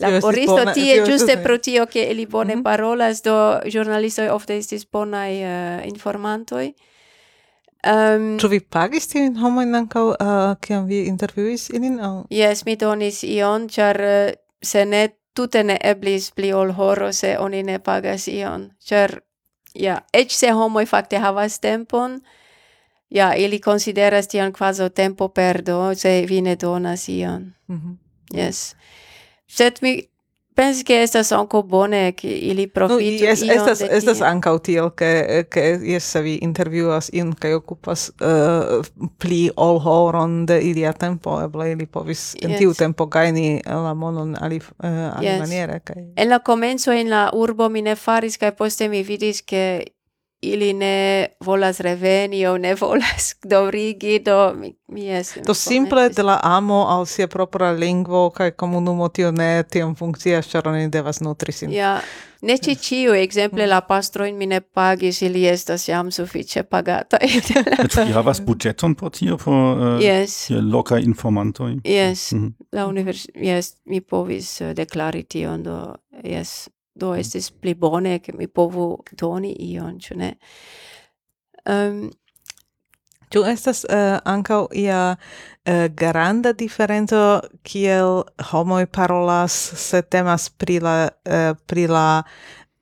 La 0.00 0.08
oristo 0.22 0.72
tie 0.72 1.02
giuste 1.04 1.36
pro 1.38 1.58
tio 1.58 1.86
che 1.86 2.00
ili 2.10 2.26
bone 2.26 2.54
mm 2.54 2.60
-hmm. 2.60 2.62
parolas 2.62 3.22
do 3.22 3.60
giornalistoj 3.68 4.28
ofte 4.28 4.56
estis 4.56 4.90
bonai 4.90 5.42
uh, 5.42 5.46
eh, 5.46 5.88
informantoi. 5.88 6.74
Um, 7.86 8.38
Ču 8.38 8.48
vi 8.48 8.60
pagis 8.60 9.08
tiujn 9.08 9.36
homoin 9.36 9.74
ancau, 9.74 10.08
uh, 10.08 10.16
eh, 10.20 10.56
kiam 10.60 10.86
vi 10.86 11.06
intervjuis 11.06 11.70
ilin? 11.70 12.00
Au? 12.00 12.24
Yes, 12.30 12.64
mi 12.64 12.76
donis 12.76 13.22
ion, 13.24 13.68
char 13.68 13.96
uh, 13.96 14.06
eh, 14.06 14.34
se 14.62 14.84
ne 14.84 15.08
tute 15.34 15.62
ne 15.64 15.78
eblis 15.84 16.30
pli 16.32 16.52
ol 16.52 16.72
horo 16.72 17.12
se 17.12 17.38
oni 17.38 17.62
ne 17.62 17.78
pagas 17.78 18.28
ion. 18.28 18.70
Char, 18.84 19.20
ja, 19.74 20.00
ec 20.12 20.32
se 20.32 20.52
homoi 20.52 20.84
fakte 20.86 21.18
havas 21.18 21.60
tempon, 21.60 22.20
ja, 23.10 23.32
ili 23.34 23.60
consideras 23.60 24.28
tion 24.28 24.52
quasi 24.52 24.90
tempo 24.90 25.28
perdo 25.28 25.94
se 25.94 26.26
vi 26.28 26.40
ne 26.40 26.56
donas 26.56 27.08
ion. 27.08 27.54
Mm 27.66 27.76
-hmm. 27.76 27.96
Yes 28.38 28.74
sed 29.50 29.82
mi 29.82 30.10
pensi 30.54 30.82
che 30.82 31.02
estas 31.02 31.32
anco 31.32 31.62
bone 31.62 32.14
che 32.14 32.28
ili 32.28 32.68
profitu 32.68 33.24
no, 33.24 33.30
yes, 33.30 33.42
estas, 33.42 33.80
estas 33.80 34.20
anca 34.20 34.52
util 34.52 34.92
che, 34.94 35.46
che 35.48 35.78
yes, 35.82 36.04
se 36.04 36.22
vi 36.22 36.38
intervjuas 36.42 37.08
in 37.12 37.34
che 37.34 37.52
occupas 37.52 38.12
uh, 38.20 38.24
eh, 38.24 38.80
pli 39.16 39.50
ol 39.54 39.80
horon 39.84 40.44
de 40.46 40.58
ilia 40.60 40.92
tempo 40.92 41.40
eble 41.40 41.70
ili 41.70 41.86
povis 41.86 42.34
yes. 42.34 42.50
in 42.50 42.56
tiu 42.56 42.74
tempo 42.74 43.06
gaini 43.06 43.60
la 43.64 43.94
monon 43.94 44.36
ali, 44.40 44.60
uh, 44.82 45.16
ali 45.16 45.26
yes. 45.26 45.38
maniere 45.38 45.80
kai. 45.84 46.12
en 46.14 46.28
la 46.28 46.40
comenzo 46.40 46.92
in 46.92 47.08
la 47.08 47.30
urbo 47.32 47.68
mi 47.68 47.82
ne 47.82 47.96
faris 47.96 48.36
kai 48.36 48.52
poste 48.52 48.88
mi 48.88 49.02
vidis 49.02 49.42
che 49.44 49.94
ili 50.40 50.72
ne 50.72 51.26
volas 51.40 51.80
reveni 51.80 52.46
o 52.46 52.58
ne 52.58 52.74
volas 52.80 53.34
daurigi 53.44 54.18
do 54.18 54.54
mi, 54.54 54.74
mi 54.88 55.10
es 55.10 55.34
to 55.46 55.54
simple 55.54 56.08
de 56.08 56.22
la 56.22 56.40
amo 56.42 56.86
al 56.88 57.06
sia 57.06 57.28
propra 57.28 57.72
lingvo 57.72 58.30
kaj 58.30 58.50
komunumo 58.50 59.08
tio 59.08 59.30
ne 59.30 59.62
tiom 59.62 59.94
funkcias 59.96 60.48
ĉar 60.48 60.68
oni 60.68 60.88
devas 60.88 61.20
nutri 61.20 61.52
sin. 61.52 61.72
Ja 61.72 62.00
ne 62.40 62.56
ĉi 62.58 62.74
ĉiu 62.74 63.14
ekzemple 63.14 63.66
la 63.66 63.80
pastrojn 63.80 64.36
mi 64.36 64.46
ne 64.46 64.60
pagis 64.60 65.22
ili 65.22 65.44
estas 65.46 65.88
jam 65.88 66.10
sufiĉe 66.10 66.62
pagataj 66.62 67.28
vi 68.06 68.12
havas 68.12 68.40
budgeton 68.40 68.94
por 68.94 69.10
tio 69.10 69.36
por 69.36 69.54
eh, 69.54 70.06
yes. 70.06 70.50
loka 70.72 70.98
informantoj? 70.98 71.76
Yes. 71.84 72.32
Mhm. 72.32 72.46
La 72.72 72.86
univers 72.86 73.26
yes 73.34 73.74
mi 73.84 74.00
povis 74.00 74.60
eh, 74.60 74.74
deklari 74.74 75.22
tion 75.22 75.62
do 75.62 75.94
yes 76.24 76.68
do 77.00 77.14
estis 77.16 77.50
pli 77.50 77.74
bone 77.74 78.18
che 78.20 78.32
mi 78.36 78.46
povu 78.48 78.92
doni 79.16 79.54
ion, 79.72 79.98
ĉu 80.00 80.16
ne? 80.20 80.34
Um, 81.66 82.10
Tu 83.30 83.44
estas 83.46 83.84
uh, 83.86 84.18
ankaŭ 84.26 84.64
ia 84.74 85.14
uh, 85.14 85.84
granda 85.94 86.50
diferenco 86.52 87.40
kiel 87.62 88.24
homoj 88.50 88.88
parolas 88.90 89.54
se 89.78 90.02
temas 90.02 90.48
pri 90.50 90.80
la 90.82 90.94
uh, 91.06 91.52
pri 91.66 91.86
la 91.86 92.22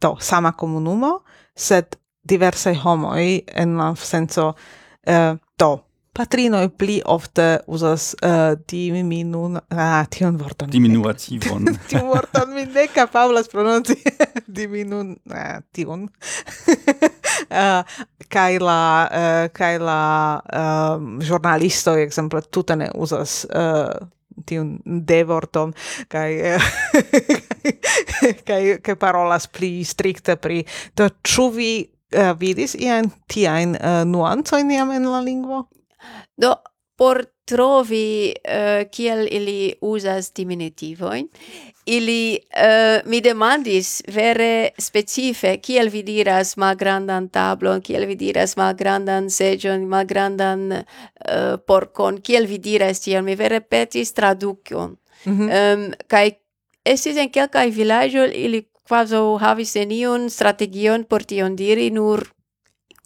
to 0.00 0.16
sama 0.20 0.52
komunumo, 0.52 1.18
sed 1.52 1.98
diversaj 2.24 2.74
homoj 2.80 3.42
en 3.54 3.76
la 3.76 3.90
senco 3.94 4.46
uh, 4.48 5.36
to 5.56 5.70
patrino 6.18 6.68
pli 6.74 6.98
ofte 7.06 7.60
uzas 7.66 8.10
uh, 8.22 8.28
eh, 8.28 8.58
diminun... 8.72 9.60
Ah, 9.70 10.02
tion 10.10 10.38
vorton. 10.38 10.70
Diminuativon. 10.70 11.70
tion 11.86 12.08
vorton 12.10 12.50
mi 12.56 12.64
ne 12.66 12.88
kapablas 12.90 13.46
prononci. 13.52 13.94
diminun... 14.58 15.14
Ah, 15.30 15.60
tion. 15.72 16.08
uh, 16.08 16.74
eh, 17.62 18.02
kai 18.28 18.58
la 18.58 18.82
uh, 19.06 19.46
kai 19.54 19.78
la 19.78 20.02
um, 20.42 21.20
giornalisto 21.22 21.94
ekzemple 22.02 22.42
tute 22.50 22.74
ne 22.76 22.90
uzas 22.98 23.44
uh, 23.54 23.94
tion 24.46 24.74
de 24.84 25.22
vorton 25.26 25.70
kai 26.10 26.58
kai 28.48 28.60
kai 28.82 28.98
parolas 28.98 29.48
pli 29.50 29.84
strikte 29.86 30.36
pri 30.36 30.64
to 30.98 31.08
chuvi 31.22 31.88
uh, 32.14 32.34
vidis 32.38 32.74
ian 32.78 33.10
tiain 33.30 33.78
uh, 33.78 34.04
nuancoin 34.06 34.70
iam 34.74 34.92
en 34.94 35.10
la 35.10 35.22
lingvo 35.24 35.66
Do 36.38 36.54
por 36.98 37.22
trovi 37.46 38.34
uh, 38.34 38.84
kiel 38.90 39.26
ili 39.30 39.74
uzas 39.80 40.32
diminutivoin, 40.34 41.28
ili 41.86 42.38
uh, 42.38 43.10
mi 43.10 43.20
demandis 43.20 44.02
vere 44.12 44.68
specife 44.78 45.56
kiel 45.62 45.88
vi 45.90 46.02
diras 46.02 46.56
malgrandan 46.56 47.28
tablon, 47.28 47.80
kiel 47.80 48.04
vi 48.10 48.16
diras 48.18 48.56
malgrandan 48.56 49.30
seĝon, 49.30 49.86
malgrandan 49.88 50.66
uh, 50.72 50.82
eh, 51.24 51.54
porkon, 51.66 52.20
kiel 52.20 52.46
vi 52.50 52.58
diras 52.58 53.00
tion, 53.00 53.24
mi 53.24 53.38
vere 53.38 53.60
petis 53.60 54.12
tradukion. 54.12 54.96
Mm 55.24 55.38
-hmm. 55.38 55.74
um, 55.74 55.92
kai 56.06 56.32
estis 56.84 57.16
en 57.16 57.30
kelkaj 57.30 57.70
vilaĝoj 57.70 58.30
ili 58.34 58.62
kvazaŭ 58.88 59.38
havis 59.38 59.74
neniun 59.74 60.30
strategion 60.30 61.04
por 61.04 61.24
tion 61.24 61.56
diri, 61.56 61.90
nur 61.90 62.28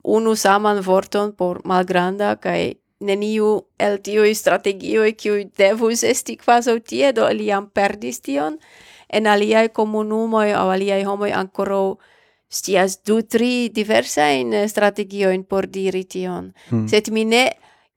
unu 0.02 0.36
saman 0.36 0.80
vorton 0.80 1.32
por 1.32 1.60
malgranda 1.64 2.36
kai 2.36 2.74
neniu 3.02 3.66
el 3.78 3.98
tiui 4.04 4.34
strategioi 4.34 5.12
kiui 5.18 5.48
devus 5.58 6.04
esti 6.04 6.36
quasi 6.40 6.78
tie, 6.80 7.12
do 7.12 7.28
ili 7.30 7.50
jam 7.50 7.68
perdis 7.74 8.20
tion, 8.20 8.58
en 9.12 9.26
aliai 9.26 9.68
comunumoi 9.68 10.52
au 10.52 10.70
aliai 10.70 11.04
homoi 11.04 11.32
ancora 11.32 11.96
stias 12.52 12.98
du, 13.06 13.22
tri 13.22 13.70
diversain 13.72 14.52
strategioin 14.68 15.44
por 15.44 15.66
diri 15.66 16.04
tion. 16.04 16.52
Hmm. 16.68 16.88
set 16.88 17.08
mi 17.10 17.24
ne 17.24 17.50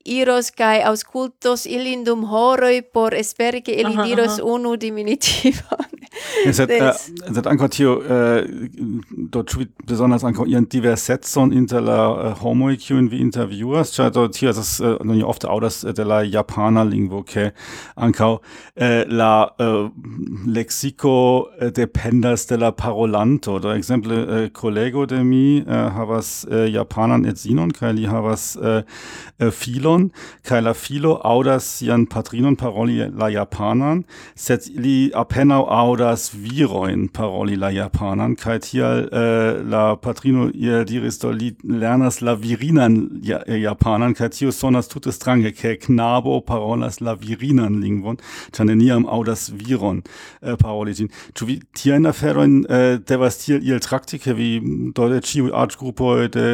iros 0.06 0.52
kai 0.52 0.82
auscultos 0.86 1.66
ilindum 1.66 2.24
horoi 2.30 2.82
por 2.82 3.14
esperi 3.14 3.62
che 3.62 3.72
ili 3.72 3.96
diros 4.04 4.40
unu 4.40 4.76
diminutivon. 4.78 5.86
sed, 6.54 6.70
uh, 6.70 6.94
sed 7.34 7.48
ancor 7.48 7.70
tio, 7.70 7.96
uh, 8.00 8.44
do 9.32 9.44
ĉu 9.44 9.66
besonders 9.88 10.24
ankaŭ 10.28 10.46
ihren 10.50 10.68
diversecon 10.72 11.54
inter 11.56 11.84
la 11.84 11.98
uh, 12.12 12.32
homoj 12.42 12.78
kiujn 12.82 13.10
vi 13.12 13.20
intervjuas, 13.24 13.94
cia 13.96 14.10
do 14.14 14.28
tio 14.32 14.54
das 14.56 14.78
uh, 14.80 14.96
nun 15.04 15.24
ofte 15.28 15.50
aŭdas 15.52 15.82
de 15.96 16.06
la 16.08 16.22
japana 16.24 16.86
lingvo, 16.88 17.24
ke 17.28 17.50
ankaŭ 17.96 18.32
uh, 18.36 19.02
la 19.10 19.32
uh, 19.60 19.90
lexico 20.48 21.16
uh, 21.42 21.70
dependas 21.76 22.48
de 22.52 22.60
la 22.62 22.72
parolanto. 22.72 23.60
Do 23.60 23.74
exemple, 23.74 24.16
uh, 24.16 24.48
collego 24.54 25.06
de 25.06 25.24
mi 25.24 25.64
uh, 25.66 25.90
havas 25.96 26.46
uh, 26.50 26.66
japanan 26.72 27.26
et 27.26 27.42
sinon, 27.42 27.74
kai 27.76 27.94
li 27.98 28.08
havas 28.10 28.54
uh, 28.56 28.82
filon 29.52 29.95
kai 30.44 30.62
la 30.62 30.74
filo 30.74 31.14
audas 31.24 31.64
sian 31.78 32.08
patrinon 32.08 32.56
paroli 32.56 32.98
la 33.22 33.30
japanan, 33.30 34.04
sed 34.36 34.62
apenau 35.14 35.64
audas 35.70 36.16
das 36.16 36.32
viroin 36.34 37.10
paroli 37.10 37.56
la 37.56 37.70
japanan 37.72 38.36
kai 38.36 38.60
tial 38.60 39.10
äh, 39.12 39.62
la 39.74 39.96
patrino 39.96 40.50
ihr 40.54 40.86
diris 40.86 41.20
do 41.20 41.32
li 41.32 41.50
lernas 41.82 42.22
la 42.22 42.36
virinan 42.44 42.94
äh, 43.24 43.60
japanan 43.66 44.14
kai 44.14 44.30
tio 44.30 44.52
sonas 44.52 44.88
tut 44.88 45.08
es 45.08 45.20
drange 45.20 45.52
ke 45.52 45.76
knabo 45.86 46.40
parolas 46.52 47.02
la 47.02 47.16
virinan 47.16 47.82
lingvon 47.84 48.18
taneniam 48.52 49.06
au 49.06 49.24
das 49.24 49.44
viron 49.60 50.04
äh, 50.42 50.56
paroli 50.56 50.94
tin 50.96 51.10
tu 51.34 51.48
vi 51.48 51.60
tia 51.74 51.96
in 51.98 52.06
aferoin 52.06 52.66
äh, 52.66 53.00
devas 53.10 53.38
tiel 53.40 53.60
il 53.64 53.80
traktike 53.80 54.38
wie 54.38 54.62
do 54.96 55.10
de 55.10 55.20
chiu 55.22 55.52
art 55.54 55.78
grupo 55.78 56.28
de 56.28 56.48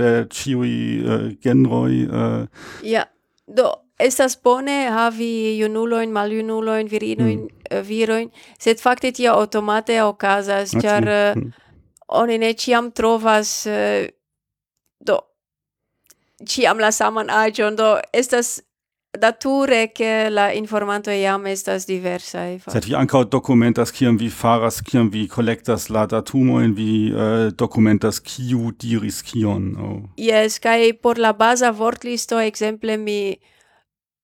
de 0.00 0.10
chiu 0.30 0.62
äh, 0.62 1.36
genroi 1.42 1.96
äh. 2.04 2.46
Ja, 2.82 3.04
do 3.46 3.72
estas 3.98 4.36
bone 4.42 4.88
havi 4.90 5.58
junuloin, 5.58 6.12
maljunuloin, 6.12 6.90
virinoin, 6.90 7.40
mm. 7.40 7.48
Eh, 7.70 7.82
viroin, 7.88 8.30
sed 8.60 8.80
fakte 8.80 9.12
tia 9.12 9.32
automate 9.32 10.02
okazas, 10.02 10.74
ah, 10.74 10.80
ĉar 10.82 11.08
eh, 11.08 11.36
mm. 11.36 11.52
oni 12.08 12.38
ne 12.38 12.52
ĉiam 12.52 12.90
trovas 12.92 13.66
eh, 13.66 14.10
do 15.00 15.18
ĉiam 16.44 16.78
la 16.78 16.90
saman 16.92 17.30
aĝon, 17.30 17.76
do 17.76 17.96
estas 18.12 18.58
Nature 19.20 19.92
che 19.92 20.28
la 20.28 20.52
informanto 20.52 21.10
iam 21.10 21.46
estas 21.46 21.86
diversa. 21.86 22.44
Sed 22.66 22.84
vi 22.84 22.94
ankaŭ 22.98 23.24
dokumentas 23.30 23.92
kiam 23.94 24.18
vi 24.18 24.28
faras, 24.28 24.80
kiam 24.82 25.08
vi 25.10 25.28
kolektas 25.30 25.88
la 25.88 26.06
datumojn, 26.10 26.74
vi 26.74 27.12
uh, 27.12 27.52
dokumentas 27.54 28.18
kiu 28.20 28.72
diris 28.74 29.22
kion. 29.22 29.70
Oh. 29.78 29.96
Yes, 30.18 30.58
kaj 30.58 30.98
por 31.02 31.18
la 31.18 31.32
baza 31.32 31.70
vortlisto 31.70 32.40
ekzemple 32.42 32.96
mi 32.96 33.36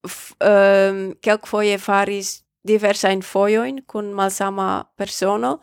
um, 0.03 1.01
kelkfoje 1.23 1.77
faris 1.79 2.41
diversajn 2.67 3.21
fojojn 3.25 3.81
kun 3.87 4.11
malsama 4.13 4.83
persono, 4.97 5.59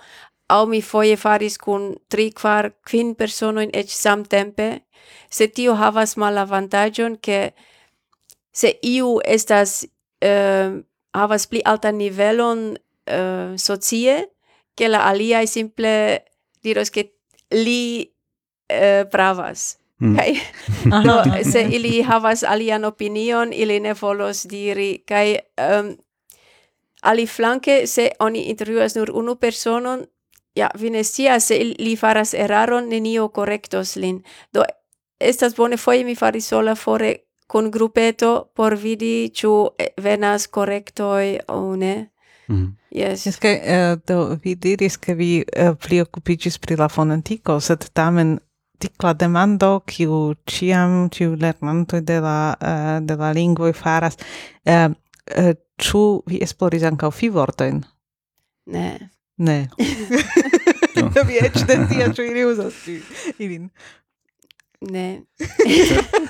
au 0.48 0.66
mi 0.66 0.80
foje 0.82 1.16
faris 1.16 1.58
kun 1.58 1.94
tri, 2.08 2.30
kvar, 2.32 2.72
kvin 2.88 3.14
personojn 3.14 3.70
eĉ 3.76 3.92
samtempe, 3.92 4.70
se 5.30 5.46
tio 5.52 5.76
havas 5.76 6.16
malavantaĝon, 6.16 7.18
ke 7.20 7.50
se 8.58 8.72
iu 8.82 9.20
estas 9.24 9.84
uh, 10.24 10.80
havas 11.14 11.46
pli 11.46 11.62
altan 11.64 11.98
nivelon 11.98 12.64
uh, 12.74 13.56
socie, 13.56 14.16
che 14.74 14.88
la 14.88 15.06
alia 15.06 15.46
simple 15.46 16.24
diros 16.62 16.90
che 16.90 17.12
li 17.50 18.10
uh, 18.72 19.06
pravas. 19.10 19.78
Mm. 20.00 20.16
Kai 20.16 20.34
no, 21.06 21.22
se 21.42 21.62
ili 21.70 22.02
havas 22.02 22.42
alian 22.42 22.84
opinion, 22.84 23.52
ili 23.52 23.80
ne 23.80 23.94
volos 23.94 24.46
diri 24.50 25.02
kai 25.06 25.38
um, 25.38 25.64
ehm, 25.64 25.96
ali 27.02 27.26
flanke 27.26 27.86
se 27.86 28.10
oni 28.18 28.42
intervjuas 28.50 28.94
nur 28.94 29.10
unu 29.14 29.36
personon 29.36 30.06
ja 30.56 30.70
vi 30.74 30.90
ne 30.90 31.04
se 31.04 31.74
li 31.78 31.96
faras 31.96 32.34
eraron 32.34 32.88
nenio 32.88 33.28
correctos 33.28 33.96
lin 33.96 34.22
do 34.52 34.64
estas 35.20 35.54
bone 35.56 35.76
foi 35.76 36.04
mi 36.04 36.14
faris 36.14 36.48
sola 36.48 36.74
fore 36.74 37.27
con 37.48 37.70
grupeto 37.70 38.50
por 38.54 38.76
vidi 38.76 39.30
ciu 39.34 39.70
venas 39.96 40.46
correctoi 40.48 41.38
o 41.48 41.76
ne. 41.76 42.10
Mm. 42.48 42.76
Yes. 42.92 43.26
Es 43.26 43.36
kaj 43.40 43.54
uh, 43.56 43.62
eh, 43.72 43.96
do 44.08 44.36
vi 44.44 44.54
diris 44.54 44.96
ke 44.96 45.14
vi 45.16 45.30
eh, 45.40 45.70
uh, 45.70 45.76
pli 45.76 46.00
okupiĝis 46.04 46.58
pri 46.60 46.76
la 46.80 46.88
fonetico, 46.88 47.58
sed 47.60 47.88
tamen 47.92 48.38
tikla 48.80 49.12
demando 49.18 49.80
kiu 49.88 50.34
ciam, 50.48 51.08
ciu 51.12 51.36
lernantoj 51.40 52.00
de 52.00 52.20
la 52.24 52.38
uh, 52.54 52.94
de 53.04 53.16
la 53.16 53.32
lingvoj 53.36 53.72
faras 53.76 54.16
uh, 54.20 54.88
uh, 55.36 55.52
ciu 55.80 56.22
vi 56.26 56.40
esploris 56.44 56.82
fi 56.82 57.10
fivortojn? 57.18 57.84
Ne. 58.66 59.10
Ne. 59.36 59.68
no. 60.96 61.10
vi 61.28 61.38
eĉ 61.42 61.64
ne 61.68 61.76
tia, 61.88 62.12
ciu 62.14 62.24
ili 62.24 62.44
usas 62.44 62.74
ilin. 63.38 63.70
Ne. 64.80 65.24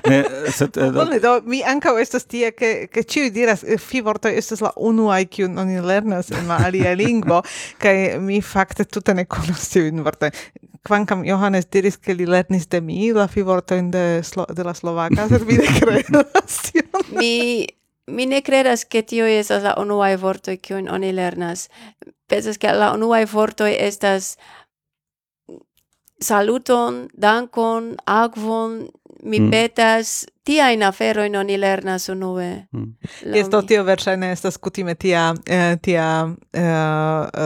ne, 0.08 0.24
sed 0.56 0.76
uh, 0.80 0.92
Bone, 0.94 1.16
eh, 1.16 1.20
do 1.24 1.34
mi 1.44 1.58
ankaŭ 1.60 1.98
estas 2.00 2.24
tie 2.24 2.48
ke 2.56 2.86
ke 2.88 3.02
ĉiuj 3.04 3.28
diras 3.34 3.60
eh, 3.60 3.76
fi 3.76 4.00
vortoj 4.00 4.32
estas 4.40 4.62
la 4.64 4.70
unuaj 4.88 5.26
kiun 5.36 5.58
oni 5.60 5.82
lernas 5.84 6.30
en 6.32 6.48
la 6.48 6.56
alia 6.64 6.94
lingvo 6.96 7.42
kaj 7.82 8.16
mi 8.24 8.40
fakte 8.40 8.86
tute 8.88 9.12
ne 9.14 9.26
konas 9.28 9.68
tiujn 9.74 10.00
vortojn. 10.06 10.32
Kvankam 10.88 11.26
Johannes 11.28 11.68
diris 11.68 12.00
ke 12.00 12.16
li 12.16 12.24
lernis 12.24 12.64
de 12.72 12.80
mi 12.80 13.10
la 13.12 13.26
fi 13.28 13.44
vortojn 13.44 13.90
de 13.92 14.04
slo, 14.24 14.46
de 14.48 14.64
la 14.64 14.72
slovaka, 14.72 15.28
sed 15.28 15.44
mi 15.44 15.58
ne 15.60 15.68
kredas 15.80 16.60
mi 17.12 17.66
mi 18.08 18.24
ne 18.26 18.40
credas 18.40 18.86
che 18.88 19.02
tio 19.02 19.26
estas 19.28 19.62
la 19.62 19.74
unuae 19.76 20.16
vortoi 20.16 20.56
kiun 20.56 20.88
oni 20.88 21.12
lernas. 21.12 21.68
Pensas 22.28 22.56
che 22.56 22.72
la 22.72 22.94
unuae 22.96 23.28
vortoi 23.28 23.76
estas 23.76 24.38
saluton, 26.20 27.08
dankon, 27.14 27.96
agvon, 28.06 28.88
mi 29.22 29.40
mm. 29.40 29.50
petas 29.50 30.26
tia 30.48 30.70
in 30.72 30.82
afero 30.82 31.24
in 31.28 31.36
oni 31.36 31.58
lernas 31.60 32.08
unue. 32.08 32.48
Mm. 32.72 32.94
Esto 33.36 33.62
tio 33.62 33.84
versaine 33.84 34.32
estas 34.32 34.56
kutime 34.58 34.94
tia 34.94 35.34
eh, 35.46 35.76
tia 35.82 36.08
eh, 36.52 36.62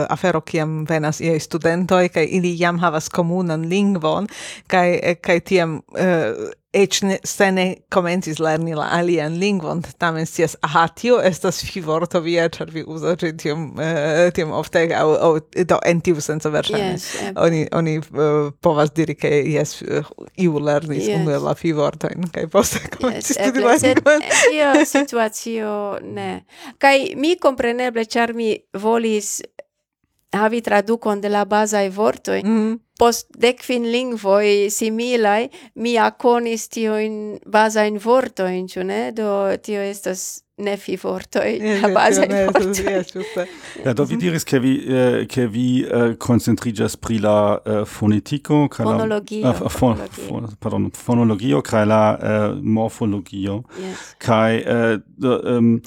afero 0.09 0.41
kiam 0.41 0.85
venas 0.89 1.19
ie 1.21 1.35
studentoj 1.39 2.07
kaj 2.15 2.27
ili 2.39 2.55
jam 2.59 2.79
havas 2.79 3.09
komunan 3.09 3.67
lingvon 3.69 4.31
kaj 4.71 4.99
eh, 5.03 5.15
kaj 5.19 5.39
tiam 5.51 5.81
eh, 5.99 6.53
ec 6.73 7.01
ne, 7.05 7.17
se 7.23 7.51
ne 7.51 7.65
comencis 7.93 8.39
lerni 8.41 8.73
la 8.75 8.87
alian 8.97 9.35
lingvon, 9.39 9.83
tamen 10.01 10.25
sias, 10.25 10.55
aha, 10.65 10.87
tio 10.97 11.19
estas 11.21 11.61
fi 11.65 11.83
vorto 11.85 12.21
via, 12.25 12.47
char 12.49 12.71
vi 12.73 12.83
usa 12.87 13.13
ci 13.21 13.29
tiom, 13.37 13.67
uh, 13.77 14.31
tiom 14.33 14.51
ofte, 14.57 14.87
au, 14.97 15.13
au, 15.27 15.37
do, 15.69 15.77
en 15.85 16.01
tiu 16.01 16.21
senso 16.21 16.49
versane. 16.53 16.95
Yes, 16.95 17.07
eh. 17.21 17.31
Oni, 17.45 17.65
oni 17.77 17.99
uh, 17.99 18.49
povas 18.61 18.93
diri 18.97 19.15
che, 19.15 19.29
yes, 19.53 19.81
uh, 19.85 20.09
iu 20.41 20.57
lernis 20.59 21.05
yes. 21.05 21.21
unu 21.21 21.37
la 21.45 21.53
fi 21.57 21.75
vortoin, 21.77 22.25
kai 22.33 22.47
poste 22.49 22.81
komencisto 22.95 23.51
di 23.51 23.59
lingvon. 23.59 24.19
Tio 24.49 24.85
situacio, 24.85 25.99
ne. 26.01 26.45
Kai 26.77 27.13
mi 27.15 27.35
compreneble, 27.37 28.05
char 28.05 28.33
mi 28.33 28.55
volis 28.71 29.41
havi 30.33 30.61
traducon 30.61 31.21
de 31.21 31.29
la 31.29 31.45
bazai 31.45 31.89
vortoi, 31.89 32.41
mm 32.43 32.57
-hmm. 32.57 32.79
post 32.97 33.27
decfin 33.37 33.91
lingvoi 33.91 34.69
similai, 34.69 35.49
mi 35.75 35.97
aconis 35.97 36.69
tioin 36.69 37.39
basain 37.45 37.99
vortoi, 38.05 38.65
ciu 38.67 38.83
ne? 38.83 39.11
Do 39.11 39.57
tio 39.61 39.81
estas 39.81 40.42
ne 40.55 40.77
fi 40.77 40.95
vortoi 40.95 41.57
la 41.81 41.89
base 41.89 42.27
vortoi. 42.27 43.47
Ja, 43.83 43.93
do 43.93 44.05
vi 44.05 44.17
diris 44.17 44.43
che 44.43 44.59
vi 44.59 44.85
eh, 44.85 45.25
che 45.25 45.47
vi 45.47 45.81
eh, 45.81 46.15
concentrigas 46.17 46.97
pri 46.97 47.19
la 47.19 47.61
eh, 47.65 47.85
fonetiko 47.85 48.67
kaj 48.69 48.85
la 48.85 48.97
fonologio, 48.97 49.47
ah, 49.47 49.69
fon, 49.69 49.97
fon, 50.11 50.49
pardon, 50.59 50.91
fonologio 50.91 51.61
kai 51.61 51.85
la 51.85 52.17
eh, 52.17 52.59
morfologio 52.61 53.63
yes. 53.79 54.15
kaj 54.19 54.61
uh, 54.61 55.01
do, 55.17 55.39
um, 55.57 55.79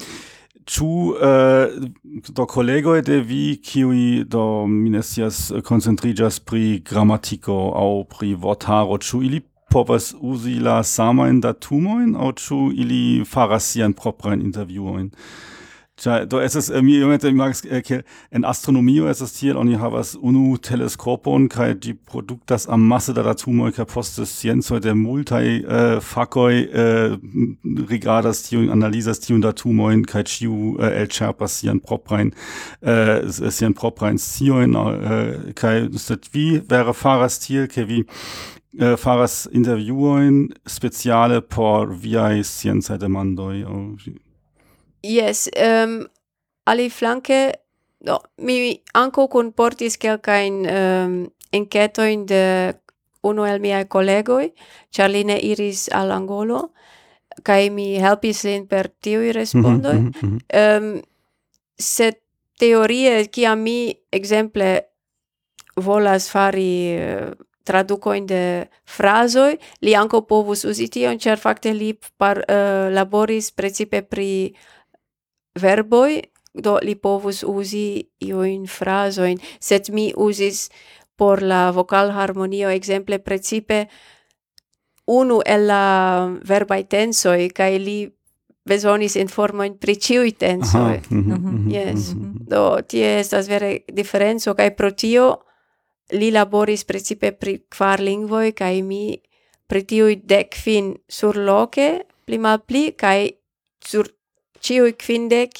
Ĉu 0.67 1.15
eh, 1.23 1.67
do 2.27 2.43
de 3.01 3.21
vi 3.23 3.55
kiuj 3.63 4.25
do 4.27 4.67
minesias 4.67 5.47
ne 5.55 5.61
koncentriĝas 5.63 6.41
pri 6.43 6.81
gramatiko 6.83 7.71
aŭ 7.71 8.03
pri 8.11 8.33
vortaro, 8.35 8.97
ĉu 8.99 9.21
ili 9.23 9.39
povas 9.71 10.13
uzi 10.19 10.57
la 10.63 10.79
samajn 10.83 11.41
datumojn 11.41 12.15
aŭ 12.15 12.31
ĉu 12.43 12.61
ili 12.75 13.01
faras 13.25 13.71
siajn 13.73 13.93
proprajn 13.93 14.41
intervjuojn? 14.41 15.11
Cioè, 15.97 16.27
do 16.29 16.37
es 16.39 16.53
mi 16.85 16.93
iomete 16.99 17.31
mi 17.31 17.39
magas 17.39 17.63
ke 17.65 18.03
en 18.29 18.43
astronomio 18.45 19.07
es 19.09 19.21
es 19.25 19.31
tiel 19.33 19.57
oni 19.57 19.79
havas 19.81 20.11
unu 20.21 20.59
teleskopon 20.61 21.47
kaj 21.49 21.71
ĝi 21.81 21.93
produktas 22.11 22.67
amasse 22.69 23.15
da 23.17 23.23
datumoj 23.25 23.71
kaj 23.73 23.87
poste 23.89 24.25
sciencoj 24.29 24.77
de 24.85 24.93
multaj 24.93 25.47
uh, 25.57 25.95
fakoj 26.05 26.59
uh, 26.67 27.15
rigardas 27.89 28.43
tiujn 28.45 28.69
analizas 28.75 29.23
tiujn 29.25 29.41
datumojn 29.41 30.03
kaj 30.05 30.23
ĉiu 30.35 30.59
uh, 30.75 30.85
elĉerpas 30.91 31.57
sian 31.63 31.81
proprajn 31.81 32.29
uh, 32.29 33.49
sian 33.49 33.73
proprajn 33.73 34.21
sciojn 34.21 34.77
uh, 34.77 35.49
kaj 35.57 35.75
vi 36.29 36.45
vere 36.69 36.93
faras 36.93 37.41
tiel 37.41 37.65
ke 37.73 37.89
vi 37.89 38.03
eh, 38.79 38.95
faras 38.97 39.47
interviuoin 39.51 40.47
speciale 40.65 41.41
por 41.41 41.95
viai 41.95 42.43
scienza 42.43 42.97
demandoi? 42.97 43.63
Oh. 43.63 43.95
Yes, 45.03 45.49
um, 45.55 46.05
ali 46.65 46.89
flanke 46.89 47.51
no, 47.99 48.21
mi 48.37 48.81
anco 48.93 49.27
comportis 49.27 49.97
quelcain 49.97 50.65
um, 50.65 51.27
encetoin 51.51 52.25
de 52.25 52.73
uno 53.21 53.45
el 53.45 53.59
miei 53.59 53.87
collegoi, 53.87 54.51
char 54.91 55.09
li 55.09 55.23
ne 55.23 55.37
iris 55.41 55.87
al 55.91 56.11
Angolo, 56.11 56.71
kai 57.43 57.69
mi 57.69 57.95
helpis 58.01 58.43
lin 58.45 58.67
per 58.67 58.89
tiui 58.89 59.31
respondoi. 59.31 59.99
Mm 59.99 60.11
-hmm, 60.11 60.27
mm 60.27 60.37
-hmm. 60.37 60.77
Um, 60.77 61.01
se 61.77 62.11
teorie, 62.59 63.27
kia 63.27 63.55
mi 63.55 63.93
exemple 64.11 64.81
volas 65.75 66.29
fari 66.29 66.97
uh, 66.97 67.31
traducoin 67.67 68.25
de 68.25 68.41
frazoi, 68.87 69.57
li 69.83 69.95
anco 69.95 70.23
povus 70.29 70.63
uzi 70.65 70.87
tion, 70.93 71.19
cer 71.19 71.39
facte 71.41 71.73
li 71.75 71.91
par, 72.17 72.39
uh, 72.47 72.87
laboris 72.93 73.51
precipe 73.51 74.01
pri 74.07 74.55
verboi, 75.59 76.21
do 76.57 76.77
li 76.81 76.95
povus 76.95 77.43
uzi 77.43 78.07
in 78.25 78.65
frazoin, 78.65 79.37
set 79.59 79.91
mi 79.93 80.13
usis 80.15 80.69
por 81.17 81.41
la 81.41 81.71
vocal 81.71 82.11
harmonio 82.13 82.69
exemple 82.69 83.19
precipe 83.19 83.87
unu 85.07 85.41
el 85.45 85.65
la 85.67 86.27
verbai 86.43 86.83
tensoi, 86.83 87.49
kai 87.49 87.77
li 87.79 87.99
besonis 88.67 89.15
informoin 89.15 89.77
pri 89.79 89.95
ciui 89.95 90.33
tensoi. 90.35 90.97
Aha. 90.99 91.01
Mm 91.09 91.23
-hmm. 91.23 91.71
Yes. 91.71 92.13
Mm 92.13 92.21
-hmm. 92.21 92.27
Mhm. 92.27 92.45
Do, 92.49 92.81
tie 92.87 93.19
estas 93.19 93.47
vere 93.47 93.83
differenzo, 93.93 94.53
kai 94.53 94.71
pro 94.75 94.91
tio 94.91 95.46
Li 96.15 96.31
laboris 96.31 96.85
precipe 96.87 97.33
pri 97.35 97.57
kvar 97.67 97.99
lingvoj 97.99 98.53
kaj 98.55 98.75
mi 98.81 99.17
pri 99.67 99.81
tiuj 99.83 100.13
dek 100.23 100.53
kvin 100.55 100.93
surloke 101.11 101.87
pli 102.27 102.37
malpli 102.39 102.91
kaj 102.95 103.31
sur 103.83 104.07
ĉiuj 104.63 104.93
kvindek 104.99 105.59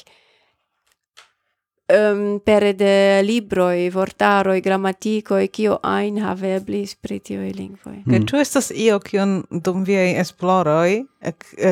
um, 1.93 2.39
pere 2.43 2.73
de 2.73 3.21
libroi, 3.23 3.89
vortaroi, 3.93 4.61
grammaticoi, 4.61 5.47
kio 5.53 5.79
ein 5.87 6.19
haveblis 6.23 6.95
pri 6.99 7.19
tioi 7.23 7.53
lingvoi. 7.55 8.01
Mm. 8.05 8.25
Ĉu 8.27 8.41
estas 8.41 8.71
io 8.75 8.99
kion 9.03 9.39
dum 9.51 9.85
viaj 9.87 10.17
esploroj, 10.23 11.03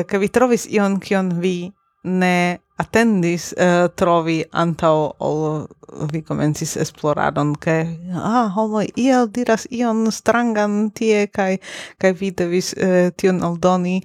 ke 0.08 0.22
vi 0.22 0.32
trovis 0.32 0.66
ion 0.72 1.00
kion 1.00 1.34
vi 1.42 1.58
ne 2.06 2.58
attendis 2.78 3.50
uh, 3.56 3.88
trovi 3.98 4.44
antau 4.52 5.10
ol 5.18 5.66
vi 6.12 6.22
comencis 6.22 6.76
esploradon 6.76 7.54
ke 7.58 7.76
ah 8.14 8.46
homo 8.54 8.82
iel 8.94 9.26
diras 9.32 9.66
ion 9.70 10.06
strangan 10.12 10.90
tie 10.94 11.26
kai 11.26 11.58
kai 11.98 12.12
vi 12.12 12.30
devis 12.30 12.74
uh, 12.76 13.10
tion 13.16 13.42
aldoni 13.42 14.00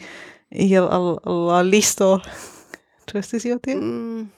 iel 0.52 0.88
al 0.90 1.18
la 1.48 1.62
listo. 1.64 2.20
Tu 3.06 3.18
estis 3.18 3.46
io 3.46 3.58
tie 3.60 3.76
Mm. 3.76 4.30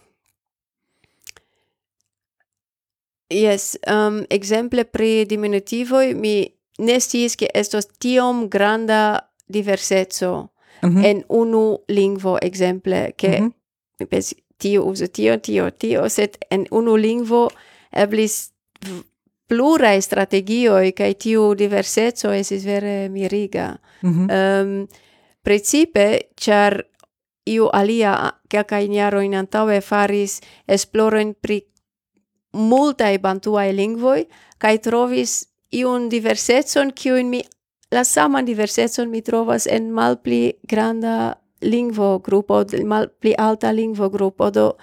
Yes, 3.33 3.77
um, 3.87 4.25
exemple 4.29 4.85
pri 4.85 5.25
diminutivoi 5.25 6.13
mi 6.13 6.53
ne 6.77 6.99
sciis 6.99 7.35
che 7.35 7.49
estos 7.53 7.87
tiom 7.97 8.47
granda 8.47 9.33
diversezo 9.45 10.52
mm 10.83 10.89
-hmm. 10.89 11.05
en 11.05 11.23
unu 11.29 11.77
lingvo 11.87 12.37
exemple 12.41 13.13
che 13.15 13.39
mm 13.39 13.47
-hmm. 13.47 13.51
mi 13.99 14.05
pensi 14.05 14.35
tio 14.57 14.85
uso 14.85 15.07
tio 15.07 15.39
tio 15.39 15.71
tio 15.71 16.09
set 16.09 16.37
en 16.49 16.65
unu 16.71 16.95
lingvo 16.95 17.49
eblis 17.91 18.53
plurae 19.47 20.01
strategioi 20.01 20.93
cae 20.97 21.13
tiu 21.13 21.53
diversezo 21.57 22.31
esis 22.31 22.65
vere 22.65 23.09
miriga. 23.09 23.77
Mm 24.01 24.11
-hmm. 24.11 24.27
um, 24.37 24.87
principe, 25.43 26.29
char 26.35 26.83
iu 27.45 27.69
alia 27.73 28.33
quelcae 28.49 28.85
iaro 28.85 29.21
in 29.21 29.35
antaue 29.35 29.81
faris 29.81 30.39
esploroin 30.67 31.35
pri 31.41 31.61
multae 32.53 33.19
bantuae 33.19 33.73
lingvoi, 33.75 34.27
cae 34.57 34.77
trovis 34.77 35.49
iun 35.71 36.09
diversezon 36.09 36.91
in 37.19 37.29
mi 37.29 37.41
la 37.93 38.03
saman 38.03 38.45
diversetson 38.45 39.09
mi 39.09 39.21
trovas 39.21 39.67
en 39.67 39.91
malpli 39.93 40.53
granda 40.63 41.35
lingvo 41.61 42.19
grupo, 42.19 42.63
malpli 42.85 43.33
alta 43.37 43.71
lingvo 43.71 44.09
grupo, 44.09 44.49
do 44.49 44.77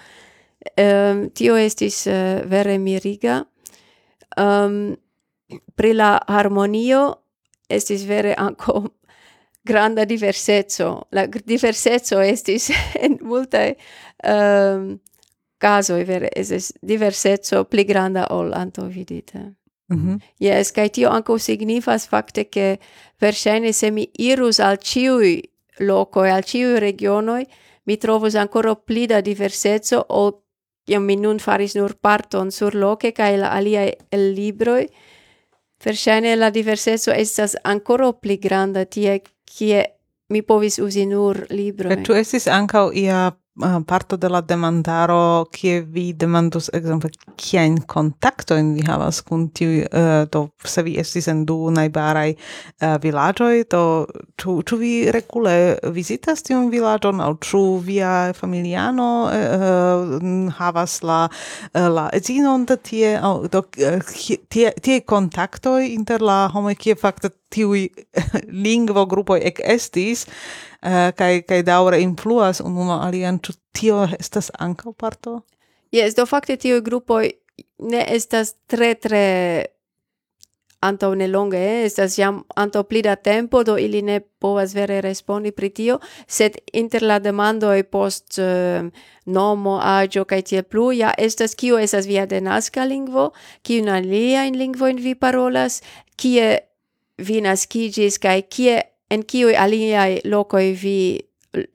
um, 0.77 1.29
tio 1.29 1.57
estis 1.57 2.05
uh, 2.07 2.41
vere 2.49 2.77
miriga. 2.77 3.43
Um, 4.37 4.95
pri 5.75 5.93
la 5.93 6.15
harmonio 6.27 7.03
estis 7.69 8.05
vere 8.07 8.33
anco 8.37 8.83
granda 9.69 10.05
diversetso. 10.05 11.07
La 11.11 11.27
diversetso 11.27 12.21
estis 12.21 12.71
en 13.03 13.19
multae 13.21 13.75
um, 14.23 14.93
casoi 15.61 16.03
vere, 16.05 16.31
estis 16.35 16.71
diversetso 16.81 17.65
pli 17.65 17.85
granda 17.85 18.29
ol 18.31 18.53
anto 18.57 18.87
vidite. 18.87 19.60
Mm 19.91 19.97
-hmm. 19.97 20.19
Yes, 20.39 20.71
kai 20.71 20.89
tio 20.89 21.09
anco 21.09 21.37
signifas 21.37 22.07
fakte 22.07 22.49
che 22.49 22.79
verŝajne 23.19 23.73
se 23.73 23.91
mi 23.91 24.09
irus 24.17 24.59
al 24.59 24.77
ciui 24.77 25.41
locoi, 25.77 26.29
al 26.29 26.43
ciui 26.43 26.79
regionoi, 26.79 27.45
mi 27.83 27.97
trovus 27.97 28.35
ancora 28.35 28.75
pli 28.75 29.05
da 29.05 29.21
diversezzo 29.21 30.05
o 30.07 30.43
iam 30.85 31.03
mi 31.03 31.15
nun 31.15 31.39
faris 31.39 31.75
nur 31.75 31.93
parton 32.01 32.51
sur 32.51 32.75
loke 32.75 33.11
kai 33.11 33.37
la 33.37 33.51
aliae 33.51 33.97
el 34.09 34.33
libroi, 34.33 34.87
Verŝajne 35.81 36.35
la 36.37 36.51
diversezzo 36.53 37.11
estas 37.11 37.55
ancora 37.63 38.11
pli 38.13 38.37
granda 38.37 38.85
tie 38.85 39.21
kie 39.49 39.85
mi 40.29 40.41
povis 40.41 40.77
usi 40.79 41.05
nur 41.05 41.45
libro. 41.49 41.89
Tu 42.05 42.13
estis 42.13 42.45
ankaŭ 42.47 42.91
ia 42.93 43.31
parto 43.85 44.17
de 44.17 44.29
la 44.29 44.41
demandaro 44.41 45.45
kie 45.51 45.81
vi 45.81 46.13
demandus 46.13 46.69
exemple 46.73 47.09
kien 47.35 47.81
contacto 47.85 48.55
in 48.55 48.73
vi 48.75 48.81
havas 48.87 49.21
kun 49.21 49.49
tiu 49.49 49.83
uh, 49.91 50.25
do 50.31 50.49
se 50.63 50.81
vi 50.83 50.97
estis 50.97 51.27
en 51.27 51.45
du 51.45 51.69
najbaraj 51.69 52.31
uh, 52.31 52.95
vilaĝoj 53.03 53.63
do 53.69 54.07
ĉu 54.39 54.61
ĉu 54.63 54.77
vi 54.77 54.93
regule 55.11 55.77
vizitas 55.91 56.43
tiun 56.47 56.71
vilaĝon 56.71 57.19
aŭ 57.19 57.33
ĉu 57.43 57.61
via 57.83 58.31
familiano 58.33 59.09
uh, 59.27 60.53
havas 60.55 61.01
la 61.03 61.27
la 61.73 62.09
edzinon 62.13 62.65
de 62.65 62.77
tie? 62.77 63.17
Aŭ 63.19 63.47
do 63.51 63.65
tie 64.49 64.71
tie 64.71 65.01
kontaktoj 65.01 65.91
inter 65.91 66.21
la 66.21 66.47
homoj 66.53 66.75
kie 66.79 66.95
fakte 66.95 67.33
tiui 67.51 67.89
lingvo 68.65 69.05
grupoj 69.05 69.39
ek 69.51 69.61
estis 69.75 70.25
uh, 70.25 70.31
eh, 70.81 71.11
kai, 71.17 71.33
kai 71.47 71.61
daure 71.67 72.01
influas 72.01 72.63
unu 72.63 72.89
alian 72.97 73.39
ĉu 73.39 73.57
tio 73.71 74.03
estas 74.19 74.51
ankaŭ 74.59 74.95
parto 74.97 75.41
Yes, 75.91 76.15
do 76.15 76.23
fakte 76.25 76.55
tio 76.55 76.79
grupo 76.81 77.19
ne 77.79 78.05
estas 78.07 78.55
tre 78.67 78.93
tre 78.95 79.25
anto 80.81 81.15
ne 81.15 81.27
longe, 81.27 81.57
eh? 81.57 81.85
estas 81.85 82.17
jam 82.17 82.43
anto 82.55 82.83
pli 82.83 83.01
da 83.01 83.15
tempo, 83.15 83.63
do 83.63 83.77
ili 83.77 84.01
ne 84.01 84.19
povas 84.19 84.73
vere 84.73 85.01
respondi 85.01 85.51
pri 85.51 85.69
tio, 85.69 85.99
sed 86.27 86.57
inter 86.73 87.03
la 87.03 87.19
demandoj 87.19 87.83
post 87.83 88.39
uh, 88.39 88.87
nomo, 89.25 89.77
agio, 89.83 90.25
kai 90.25 90.41
tie 90.41 90.63
plu, 90.63 90.91
ja 90.91 91.13
estas 91.17 91.53
kio 91.55 91.77
estas 91.77 92.07
via 92.09 92.25
denaska 92.25 92.85
lingvo, 92.85 93.29
kiun 93.61 93.89
aliajn 93.89 94.57
lingvojn 94.57 95.03
vi 95.03 95.13
parolas, 95.15 95.81
kie 96.17 96.57
vi 97.27 97.41
naskigis 97.41 98.19
kai 98.19 98.41
kie 98.41 98.81
en 99.11 99.23
kiu 99.23 99.51
aliai 99.57 100.21
locoi 100.25 100.71
vi 100.83 101.19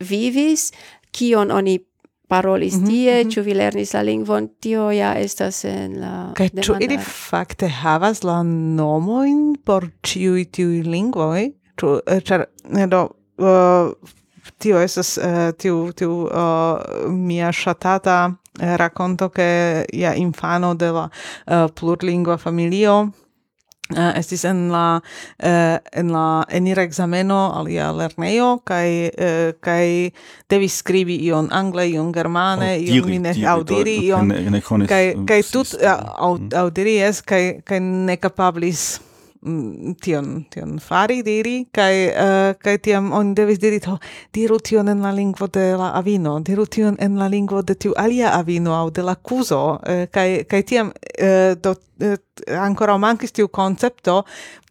vivis 0.00 0.72
kion 1.12 1.50
oni 1.50 1.78
parolis 2.28 2.74
mm 2.74 2.82
-hmm, 2.82 2.86
tie, 2.88 3.24
mm 3.24 3.30
-hmm. 3.30 3.40
vi 3.40 3.54
lernis 3.54 3.92
la 3.92 4.02
lingvon, 4.02 4.48
tio 4.60 4.90
ja 4.90 5.14
estas 5.14 5.64
en 5.64 6.00
la 6.00 6.32
Kaj 6.34 6.48
ĉu 6.48 6.76
ili 6.80 6.98
fakte 6.98 7.68
havas 7.68 8.22
la 8.22 8.42
nomojn 8.42 9.56
por 9.64 9.88
ĉiuj 10.02 10.44
tiuj 10.44 10.82
lingvoj? 10.82 11.52
Ĉu 11.80 12.00
eh, 12.06 12.22
ĉar 12.22 12.44
eh, 12.78 12.86
do 12.86 13.08
uh, 13.36 13.92
tio 14.58 14.80
estas 14.80 15.18
uh, 15.18 15.24
tiu 15.58 15.92
tiu 15.92 16.10
uh, 16.10 16.30
mia 17.10 17.52
ŝatata 17.52 18.32
rakonto 18.60 19.28
ke 19.28 19.84
ja 19.92 20.14
infano 20.14 20.74
de 20.74 20.92
la 20.92 21.08
plurlingva 21.74 22.36
familio 22.36 23.10
Uh, 23.86 24.10
estis 24.18 24.42
en 24.44 24.64
la 24.72 24.98
uh, 24.98 25.76
en 25.92 26.08
la 26.10 26.44
enira 26.50 26.82
exameno 26.82 27.36
alia 27.54 27.92
lernejo 27.94 28.56
kaj 28.66 28.88
uh, 29.06 29.52
kaj 29.62 30.10
devis 30.50 30.80
skribi 30.82 31.20
ion 31.28 31.52
angle 31.54 31.84
ion 31.92 32.10
germane 32.10 32.72
audiri, 32.74 32.96
ion 32.96 33.06
mine 33.12 33.34
aŭdiri 33.46 33.96
ion 34.08 34.86
kaj 34.90 35.02
kaj 35.30 35.40
tut 35.52 35.76
aŭdiri 35.86 36.96
es 37.06 37.22
kaj 37.22 37.42
kaj 37.62 37.78
ne 37.86 38.18
kapablis 38.18 38.88
tion 40.02 40.44
tion 40.50 40.78
fari 40.82 41.22
diri 41.22 41.56
kai 41.72 42.10
uh, 42.10 42.52
kai 42.58 42.76
tiam 42.82 43.12
on 43.12 43.34
devis 43.34 43.60
diri 43.62 43.78
to 43.80 43.96
diru 44.34 44.58
tion 44.58 44.88
en 44.88 45.02
la 45.02 45.12
lingvo 45.14 45.46
de 45.46 45.66
la 45.78 45.92
avino 46.00 46.38
diru 46.40 46.66
tion 46.66 46.96
en 46.98 47.18
la 47.18 47.28
lingvo 47.28 47.62
de 47.62 47.74
tiu 47.74 47.94
alia 47.96 48.34
avino 48.38 48.74
au 48.74 48.90
de 48.90 49.02
la 49.02 49.14
cuso 49.14 49.62
uh, 49.72 49.78
eh, 49.92 50.06
kai 50.10 50.44
kai 50.50 50.62
tiam 50.62 50.90
uh, 50.90 51.54
do 51.62 51.74
uh, 51.74 52.16
ancora 52.68 52.98
mankis 52.98 53.32
tiu 53.32 53.48
concepto 53.48 54.24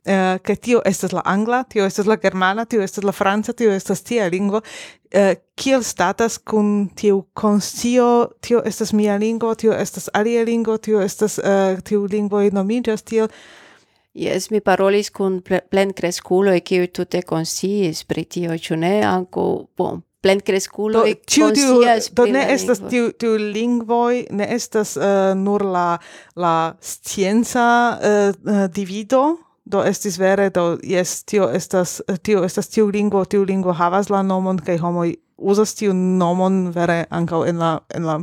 Uh, 0.08 0.38
che 0.44 0.56
tio 0.56 0.84
estas 0.86 1.12
la 1.12 1.22
angla, 1.26 1.64
tio 1.64 1.84
estas 1.84 2.06
la 2.06 2.16
germana, 2.22 2.66
tio 2.66 2.82
estas 2.82 3.04
la 3.04 3.12
franca, 3.12 3.54
tio 3.54 3.72
estas 3.72 4.04
tia 4.04 4.28
lingvo, 4.30 4.62
uh, 4.62 5.34
kiel 5.56 5.82
statas 5.82 6.38
kun 6.38 6.92
tiu 6.94 7.24
conscio, 7.34 8.30
tio 8.40 8.62
estas 8.62 8.94
mia 8.94 9.18
lingvo, 9.18 9.56
tio 9.56 9.74
estas 9.74 10.06
alia 10.14 10.44
lingvo, 10.46 10.78
tio 10.78 11.02
estas 11.02 11.40
uh, 11.40 11.82
tiu 11.82 12.06
lingvo 12.06 12.44
nomigas, 12.54 13.02
tiel, 13.02 13.32
Yes, 14.16 14.50
mi 14.52 14.62
parolis 14.64 15.10
kun 15.12 15.42
e 15.44 16.60
kiuj 16.64 16.88
tute 16.88 17.22
consiis 17.28 18.04
pri 18.08 18.24
tio, 18.24 18.58
ĉu 18.58 18.78
ne? 18.80 19.02
Ankaŭ, 19.04 19.48
bon, 19.78 20.02
e 21.06 21.16
konscias 21.20 22.10
Do 22.16 22.26
ne 22.26 22.46
estas 22.54 22.80
tiu, 22.90 23.12
tiu 23.12 23.36
lingvoj, 23.38 24.28
ne 24.32 24.48
estas 24.56 24.96
uh, 24.98 25.36
nur 25.36 25.66
la, 25.66 25.98
la 26.36 26.76
scienza 26.82 28.00
uh, 28.00 28.72
divido? 28.72 29.38
do 29.66 29.82
estis 29.84 30.20
vere 30.20 30.50
do 30.54 30.78
yes 30.84 31.24
tio 31.26 31.50
estas 31.50 32.02
eh, 32.08 32.18
tio 32.18 32.44
estas 32.46 32.70
tiu 32.70 32.90
lingvo 32.94 33.26
tiu 33.26 33.44
lingvo 33.44 33.74
havas 33.74 34.10
la 34.10 34.22
nomon 34.22 34.60
kaj 34.62 34.78
homoj 34.78 35.16
uzas 35.38 35.74
tiu 35.76 35.94
nomon 35.94 36.70
vere 36.76 37.06
ankaŭ 37.10 37.44
en 37.50 37.58
la 37.60 37.72
en 37.90 38.06
la 38.06 38.20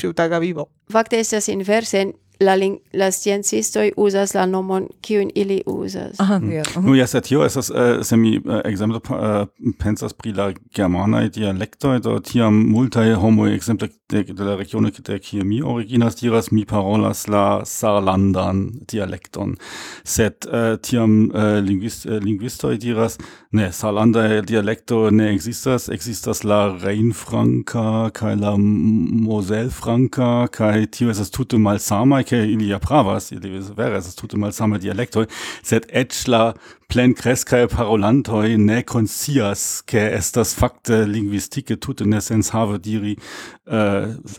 ĉiutaga 0.00 0.38
vivo. 0.38 0.66
Fakte 0.92 1.20
estas 1.20 1.48
inverse 1.48 2.06
la 2.40 2.56
ling 2.56 2.78
la 2.92 3.10
sciencisto 3.10 3.80
uzas 3.96 4.34
la 4.34 4.46
nomon 4.46 4.88
kiun 5.00 5.30
ili 5.34 5.62
uzas. 5.66 6.20
Aha, 6.20 6.38
mm. 6.38 6.50
ja. 6.50 6.54
yeah. 6.54 6.84
Nu 6.84 6.94
ja, 6.94 7.06
sed 7.06 7.24
tio 7.24 7.44
estas 7.44 7.70
uh, 7.70 8.02
se 8.02 8.16
mi 8.16 8.36
uh, 8.38 8.60
ekzemple 8.64 9.00
uh, 9.10 9.48
pensas 9.78 10.12
pri 10.12 10.32
la 10.32 10.52
germana 10.76 11.28
dialekto 11.28 11.98
do 11.98 12.18
tiam 12.20 12.54
multaj 12.70 13.14
homoj 13.14 13.54
ekzemple 13.54 13.88
de, 14.08 14.22
de 14.22 14.44
la 14.44 14.54
regione 14.56 14.90
de 14.90 15.18
kie 15.18 15.44
mi 15.44 15.62
originas 15.62 16.14
diras 16.16 16.52
mi 16.52 16.64
parolas 16.64 17.26
la 17.26 17.62
sarlandan 17.64 18.70
dialekton 18.86 19.56
sed 20.04 20.46
uh, 20.46 20.76
tiam 20.78 21.30
eh, 21.34 21.58
uh, 21.58 21.58
linguist, 21.64 22.06
uh, 22.06 22.14
eh, 22.14 22.20
linguistoj 22.22 22.78
diras 22.78 23.18
ne 23.52 23.72
sarlanda 23.72 24.42
dialekto 24.46 25.10
ne 25.10 25.32
existas 25.34 25.88
existas 25.88 26.44
la 26.44 26.60
rheinfranca 26.76 28.10
kaj 28.14 28.36
la 28.44 28.54
moselfranca 28.56 30.46
kaj 30.54 30.86
tio 30.86 31.10
estas 31.10 31.34
tute 31.34 31.58
malsamaj 31.58 32.22
kaj 32.30 32.46
ili 32.46 32.68
ja 32.68 32.78
pravas 32.78 33.32
ili 33.32 33.58
vere 33.76 33.98
estas 33.98 34.14
tute 34.14 34.38
malsamaj 34.38 34.84
dialektoj 34.86 35.26
sed 35.62 35.90
eĉ 35.90 36.26
la 36.30 36.44
plenkreskae 36.92 37.66
parolantoj 37.66 38.54
ne 38.62 38.82
konscias 38.86 39.82
ke 39.90 40.02
estas 40.14 40.54
fakte 40.54 41.02
lingvistike 41.10 41.76
tute 41.82 42.06
ne 42.06 42.20
sens 42.22 42.52
have 42.54 42.78
diri 42.78 43.16
uh, 43.16 43.95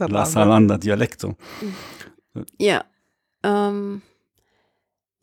la 0.10 0.26
salanda 0.26 0.78
dialecto. 0.82 1.34
Ja. 2.60 2.82
Um, 3.48 4.02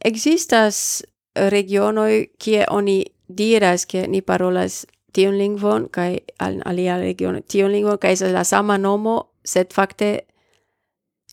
existas 0.04 1.02
regionoi 1.50 2.26
kie 2.38 2.64
oni 2.70 3.04
diras 3.38 3.86
ke 3.86 4.06
ni 4.08 4.20
parolas 4.22 4.84
tiun 5.14 5.38
lingvon 5.38 5.88
kaj 5.92 6.18
al 6.42 6.60
alia 6.64 6.98
regiono 6.98 7.40
tiun 7.40 7.72
lingvon 7.72 7.98
kaj 7.98 8.12
estas 8.12 8.32
la 8.34 8.44
sama 8.44 8.78
nomo 8.78 9.16
sed 9.44 9.72
fakte 9.74 10.10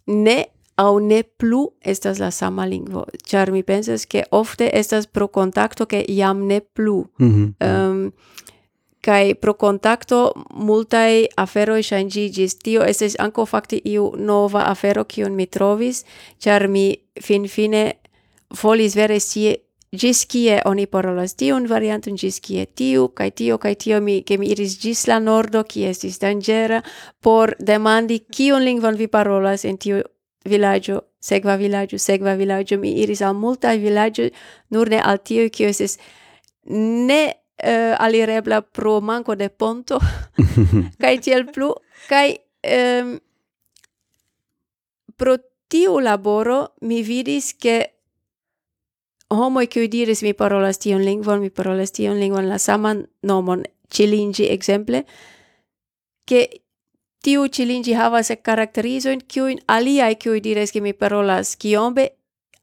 ne 0.07 0.37
au 0.77 0.99
ne 0.99 1.23
plu 1.23 1.67
estas 1.85 2.19
la 2.19 2.31
sama 2.31 2.65
lingvo 2.65 3.05
ĉar 3.27 3.51
mi 3.51 3.63
pensas 3.63 4.05
ke 4.05 4.23
ofte 4.31 4.69
estas 4.73 5.07
pro 5.07 5.27
kontakto 5.27 5.85
ke 5.85 6.05
jam 6.07 6.47
ne 6.47 6.59
plu 6.59 7.05
mm 7.19 7.31
-hmm. 7.31 7.89
um, 7.89 8.11
kai 9.01 9.33
pro 9.35 9.53
contacto 9.53 10.33
multai 10.53 11.27
afero 11.35 11.81
shangigis 11.81 12.57
tio 12.57 12.83
esses 12.83 13.15
anco 13.19 13.45
facti 13.45 13.81
iu 13.85 14.11
nova 14.17 14.65
afero 14.69 15.05
kiun 15.05 15.33
mi 15.35 15.47
trovis 15.47 16.05
char 16.39 16.67
mi 16.67 16.85
fin 17.21 17.47
fine 17.47 17.83
volis 18.61 18.95
vere 18.95 19.19
sie 19.19 19.57
gis 19.91 20.25
kie 20.25 20.61
oni 20.65 20.85
parolas 20.87 21.35
tiun 21.35 21.67
varianton 21.67 22.15
gis 22.15 22.39
kie 22.39 22.65
tiu 22.65 23.09
kai 23.09 23.31
tio 23.31 23.57
kai 23.57 23.75
tio 23.75 24.01
mi 24.01 24.21
ke 24.21 24.37
mi 24.37 24.47
iris 24.53 24.77
gis 24.79 25.07
la 25.07 25.19
nordo 25.19 25.63
kie 25.63 25.89
estis 25.89 26.19
dangera 26.19 26.81
por 27.21 27.55
demandi 27.59 28.19
kiun 28.19 28.63
lingvon 28.63 28.95
vi 28.95 29.07
parolas 29.07 29.65
en 29.65 29.77
tiu 29.77 29.99
villaggio 30.45 31.01
segva 31.19 31.57
villaggio 31.57 31.97
segva 31.97 32.35
villaggio 32.35 32.77
mi 32.77 32.93
iris 33.01 33.21
al 33.21 33.35
multaj 33.35 33.77
villaggio 33.77 34.29
nur 34.69 34.89
ne 34.89 35.01
al 35.01 35.19
tio 35.19 35.49
kio 35.49 35.67
estis 35.67 35.97
ne 37.09 37.40
uh, 37.63 37.95
alirebla 37.99 38.61
pro 38.61 39.01
manco 39.01 39.35
de 39.35 39.49
ponto 39.49 39.99
kai 41.01 41.17
tiel 41.19 41.45
plu 41.53 41.73
kai 42.09 42.37
um, 42.65 43.19
pro 45.17 45.37
tiu 45.69 45.99
laboro 45.99 46.59
mi 46.81 47.01
vidis 47.03 47.53
ke 47.53 47.75
homoj 49.31 49.67
kiuj 49.71 49.87
diris 49.87 50.23
mi 50.23 50.33
parolas 50.33 50.81
tion 50.83 51.05
lingvon 51.05 51.39
mi 51.39 51.49
parolas 51.49 51.91
tion 51.91 52.19
lingvon 52.19 52.49
la 52.49 52.57
saman 52.57 53.05
nomon 53.23 53.63
cilingi 53.89 54.49
exemple 54.51 55.03
ke 56.25 56.41
tiu 57.23 57.47
cilingi 57.47 57.93
havas 57.93 58.31
karakterizojn 58.43 59.21
kiujn 59.27 59.61
aliaj 59.67 60.15
kiuj 60.23 60.39
diris 60.41 60.73
ke 60.73 60.81
mi 60.81 60.93
parolas 60.93 61.55
kiombe 61.55 62.09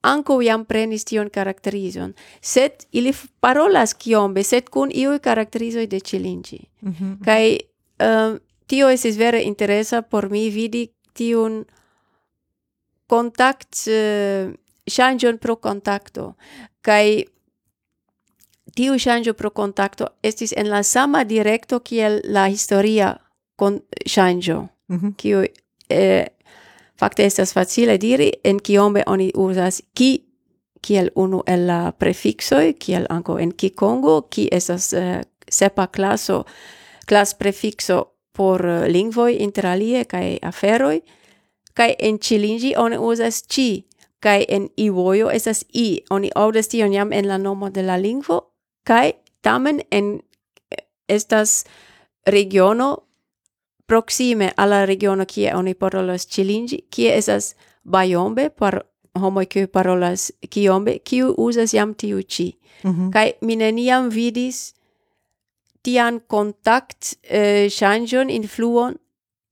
anco 0.00 0.40
iam 0.42 0.64
prenis 0.64 1.04
tion 1.04 1.30
caracterizon, 1.30 2.14
sed 2.40 2.86
ili 2.92 3.12
parolas 3.40 3.94
kiombe, 3.94 4.42
sed 4.42 4.68
kun 4.70 4.90
iui 4.94 5.18
caracterizoi 5.20 5.86
de 5.86 6.00
Cilinci. 6.00 6.60
Mm 6.80 6.92
-hmm. 6.92 7.24
Kai 7.24 7.58
um, 8.00 8.06
ehm, 8.06 8.36
tio 8.66 8.88
esis 8.88 9.16
vere 9.16 9.42
interesa 9.42 10.02
por 10.02 10.30
mi 10.30 10.50
vidi 10.50 10.90
tiun 11.12 11.64
contact, 13.06 13.86
eh, 13.86 14.46
uh, 14.48 14.54
changion 14.86 15.38
pro 15.38 15.56
contacto, 15.56 16.34
kai 16.80 17.24
tiu 18.74 18.98
changio 18.98 19.34
pro 19.34 19.50
contacto 19.50 20.06
estis 20.22 20.52
en 20.52 20.68
la 20.68 20.82
sama 20.82 21.24
directo 21.24 21.80
kiel 21.80 22.20
la 22.24 22.48
historia 22.48 23.18
con 23.56 23.80
changio, 24.06 24.68
mm 24.88 24.98
-hmm. 24.98 25.14
kiu 25.16 25.42
eh, 25.88 26.26
Fakte 26.98 27.26
estas 27.26 27.52
facile 27.54 27.98
diri 27.98 28.32
en 28.44 28.58
kiombe 28.58 29.02
oni 29.06 29.30
uzas 29.34 29.82
ki 29.94 30.28
kiel 30.82 31.10
unu 31.14 31.42
el 31.46 31.66
la 31.66 31.92
prefixoj, 31.92 32.74
kiel 32.78 33.06
anko 33.10 33.38
en 33.38 33.52
kikongo, 33.52 34.22
ki 34.30 34.48
estas 34.52 34.92
uh, 34.92 35.20
sepa 35.50 35.86
klaso, 35.86 36.44
klas 37.06 37.34
prefixo 37.34 38.04
por 38.32 38.64
uh, 38.66 38.86
lingvoj 38.86 39.36
interalie 39.42 40.04
kaj 40.04 40.38
aferoj, 40.42 41.00
kaj 41.74 41.94
en 41.98 42.18
chilingi 42.18 42.74
oni 42.76 42.98
uzas 42.98 43.42
chi, 43.46 43.84
kaj 44.20 44.44
en 44.48 44.68
ivojo 44.76 45.30
estas 45.30 45.64
i. 45.72 46.00
Oni 46.10 46.30
aŭdas 46.34 46.68
tion 46.68 46.92
jam 46.92 47.12
en 47.12 47.28
la 47.28 47.38
nomo 47.38 47.70
de 47.70 47.82
la 47.82 47.96
lingvo, 47.96 48.40
kaj 48.86 49.12
tamen 49.42 49.80
en 49.90 50.18
eh, 50.70 50.82
estas 51.08 51.64
regiono 52.26 52.96
proxime 53.88 54.52
alla 54.56 54.84
regiono 54.84 55.24
kie 55.24 55.54
oni 55.54 55.74
parolas 55.74 56.26
chilingi, 56.28 56.84
kie 56.90 57.08
esas 57.16 57.54
baiombe 57.84 58.50
par 58.50 58.82
homo 59.16 59.44
kiu 59.48 59.66
parolas 59.66 60.32
kiombe, 60.50 60.98
kiu 61.04 61.32
uzas 61.36 61.72
jam 61.72 61.94
tiu 61.94 62.22
ĉi. 62.22 62.52
Mm 62.84 62.90
-hmm. 62.92 63.12
Kai 63.12 63.32
mineniam 63.40 64.10
vidis 64.10 64.74
tian 65.82 66.20
kontakt 66.26 67.14
eh, 67.22 67.68
changion 67.70 68.30
influon 68.30 68.94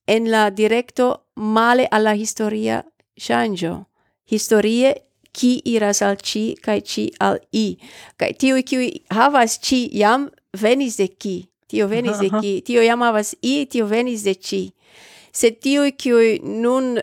en 0.06 0.30
la 0.30 0.50
directo 0.50 1.16
male 1.34 1.88
alla 1.90 2.14
historia 2.14 2.84
changio. 3.20 3.84
Historie 4.30 4.94
ki 5.32 5.60
iras 5.64 6.02
al 6.02 6.16
ci 6.16 6.56
kai 6.62 6.80
ci 6.80 7.12
al 7.20 7.38
i. 7.52 7.76
Kai 8.16 8.32
tiu 8.32 8.62
kiu 8.62 8.90
havas 9.10 9.60
ci 9.60 9.88
jam 9.92 10.30
venis 10.62 10.96
de 10.96 11.08
ki. 11.08 11.48
Tio 11.66 11.88
venis 11.88 12.18
de 12.18 12.30
ki, 12.40 12.60
tio 12.62 12.82
jam 12.82 13.02
i, 13.42 13.66
tio 13.66 13.86
venis 13.86 14.22
de 14.22 14.34
ci. 14.34 14.72
se 15.36 15.50
tio 15.50 15.82
qui 15.96 16.40
nun 16.42 16.96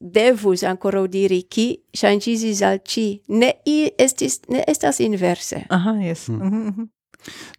devus 0.00 0.62
ancora 0.62 1.06
diri 1.06 1.42
ki 1.42 1.66
changisis 1.92 2.62
al 2.62 2.80
ci 2.82 3.20
ne 3.28 3.52
i 3.64 3.92
estis 3.98 4.40
ne 4.48 4.64
estas 4.66 4.98
inverse 5.00 5.66
aha 5.68 5.92
yes 6.00 6.28
mm. 6.28 6.34
Mm 6.34 6.40
-hmm. 6.40 6.54
Mhm, 6.54 6.68
mhm. 6.68 6.84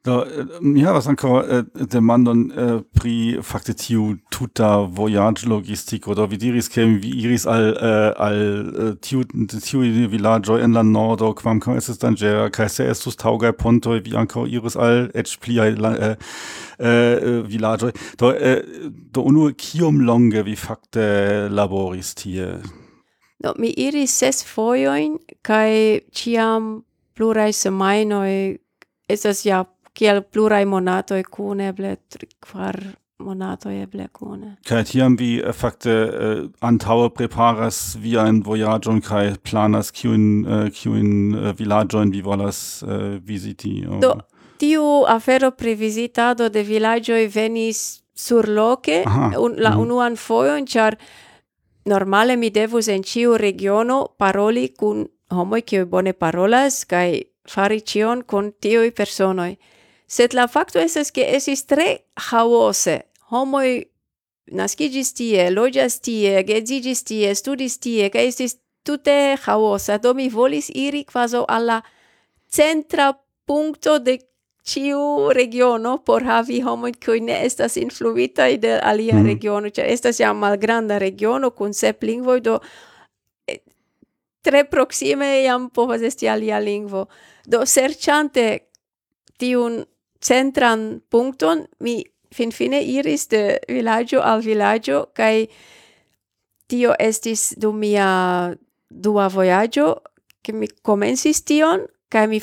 Do, 0.03 0.23
eh, 0.25 0.45
mi 0.61 0.81
havas 0.81 1.05
ankaŭ 1.11 1.31
eh, 1.41 1.63
demandon 1.93 2.39
eh, 2.49 2.71
pri 2.97 3.15
fakte 3.45 3.75
tiu 3.77 4.15
tuta 4.33 4.69
voyage 4.81 5.45
logistiko. 5.49 6.15
Do 6.17 6.25
vi 6.25 6.39
diris 6.41 6.69
ke 6.73 6.85
vi 6.85 7.11
iris 7.21 7.45
al 7.45 7.67
eh, 7.69 8.13
al 8.17 8.39
eh, 8.41 8.95
tiu 9.01 9.21
tiu 9.51 9.83
vilaĝo 10.09 10.57
en 10.57 10.73
la 10.73 10.83
nordo 10.83 11.29
kvankam 11.37 11.77
estis 11.77 12.01
danĝera 12.01 12.49
kaj 12.49 12.69
se 12.69 12.87
estus 12.89 13.19
taŭgaj 13.21 13.53
pontoj 13.61 13.99
vi 14.05 14.15
ankaŭ 14.17 14.47
iris 14.49 14.75
al 14.75 15.11
eĉ 15.13 15.35
pliaj 15.43 15.69
eh, 15.75 16.15
eh, 16.79 17.27
vilaĝoj. 17.53 17.93
Do, 18.17 18.33
eh, 18.33 18.63
do 19.13 19.27
unue 19.29 19.53
kiom 19.53 20.01
longe 20.07 20.41
vi 20.47 20.57
fakte 20.57 21.05
laboris 21.53 22.15
tie? 22.17 22.55
Do, 23.41 23.53
mi 23.61 23.69
iris 23.77 24.17
ses 24.17 24.41
fojojn 24.45 25.19
kaj 25.45 26.01
ĉiam 26.17 26.73
pluraj 27.13 27.51
semajnoj 27.53 28.33
estas 29.13 29.45
ja 29.45 29.63
kiel 29.93 30.21
plurai 30.23 30.63
e 30.63 31.23
kun 31.23 31.59
eble 31.59 31.95
tri, 32.09 32.27
kvar 32.39 32.79
monatoi 33.21 33.81
eble 33.81 34.07
kune. 34.13 34.55
kai 34.67 34.83
tiam 34.83 35.15
vi 35.17 35.39
eh, 35.39 35.53
fakte 35.53 35.91
eh, 35.91 36.39
uh, 36.43 36.49
antaue 36.61 37.09
preparas 37.09 37.95
viajn 38.01 38.41
vojaĝon 38.43 39.01
kai 39.01 39.35
planas 39.49 39.91
kiun 39.91 40.45
uh, 40.45 40.65
eh, 40.65 40.71
kiun 40.71 41.35
uh, 41.35 41.51
vilaĝojn 41.57 42.11
vi 42.11 42.21
volas 42.21 42.83
uh, 42.83 43.17
visiti 43.23 43.71
Oh. 43.91 43.99
Do 43.99 44.13
tiu 44.57 45.05
afero 45.07 45.51
previsitado 45.51 46.49
de 46.49 46.63
vilaĝoj 46.63 47.25
venis 47.33 48.01
surloke 48.15 49.01
un, 49.39 49.55
la 49.57 49.71
mm. 49.71 49.79
unuan 49.81 50.15
foion 50.15 50.67
char 50.67 50.97
normale 51.85 52.35
mi 52.37 52.49
devus 52.49 52.87
en 52.87 53.03
ciu 53.03 53.37
regiono 53.37 54.03
paroli 54.17 54.67
kun 54.77 55.07
homoi 55.31 55.61
kiu 55.61 55.85
bone 55.85 56.13
parolas 56.13 56.85
kai 56.85 57.23
fari 57.45 57.81
cion 57.83 58.23
con 58.25 58.53
tioi 58.59 58.91
personoi. 58.91 59.57
Sed 60.05 60.33
la 60.33 60.47
facto 60.47 60.79
estes 60.79 61.11
che 61.11 61.27
esis 61.35 61.65
tre 61.65 62.05
haose. 62.31 63.07
Homoi 63.31 63.79
nascigis 64.51 65.13
tie, 65.13 65.49
logias 65.49 65.99
tie, 65.99 66.43
gedzigis 66.43 67.03
tie, 67.07 67.33
studis 67.35 67.77
tie, 67.79 68.09
ca 68.11 68.19
esis 68.19 68.57
tute 68.83 69.37
haosa. 69.45 69.97
Do 69.97 70.13
mi 70.13 70.29
volis 70.29 70.69
iri 70.73 71.05
quaso 71.05 71.45
alla 71.47 71.81
centra 72.49 73.13
puncto 73.45 73.99
de 73.99 74.19
ciu 74.63 75.31
regiono 75.33 75.97
por 76.03 76.23
havi 76.23 76.61
homoi 76.61 76.93
cui 76.93 77.19
ne 77.19 77.39
estas 77.45 77.77
influitai 77.77 78.57
de 78.57 78.79
alia 78.79 79.15
mm. 79.15 79.25
regiono, 79.25 79.69
Cioè, 79.69 79.89
estas 79.89 80.19
ja 80.19 80.33
malgranda 80.33 80.99
regiono 80.99 81.51
cun 81.51 81.73
sep 81.73 82.03
lingvoi, 82.03 82.41
do 82.41 82.59
eh, 83.47 83.63
tre 84.41 84.65
proxime 84.65 85.41
iam 85.43 85.69
povas 85.69 86.01
esti 86.01 86.27
alia 86.27 86.59
lingvo. 86.59 87.07
Do 87.51 87.65
serciante 87.65 88.45
tiun 89.41 89.81
centran 90.21 91.01
punkton 91.09 91.65
mi 91.79 91.99
finfine 92.31 92.79
iris 92.83 93.27
de 93.27 93.59
vilaggio 93.67 94.21
al 94.21 94.41
vilaggio 94.45 95.05
kai 95.13 95.49
tio 96.67 96.93
estis 96.99 97.51
dum 97.57 97.79
mia 97.79 98.55
dua 98.87 99.27
voyaggio 99.27 99.97
ke 100.41 100.53
mi 100.53 100.67
comencis 100.81 101.43
tion 101.43 101.87
kai 102.09 102.27
mi 102.27 102.39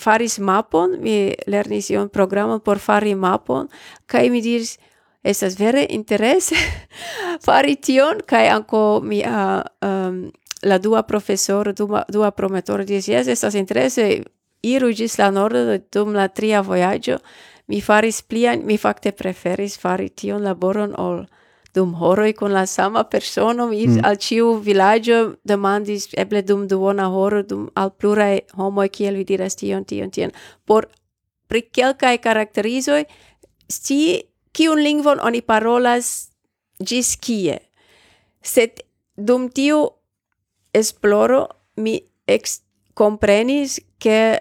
faris 0.00 0.38
mapon, 0.38 0.98
mi 1.00 1.34
lernis 1.46 1.90
ion 1.90 2.08
programon 2.10 2.60
por 2.60 2.78
fari 2.78 3.14
mapon 3.14 3.68
kai 4.06 4.28
mi 4.30 4.42
diris 4.42 4.78
estas 5.22 5.58
vere 5.58 5.86
interese 5.90 6.56
fari 7.46 7.76
tion 7.76 8.20
kai 8.26 8.48
anko 8.48 9.00
mi 9.02 9.22
um, 9.24 9.62
ehm, 9.80 10.18
la 10.64 10.78
dua 10.78 11.02
professor 11.02 11.72
dua, 11.74 12.04
dua 12.08 12.30
prometoro 12.30 12.84
diris, 12.84 13.08
yes, 13.08 13.28
estas 13.28 13.54
interese, 13.54 14.22
iru 14.64 14.92
gis 14.96 15.18
la 15.20 15.30
nordo 15.30 15.78
dum 15.92 16.14
la 16.16 16.28
tria 16.28 16.62
voyaggio, 16.62 17.18
mi 17.68 17.80
faris 17.80 18.22
plian, 18.22 18.64
mi 18.64 18.76
fakte 18.76 19.12
preferis 19.12 19.78
fari 19.80 20.10
tion 20.10 20.42
laboron 20.44 20.94
ol 20.98 21.24
dum 21.74 21.94
horoi 21.98 22.32
kun 22.38 22.52
la 22.52 22.66
sama 22.66 23.04
persono. 23.04 23.66
Mi 23.68 23.86
mm. 23.86 24.04
al 24.04 24.16
ciu 24.16 24.58
villaggio 24.62 25.36
demandis 25.44 26.08
eble 26.16 26.42
dum 26.42 26.68
duona 26.68 27.08
horo 27.10 27.42
dum 27.42 27.70
al 27.74 27.90
plurae 27.90 28.44
homoi, 28.56 28.88
kiel 28.88 29.16
vi 29.16 29.24
diras 29.24 29.56
tion 29.56 29.84
tion 29.84 30.10
tion 30.10 30.30
por 30.64 30.88
pri 31.48 31.62
kelkaj 31.62 32.16
karakterizoj 32.22 33.04
sti 33.68 34.00
kiun 34.54 34.80
lingvon 34.84 35.20
oni 35.20 35.42
parolas 35.42 36.30
gis 36.78 37.16
kie. 37.16 37.58
Sed 38.42 38.84
dum 39.16 39.48
tiu 39.48 39.88
esploro 40.74 41.48
mi 41.76 42.00
ex 42.26 42.60
comprenis 42.94 43.80
che 43.98 44.40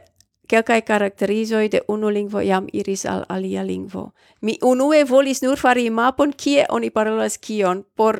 Kelkaj 0.53 0.81
karakterizoj 0.85 1.69
de 1.73 1.79
unu 1.89 2.11
lingvo 2.13 2.41
jam 2.45 2.67
iris 2.73 3.05
al 3.09 3.23
alia 3.29 3.63
lingvo. 3.65 4.11
Mi 4.41 4.57
unue 4.61 5.03
volis 5.09 5.41
nur 5.41 5.57
fari 5.57 5.89
mapon 5.89 6.33
kie 6.37 6.65
oni 6.69 6.89
parolas 6.89 7.37
kion 7.37 7.83
por 7.95 8.19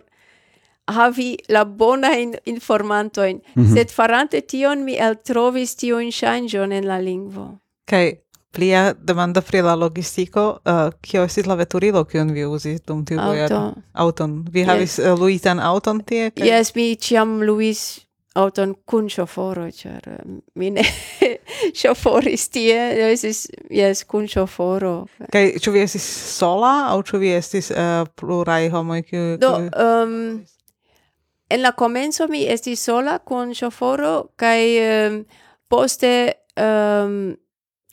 havi 0.87 1.37
la 1.49 1.65
bonajn 1.65 2.33
informantoin, 2.45 3.41
mm 3.55 3.63
-hmm. 3.63 3.73
sed 3.73 3.91
farante 3.91 4.41
tion 4.41 4.83
mi 4.83 4.97
eltrovis 4.97 5.75
tiun 5.75 6.11
shangion 6.11 6.71
en 6.71 6.87
la 6.87 6.97
lingvo. 7.01 7.57
Kai. 7.85 8.13
Plia 8.53 8.93
demanda 9.07 9.41
pri 9.41 9.61
la 9.61 9.75
logistiko, 9.75 10.59
uh, 10.65 10.93
kio 11.01 11.23
estis 11.23 11.45
la 11.45 11.55
veturilo 11.55 12.03
kion 12.05 12.33
vi 12.33 12.45
uzis 12.45 12.81
dum 12.87 13.05
tiu 13.05 13.19
Auto. 13.19 13.73
Auton. 13.93 14.45
Vi 14.53 14.59
yes. 14.59 14.67
havis 14.67 14.99
uh, 14.99 15.19
luitan 15.19 15.59
auton 15.59 16.03
tie? 16.05 16.31
Kai... 16.31 16.47
Yes, 16.47 16.75
mi 16.75 16.95
ciam 16.95 17.41
luis 17.41 18.05
auton 18.35 18.75
kun 18.85 19.09
chaufforo, 19.09 19.67
char 19.71 20.01
mine 20.55 20.81
chauffori 21.79 22.35
tie, 22.51 22.77
esis, 23.11 23.45
yes, 23.69 24.03
kun 24.09 24.25
chaufforo. 24.27 25.05
Kai, 25.31 25.59
ču 25.61 25.73
vi 25.73 25.83
estis 25.85 26.05
sola, 26.37 26.89
au 26.93 27.03
ču 27.05 27.21
vi 27.21 27.33
estis 27.37 27.69
uh, 27.71 28.07
plurai 28.17 28.71
homoj, 28.73 29.03
kiu... 29.05 29.21
Do, 29.41 29.53
um, 29.77 30.17
en 31.53 31.61
la 31.61 31.73
comenzo 31.77 32.27
mi 32.27 32.45
estis 32.49 32.81
sola 32.81 33.19
kun 33.19 33.53
chaufforo, 33.53 34.33
kai 34.35 34.65
um, 34.81 35.23
poste 35.69 36.33
um, 36.57 37.35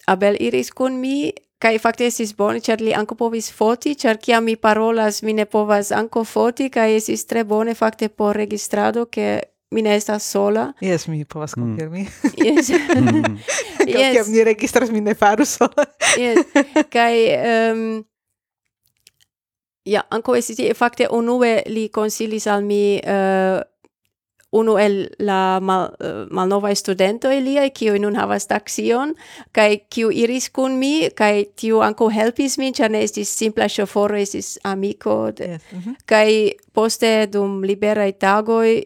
Abel 0.09 0.41
iris 0.41 0.73
kun 0.75 0.97
mi, 0.99 1.31
kai 1.61 1.77
fakte 1.79 2.09
estis 2.09 2.33
bone, 2.35 2.63
ĉar 2.65 2.81
li 2.81 2.97
anko 2.97 3.15
povis 3.21 3.51
foti, 3.53 3.93
ĉar 3.95 4.17
kia 4.19 4.41
mi 4.41 4.57
parolas, 4.57 5.21
mi 5.23 5.37
ne 5.37 5.45
povas 5.45 5.93
anko 5.93 6.25
foti, 6.25 6.71
kai 6.73 6.95
esis 6.97 7.29
tre 7.29 7.45
bone 7.45 7.77
fakte 7.77 8.09
por 8.09 8.41
registrado, 8.41 9.05
ke 9.07 9.37
mi 9.71 9.83
ne 9.83 9.97
estas 9.97 10.31
sola. 10.31 10.73
Yes, 10.81 11.09
mi 11.09 11.25
povas 11.25 11.57
mm. 11.57 11.63
konfirmi. 11.63 12.01
Mm. 12.01 12.47
Yes. 12.47 12.71
mm. 12.71 13.39
yes. 13.87 14.13
Kiam 14.13 14.31
ni 14.33 14.45
registras, 14.45 14.91
mi 14.91 15.01
ne 15.01 15.15
faru 15.15 15.45
sola. 15.45 15.87
yes. 16.23 16.39
Kaj... 16.91 17.15
Um, 17.73 18.05
ja, 19.85 20.03
anco 20.11 20.35
estis 20.37 20.59
tie. 20.59 20.75
Fakte, 20.75 21.09
unue 21.11 21.61
li 21.71 21.89
konsilis 21.89 22.47
al 22.51 22.65
mi 22.67 22.99
uh, 22.99 23.61
unu 24.51 24.75
el 24.83 24.97
la 25.23 25.61
mal, 25.63 25.93
uh, 26.03 26.27
malnovaj 26.35 26.75
studentoi 26.75 27.39
liai, 27.45 27.71
kiu 27.71 27.95
nun 28.03 28.19
havas 28.19 28.49
taxion, 28.51 29.15
kai 29.55 29.85
kiu 29.87 30.11
iris 30.11 30.51
kun 30.51 30.79
mi, 30.83 31.09
kai 31.15 31.47
tiu 31.57 31.85
anko 31.87 32.11
helpis 32.11 32.59
min, 32.59 32.75
ĉar 32.75 32.91
ne 32.91 33.05
estis 33.07 33.31
simpla 33.39 33.71
shoforo, 33.71 34.19
estis 34.19 34.59
amico. 34.65 35.31
Yes. 35.39 35.63
mm 35.73 35.79
-hmm. 35.79 35.95
Kai 36.07 36.55
poste 36.73 37.29
dum 37.33 37.63
liberai 37.63 38.13
tagoi, 38.13 38.83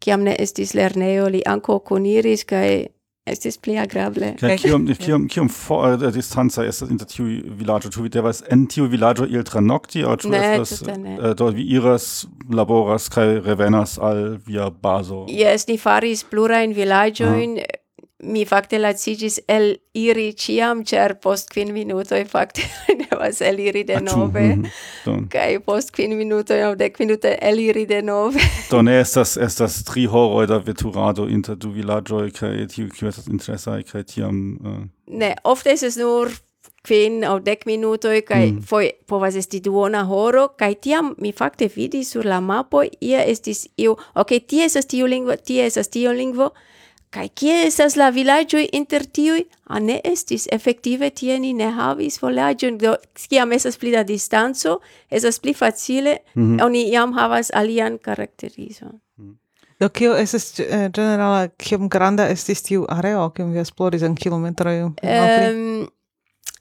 kiam 0.00 0.24
ne 0.26 0.36
estis 0.38 0.74
lerneo 0.74 1.28
li 1.28 1.42
anco 1.46 1.78
kuniris 1.78 2.44
kai 2.48 2.88
estis 3.28 3.58
pli 3.60 3.76
agrable. 3.80 4.32
Kai 4.40 4.56
kiam 4.60 4.86
kiam 4.98 5.26
kiam 5.28 5.50
for 5.52 5.92
eh, 5.92 5.96
der 6.00 6.12
distanza 6.12 6.64
est 6.64 6.82
inter 6.88 7.08
tiu 7.08 7.26
vilaĝo 7.60 7.90
tu 7.92 8.02
vi 8.02 8.22
was 8.24 8.42
en 8.50 8.66
tiu 8.66 8.88
vilaĝo 8.88 9.26
tra 9.28 9.44
tranokti 9.52 10.04
aŭ 10.04 10.16
tu 10.22 10.32
estas 10.34 10.82
eh, 10.88 11.34
do 11.36 11.50
vi 11.50 11.66
iras 11.76 12.26
laboras 12.50 13.08
kai 13.08 13.40
revenas 13.40 13.98
al 13.98 14.38
via 14.46 14.70
bazo? 14.70 15.26
Jes, 15.28 15.68
ni 15.68 15.78
faris 15.78 16.24
plurajn 16.24 16.74
vilaĝojn. 16.74 17.58
Mm 17.58 17.84
mi 18.22 18.44
fakte 18.44 18.78
lacigis 18.78 19.38
el 19.48 19.76
iri 19.94 20.32
ciam, 20.34 20.82
cer 20.84 21.14
post 21.22 21.52
quin 21.54 21.70
minutoi 21.74 22.24
fakte 22.26 22.64
devas 23.02 23.40
el 23.46 23.60
iri 23.62 23.84
ah, 23.84 23.88
de 23.92 24.00
nove, 24.02 24.46
mhm, 24.56 25.28
kai 25.30 25.58
post 25.62 25.92
quin 25.94 26.16
minutoi 26.18 26.62
au 26.66 26.74
dec 26.78 26.98
minutoi 26.98 27.36
el 27.40 27.62
iri 27.62 27.86
de 27.86 28.00
nove. 28.02 28.42
Do 28.70 28.82
ne 28.82 28.98
estas, 29.00 29.36
estas 29.36 29.82
tri 29.86 30.08
horoi 30.10 30.48
da 30.50 30.58
veturado 30.58 31.28
inter 31.30 31.56
du 31.56 31.70
villagioi, 31.76 32.32
kai 32.34 32.66
tiu 32.66 32.90
kiu 32.90 33.08
estas 33.08 33.30
interesai, 33.30 33.84
kai 33.86 34.02
tiam... 34.02 34.58
Uh... 34.64 34.84
Ne, 35.06 35.34
ofte 35.44 35.76
es 35.78 35.96
nur 35.96 36.32
quin 36.88 37.22
au 37.24 37.38
dec 37.38 37.66
minutoi, 37.66 38.22
kai 38.26 38.50
mm. 38.50 38.64
foi 38.66 38.90
povas 39.06 39.36
esti 39.38 39.60
duona 39.62 40.02
horo, 40.08 40.48
kai 40.58 40.74
tiam 40.74 41.14
mi 41.22 41.32
fakte 41.32 41.68
vidi 41.74 42.02
sur 42.04 42.26
la 42.26 42.40
mapo, 42.40 42.82
ia 43.00 43.22
estis 43.30 43.68
iu, 43.78 43.94
ok, 44.14 44.40
tie 44.48 44.66
esas 44.66 44.90
tiu 44.90 45.06
lingvo, 45.06 45.36
tie 45.36 45.66
esas 45.68 45.90
tiu 45.92 46.14
lingvo, 46.16 46.50
Kai 47.10 47.30
kie 47.32 47.54
estas 47.64 47.96
la 47.96 48.10
vilaĝoj 48.12 48.66
inter 48.76 49.06
tiuj? 49.08 49.46
A 49.72 49.80
ne 49.80 49.96
estis, 50.04 50.44
efektive 50.52 51.08
tie 51.16 51.38
ni 51.40 51.54
ne 51.56 51.70
havis 51.72 52.20
volaĵon, 52.20 52.76
do 52.80 52.94
kiam 53.28 53.52
estas 53.56 53.78
pli 53.80 53.92
da 53.94 54.02
distanco, 54.04 54.78
estas 55.10 55.38
pli 55.40 55.54
facile, 55.54 56.18
mm 56.34 56.42
-hmm. 56.42 56.64
oni 56.64 56.90
jam 56.92 57.12
havas 57.12 57.50
alian 57.54 57.98
karakterizon. 57.98 59.00
Mhm. 59.18 59.36
Do 59.80 59.88
kio 59.88 60.16
estas 60.16 60.60
eh, 60.60 60.90
generala, 60.94 61.48
kiom 61.48 61.88
granda 61.88 62.28
estis 62.28 62.62
tiu 62.62 62.84
areo, 62.88 63.30
kiom 63.30 63.52
vi 63.52 63.58
esploris 63.58 64.02
en 64.02 64.14
kilometroj? 64.14 64.82
Um, 64.82 65.88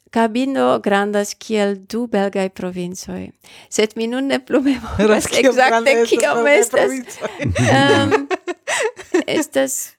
Cabino 0.10 0.80
grandas 0.80 1.34
kiel 1.36 1.76
du 1.92 2.08
belgai 2.08 2.50
provincoi. 2.50 3.32
Sed 3.70 3.92
mi 3.96 4.08
nun 4.08 4.28
ne 4.28 4.40
plu 4.40 4.62
memoras 4.70 5.26
exacte 5.34 6.06
kiom 6.06 6.48
estas. 6.48 6.92
um, 7.44 8.28
estas 9.28 9.92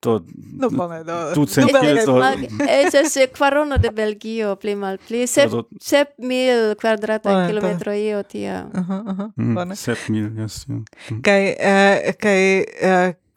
to 0.00 0.24
no, 0.52 0.70
bone, 0.70 1.02
no. 1.04 1.32
tu 1.34 1.46
centiel 1.46 2.04
to... 2.04 2.20
Estas 2.68 3.16
e, 3.16 3.28
quarono 3.28 3.78
de 3.78 3.90
Belgio, 3.90 4.56
pli 4.56 4.74
mal 4.74 4.98
pli. 4.98 5.26
Sep, 5.26 5.50
no 5.52 5.66
sep 5.80 6.14
mil 6.18 6.76
quadrata 6.76 7.32
bone, 7.32 7.46
kilometro 7.48 7.92
tia. 8.28 8.68
Uh 8.72 8.80
-huh, 8.80 9.02
uh 9.06 9.18
-huh. 9.18 9.30
Mil, 10.08 10.32
yes. 10.38 10.66
Mm. 10.68 10.84
Kai, 11.22 11.56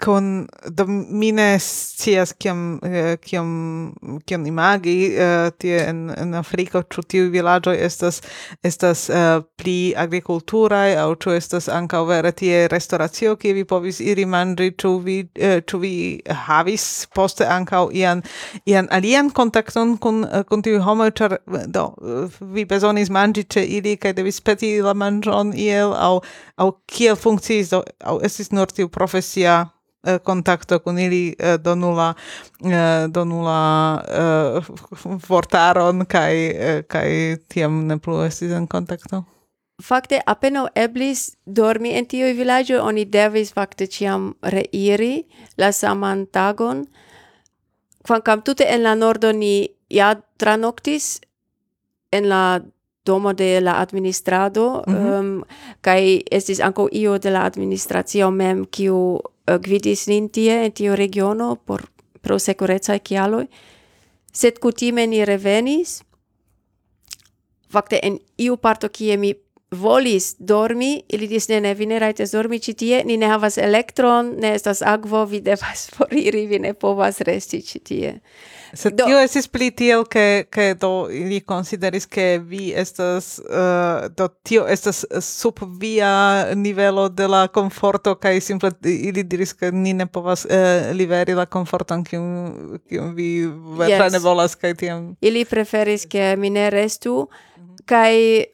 con 0.02 0.48
do 0.70 0.86
mine 0.88 1.60
scias 1.60 2.34
kiam 2.34 2.80
eh, 2.84 3.18
kiam 3.18 3.94
kiam 4.26 4.46
imagi 4.46 5.14
uh, 5.14 5.52
tie 5.58 5.78
en 5.90 6.10
en 6.18 6.34
Afriko 6.34 6.82
ĉu 6.82 7.04
tiu 7.08 7.28
vilaĝoj 7.30 7.76
estas 7.86 8.22
estas 8.64 9.04
uh, 9.10 9.44
pli 9.62 9.94
agrikulturaj 10.04 10.96
aŭ 11.04 11.10
ĉu 11.24 11.36
estas 11.38 11.70
ankaŭ 11.70 12.02
vere 12.10 12.32
tie 12.32 12.64
restoracio 12.74 13.36
kie 13.36 13.54
vi 13.54 13.66
povis 13.74 14.00
iri 14.02 14.26
manĝi 14.26 14.72
ĉu 14.84 14.92
vi 15.06 15.18
uh, 15.22 15.60
ĉu 15.70 15.82
vi 15.84 15.94
havis 16.48 16.86
poste 17.16 17.46
ankaŭ 17.46 17.84
ian 17.94 18.24
ian 18.66 18.90
alian 18.90 19.30
kontakton 19.30 19.98
kun 19.98 20.24
kun 20.50 20.66
tiu 20.66 20.82
homoj 20.88 21.12
ĉar 21.22 21.38
do 21.68 21.86
vi 22.56 22.66
bezonis 22.66 23.14
manĝi 23.14 23.46
ĉe 23.54 23.66
ili 23.78 23.94
kaj 24.02 24.16
devis 24.18 24.42
peti 24.42 24.72
la 24.82 24.98
manĝon 25.04 25.54
iel 25.68 25.94
aŭ 25.94 26.16
aŭ 26.58 26.70
kiel 26.88 27.16
funkciis 27.16 27.70
do 27.76 27.84
aŭ 28.02 28.18
estis 28.26 28.52
nur 28.52 28.74
tiu 28.74 28.90
profesia 28.90 29.60
Eh, 30.04 30.20
contacto 30.24 30.80
con 30.80 30.98
ili 30.98 31.36
eh, 31.38 31.58
do 31.58 31.76
donula 31.76 32.16
eh, 32.64 33.08
donula 33.08 34.02
fortaron 34.98 35.20
vortaron 35.28 36.06
kaj 36.06 36.34
kai 36.88 37.38
tiam 37.48 37.86
ne 37.86 38.00
plu 38.00 38.24
estis 38.26 38.52
en 38.52 38.66
contacto 38.68 39.24
Fakte 39.82 40.20
apeno 40.26 40.68
eblis 40.76 41.38
dormi 41.46 41.94
en 41.94 42.06
tiu 42.06 42.34
vilaĝo 42.34 42.82
oni 42.82 43.06
devis 43.06 43.54
fakte 43.54 43.86
ĉiam 43.86 44.34
reiri 44.42 45.28
la 45.58 45.72
saman 45.72 46.26
tagon 46.26 46.88
kvankam 48.02 48.42
tute 48.42 48.66
en 48.74 48.82
la 48.82 48.96
nordo 48.96 49.32
ni 49.32 49.70
ja 49.90 50.16
tranoktis 50.38 51.22
en 52.12 52.30
la 52.30 52.62
domo 53.06 53.34
de 53.34 53.62
la 53.62 53.78
administrado 53.82 54.84
mm 54.88 54.94
-hmm. 54.94 55.20
um, 55.20 55.44
kai 55.82 56.24
estis 56.32 56.60
ankaŭ 56.60 56.88
io 56.92 57.18
de 57.18 57.30
la 57.30 57.46
administracio 57.46 58.32
mem 58.32 58.66
kiu 58.66 59.20
Eh, 59.52 59.60
gvidis 59.60 60.08
nin 60.08 60.30
tie 60.30 60.66
en 60.66 60.72
tiu 60.72 60.96
regiono 60.96 61.56
por 61.56 61.88
pro 62.22 62.38
securezae 62.40 63.00
cialoi, 63.00 63.48
sed 64.34 64.60
cutime 64.62 65.08
ni 65.08 65.24
revenis, 65.26 66.02
fakte 67.72 68.00
en 68.04 68.20
iu 68.38 68.58
parto 68.62 68.90
kie 68.90 69.18
mi 69.18 69.34
volis 69.72 70.36
dormi, 70.38 71.02
ili 71.10 71.28
dis 71.32 71.48
ne, 71.50 71.62
ne, 71.64 71.74
vi 71.74 71.88
ne 71.88 72.00
raites 72.00 72.36
dormi 72.36 72.60
ci 72.60 72.76
tie, 72.76 73.02
ni 73.08 73.18
ne 73.18 73.30
havas 73.32 73.58
elektron, 73.58 74.36
ne 74.38 74.54
estas 74.56 74.84
akvo, 74.86 75.26
vi 75.26 75.42
devas 75.42 75.88
foriri, 75.96 76.46
vi 76.48 76.60
ne 76.60 76.74
povas 76.74 77.22
resti 77.26 77.62
ci 77.62 77.80
tie. 77.80 78.20
Se 78.74 78.90
do, 78.90 79.06
tio 79.06 79.20
esis 79.20 79.48
pli 79.52 79.70
tiel, 79.76 80.06
ke, 80.08 80.46
ke 80.52 80.72
do 80.80 81.10
ili 81.12 81.42
consideris 81.44 82.08
ke 82.08 82.40
vi 82.40 82.72
estas, 82.78 83.34
uh, 83.44 84.08
do 84.16 84.30
tio 84.48 84.64
estas 84.70 85.04
sub 85.26 85.60
via 85.80 86.54
nivelo 86.56 87.10
de 87.10 87.28
la 87.28 87.48
conforto, 87.48 88.16
kai 88.16 88.40
simple 88.42 88.72
ili 88.84 89.24
diris 89.24 89.54
ke 89.54 89.72
ni 89.72 89.94
ne 89.94 90.08
povas 90.08 90.46
uh, 90.46 90.92
liveri 90.96 91.36
la 91.36 91.46
conforton 91.46 92.06
kiun, 92.08 92.80
kiun 92.88 93.14
vi 93.16 93.30
vetra 93.80 94.08
yes. 94.08 94.16
ne 94.16 94.24
volas, 94.24 94.56
kai 94.56 94.74
tiam... 94.80 95.12
Ili 95.22 95.44
preferis 95.46 96.08
ke 96.08 96.36
mi 96.40 96.50
ne 96.50 96.70
restu, 96.72 97.26
kai 97.86 98.46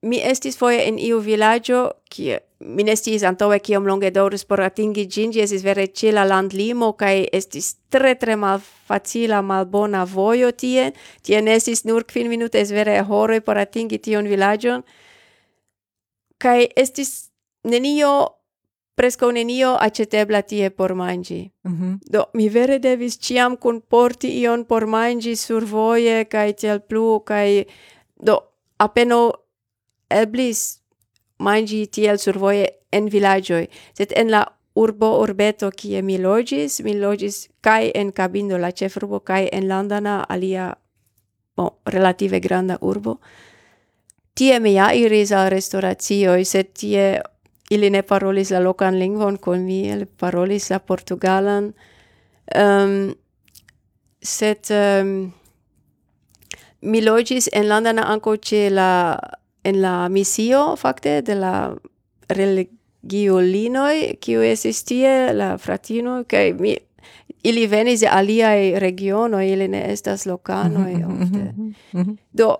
mi 0.00 0.22
estis 0.24 0.56
foje 0.56 0.86
en 0.88 0.96
iu 0.98 1.20
villaggio, 1.20 1.90
kie 2.08 2.40
mi 2.60 2.84
ne 2.84 2.94
sciis 2.96 3.22
antaŭe 3.24 3.58
kiom 3.64 3.86
longe 3.88 4.10
daŭris 4.12 4.44
por 4.44 4.60
atingi 4.60 5.06
ĝin, 5.08 5.32
ĝi 5.32 5.44
estis 5.46 5.62
vere 5.64 5.86
ĉe 5.96 6.12
la 6.12 6.26
landlimo 6.28 6.92
kaj 7.00 7.14
estis 7.32 7.74
tre 7.88 8.14
tre 8.20 8.36
malfacila, 8.36 9.40
malbona 9.42 10.04
vojo 10.04 10.50
tie. 10.52 10.90
Tie 11.22 11.40
ne 11.40 11.56
estis 11.56 11.86
nur 11.88 12.04
kvin 12.04 12.28
minutes 12.28 12.72
vere 12.76 12.98
horoj 13.08 13.40
por 13.46 13.58
atingi 13.58 13.98
tion 13.98 14.28
vilaĝon. 14.28 14.84
Kaj 16.40 16.68
estis 16.76 17.30
nenio 17.64 18.12
presco 19.00 19.30
nenio 19.32 19.76
acetebla 19.80 20.42
tie 20.42 20.70
por 20.70 20.94
mangi. 20.94 21.50
Mm 21.64 21.76
-hmm. 21.76 21.98
Do 22.12 22.24
mi 22.34 22.48
vere 22.48 22.78
devis 22.78 23.18
ciam 23.18 23.56
porti 23.88 24.28
ion 24.40 24.64
por 24.64 24.86
mangi 24.86 25.36
sur 25.36 25.64
voie, 25.64 26.24
cae 26.24 26.52
tiel 26.52 26.80
plu, 26.80 27.20
cae 27.20 27.64
do 28.16 28.38
apeno 28.76 29.32
eblis 30.10 30.79
mangi 31.40 31.86
tiel 31.86 32.18
survoje 32.20 32.68
en 32.92 33.08
vilaĝoj, 33.10 33.64
sed 33.96 34.12
en 34.16 34.30
la 34.34 34.44
urbo 34.80 35.10
urbeto 35.22 35.70
kie 35.70 36.02
mi 36.02 36.18
loĝis, 36.18 36.80
mi 36.86 36.94
loĝis 36.98 37.48
kaj 37.64 37.90
en 37.94 38.12
Cabindo, 38.12 38.58
la 38.58 38.70
ĉefurbo, 38.70 39.20
kaj 39.26 39.48
en 39.52 39.68
Landana, 39.68 40.20
alia 40.28 40.70
bon, 41.56 41.72
relative 41.86 42.40
granda 42.40 42.78
urbo. 42.80 43.18
Tie 44.34 44.60
mi 44.60 44.74
ja 44.76 44.92
iris 44.94 45.32
al 45.36 45.50
restoracioj, 45.52 46.44
sed 46.44 46.72
tie 46.78 47.20
ili 47.70 47.90
ne 47.90 48.02
parolis 48.02 48.50
la 48.50 48.60
lokan 48.62 48.98
lingvon 48.98 49.36
kun 49.38 49.66
mi, 49.66 49.82
ili 49.90 50.06
parolis 50.06 50.70
la 50.70 50.78
portugalan. 50.78 51.72
Um, 52.54 53.12
sed 54.22 54.70
um, 54.74 55.32
mi 56.80 57.02
loĝis 57.04 57.50
en 57.52 57.68
Landana 57.68 58.08
ankaŭ 58.10 58.36
ĉe 58.48 58.62
la 58.74 58.90
en 59.64 59.80
la 59.82 60.08
misio 60.08 60.76
fakte 60.76 61.20
de 61.22 61.34
la 61.34 61.54
religiolinoj 62.28 63.94
kiu 64.20 64.42
estis 64.42 64.84
tie 64.84 65.32
la 65.32 65.56
fratino 65.58 66.24
kaj 66.28 66.52
mi 66.60 66.76
ili 67.42 67.66
venis 67.66 68.00
de 68.00 68.08
aliaj 68.12 68.78
regionoj 68.80 69.52
ili 69.52 69.68
ne 69.68 69.84
estas 69.92 70.26
lokanoj 70.26 70.94
mhm, 70.94 71.12
mhm, 71.12 71.22
ofte. 71.22 71.52
Mhm, 71.92 72.16
do 72.32 72.56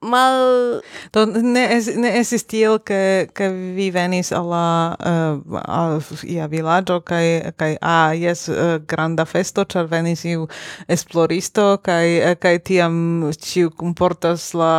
mal 0.00 0.80
do 1.12 1.24
ne 1.26 1.64
es 1.76 1.88
ne 1.96 2.10
esis 2.18 2.44
tiel 2.46 2.78
ke 2.78 3.28
ke 3.34 3.48
vi 3.48 3.90
venis 3.90 4.32
alla 4.32 4.94
uh, 4.94 5.58
eh, 5.58 5.60
al 5.64 6.02
ia 6.22 6.46
vilaĝo 6.46 7.00
kaj 7.00 7.54
kaj 7.56 7.72
a 7.80 7.94
ah, 7.94 8.12
jes 8.14 8.48
uh, 8.48 8.78
granda 8.86 9.24
festo 9.24 9.64
ĉar 9.64 9.88
venis 9.90 10.24
iu 10.24 10.46
esploristo 10.88 11.66
kaj 11.82 12.06
eh, 12.18 12.36
kaj 12.40 12.58
tiam 12.70 12.94
ĉiu 13.34 13.70
kunportas 13.70 14.52
la 14.54 14.74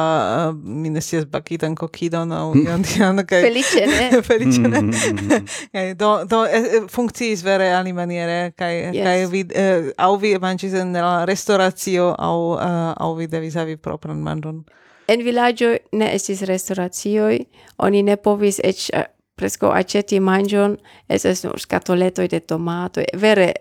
uh, 0.50 0.56
mi 0.56 0.90
ne 0.90 1.02
scias 1.02 1.26
bakitan 1.26 1.76
kokidon 1.76 2.32
aŭ 2.32 2.54
hmm. 2.54 2.66
ion 2.66 2.88
tian 2.88 3.26
kaj 3.26 3.42
feliĉe 3.50 3.86
ne? 3.92 4.08
Feliĉe 4.30 4.64
ne? 4.68 4.80
Hmm, 4.80 4.94
hmm, 4.94 5.52
kaj 5.76 5.94
do 6.00 6.14
do 6.30 6.46
eh, 6.46 6.80
funkciis 6.92 7.44
vere 7.44 7.72
alimaniere 7.76 8.52
kaj 8.56 8.74
yes. 8.80 9.04
kaj 9.04 9.18
vi 9.34 9.44
uh, 9.52 9.92
aŭ 9.98 10.14
vi 10.24 10.36
manĝis 10.40 10.80
en 10.80 10.96
la 10.96 11.26
restoracio 11.28 12.14
aŭ 12.16 12.40
uh, 12.56 12.74
aŭ 12.96 13.14
vi 13.20 13.28
devis 13.28 13.60
havi 13.60 13.78
propran 13.78 14.24
manĝon. 14.24 14.64
En 15.08 15.22
villaggio 15.24 15.76
ne 15.92 16.14
estis 16.16 16.42
restauracioj, 16.42 17.40
oni 17.78 18.04
ne 18.04 18.16
povis 18.18 18.60
eĉ 18.64 18.90
uh, 18.94 19.06
preskaŭ 19.36 19.74
aĉeti 19.76 20.20
manĝon, 20.24 20.78
estas 21.12 21.44
nur 21.44 21.60
skatoletoj 21.60 22.28
de 22.32 22.40
tomatoj. 22.40 23.06
Vere 23.14 23.52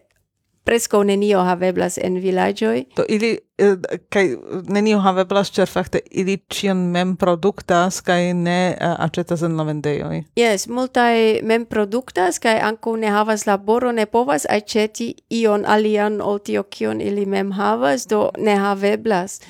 preskaŭ 0.64 1.02
nenio 1.04 1.42
haveblas 1.44 1.98
en 2.00 2.16
villaĝoj. 2.22 2.84
Do 2.96 3.04
ili 3.08 3.34
eh, 3.58 3.74
kaj 4.08 4.24
nenio 4.68 4.98
haveblas 5.04 5.50
ĉerfakte 5.52 6.00
ili 6.10 6.38
ĉion 6.48 6.86
mem 6.94 7.16
produktas 7.20 8.00
kaj 8.00 8.32
ne 8.38 8.58
uh, 8.72 8.94
aĉetas 9.04 9.44
en 9.44 9.58
la 9.60 9.66
vendejoj. 9.68 10.22
Jes, 10.40 10.66
multaj 10.68 11.44
mem 11.44 11.66
produktas 11.68 12.40
kaj 12.40 12.56
ankaŭ 12.70 12.96
ne 13.02 13.12
havas 13.12 13.46
laboro, 13.46 13.92
ne 13.92 14.06
povas 14.06 14.48
aĉeti 14.50 15.12
ion 15.42 15.68
alian 15.68 16.20
ol 16.22 16.40
tio 16.40 16.64
kion 16.64 17.00
ili 17.00 17.26
mem 17.26 17.52
havas, 17.52 18.08
do 18.08 18.30
ne 18.38 18.56
haveblas. 18.56 19.40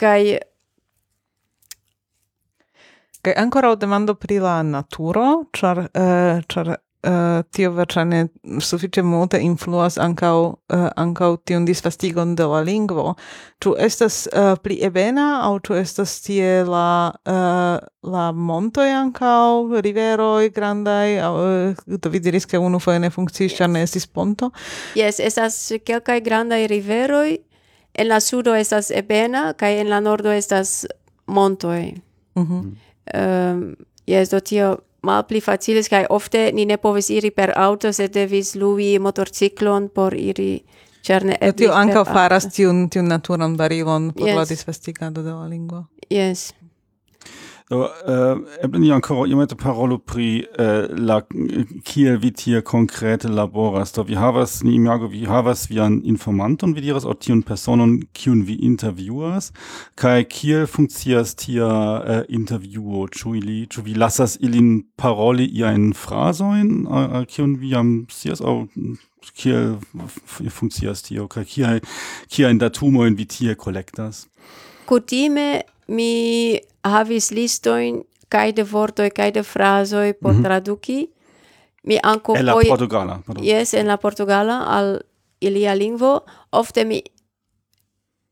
Kaj 0.00 0.38
Kaj 3.26 3.34
ancora 3.36 3.74
demando 3.74 4.14
pri 4.14 4.38
la 4.38 4.62
naturo, 4.62 5.44
char, 5.52 5.78
uh, 5.78 5.86
eh, 5.94 6.42
char 6.48 6.68
uh, 6.68 6.74
eh, 7.02 7.42
tio 7.50 7.72
verŝajne 7.74 8.20
sufiĉe 8.62 9.02
multe 9.02 9.40
influas 9.42 9.96
ankaŭ 9.98 10.36
uh, 10.46 10.84
ankaŭ 10.94 11.32
tiun 11.42 11.66
disvastigon 11.66 12.36
de 12.38 12.46
la 12.46 12.60
lingvo. 12.62 13.16
Ĉu 13.58 13.72
estas 13.82 14.28
uh, 14.30 14.52
pli 14.62 14.78
ebena 14.86 15.24
aŭ 15.48 15.58
ĉu 15.66 15.74
estas 15.80 16.20
tie 16.22 16.62
la 16.68 17.10
uh, 17.10 17.82
la 18.12 18.28
montoj 18.30 18.86
ankaŭ 19.00 19.82
riveroj 19.88 20.52
grandaj 20.54 21.18
aŭ 21.26 21.34
uh, 21.34 21.98
do 21.98 22.14
vi 22.14 22.22
diris 22.22 22.46
ke 22.46 22.62
unu 22.62 22.78
foje 22.78 23.02
ne 23.02 23.10
funkciis 23.10 23.58
ĉar 23.58 23.66
yes. 23.66 23.74
ne 23.74 23.82
estis 23.90 24.06
ponto? 24.06 24.52
Yes, 24.94 25.18
estas 25.18 25.72
kelkaj 25.82 26.20
grandaj 26.20 26.62
riveroj. 26.70 27.38
En 27.98 28.12
la 28.12 28.20
sudo 28.20 28.54
estas 28.54 28.94
ebena 28.94 29.48
kaj 29.58 29.80
en 29.80 29.90
la 29.90 29.98
nordo 30.00 30.30
estas 30.30 30.84
montoj. 31.26 31.96
Mhm. 32.38 32.54
Mm. 32.54 32.85
Ehm, 33.14 33.62
um, 33.62 33.74
yes, 34.06 34.30
do 34.30 34.40
tio 34.40 34.76
malpli 35.06 35.40
facilis, 35.40 35.88
kai 35.88 36.04
ofte 36.10 36.50
ni 36.52 36.64
ne 36.66 36.76
povis 36.76 37.10
iri 37.10 37.30
per 37.30 37.52
auto, 37.56 37.92
sed 37.92 38.14
devis 38.14 38.54
lui 38.54 38.98
motorciclon 38.98 39.88
por 39.94 40.14
iri 40.14 40.64
Ĉar 41.06 41.26
ne 41.26 41.36
eblis. 41.38 41.60
Tio 41.62 41.74
ankaŭ 41.78 42.02
faras 42.08 42.48
tiun 42.50 42.86
tiun 42.90 43.06
naturan 43.12 43.54
barilon 43.58 44.10
por 44.16 44.26
yes. 44.26 44.38
la 44.40 44.44
disvastigado 44.50 45.22
de 45.22 45.30
la 45.30 45.46
lingvo. 45.46 45.84
Yes. 46.10 46.48
Do, 47.68 47.88
eh, 48.06 48.36
eble 48.62 48.78
ni 48.78 48.92
ancora 48.92 49.26
iomete 49.26 49.56
parolo 49.58 49.98
pri 49.98 50.46
äh, 50.56 50.86
la 50.86 51.22
kiel 51.82 52.20
vi 52.22 52.30
tie 52.30 52.60
konkrete 52.62 53.26
laboras. 53.26 53.90
Do, 53.92 54.04
vi 54.06 54.14
havas, 54.14 54.62
ni 54.62 54.76
imago, 54.76 55.08
vi 55.10 55.24
havas 55.26 55.66
vian 55.66 55.98
informanton, 56.04 56.76
vi 56.76 56.84
diras, 56.84 57.04
au 57.04 57.16
tiun 57.18 57.42
personon, 57.42 57.96
kiun 58.14 58.44
vi 58.46 58.54
intervjuas, 58.62 59.50
kai 59.98 60.22
kiel 60.30 60.70
funkcias 60.70 61.34
tia 61.34 61.66
eh, 62.06 62.22
intervjuo, 62.28 63.08
ĉu 63.10 63.34
ili, 63.42 63.58
ĉu 63.66 63.82
vi 63.82 63.98
lasas 63.98 64.38
ilin 64.38 64.84
paroli 64.94 65.50
iajn 65.50 65.90
frazoin, 65.98 66.86
uh, 66.86 67.24
kiun 67.26 67.58
vi 67.58 67.74
jam 67.74 67.94
scias, 68.06 68.46
au 68.46 68.68
kiel 69.34 69.80
funkcias 70.54 71.02
tio, 71.02 71.26
kai 71.26 71.42
kiel, 71.42 71.82
kiajn 72.30 72.62
datumojn 72.62 73.18
vi 73.18 73.26
tie 73.26 73.58
kolektas? 73.58 74.28
Kutime 74.86 75.64
mi 75.86 76.58
havis 76.84 77.30
listoin 77.30 78.02
kai 78.28 78.52
de 78.52 78.62
vortoj 78.62 79.10
kaj 79.10 79.30
de 79.32 79.42
frazoj 79.42 80.12
por 80.12 80.32
mm 80.32 80.38
-hmm. 80.38 80.44
traduki. 80.44 81.08
Mi 81.82 81.98
anko 82.02 82.36
en 82.36 82.46
la 82.46 82.52
poi... 82.52 82.64
portugala 82.68 83.22
jes 83.40 83.74
en 83.74 83.86
la 83.86 83.96
portugala 83.96 84.64
al 84.66 85.00
ilia 85.40 85.74
lingvo. 85.74 86.24
Ofte 86.50 86.84
mi 86.84 87.02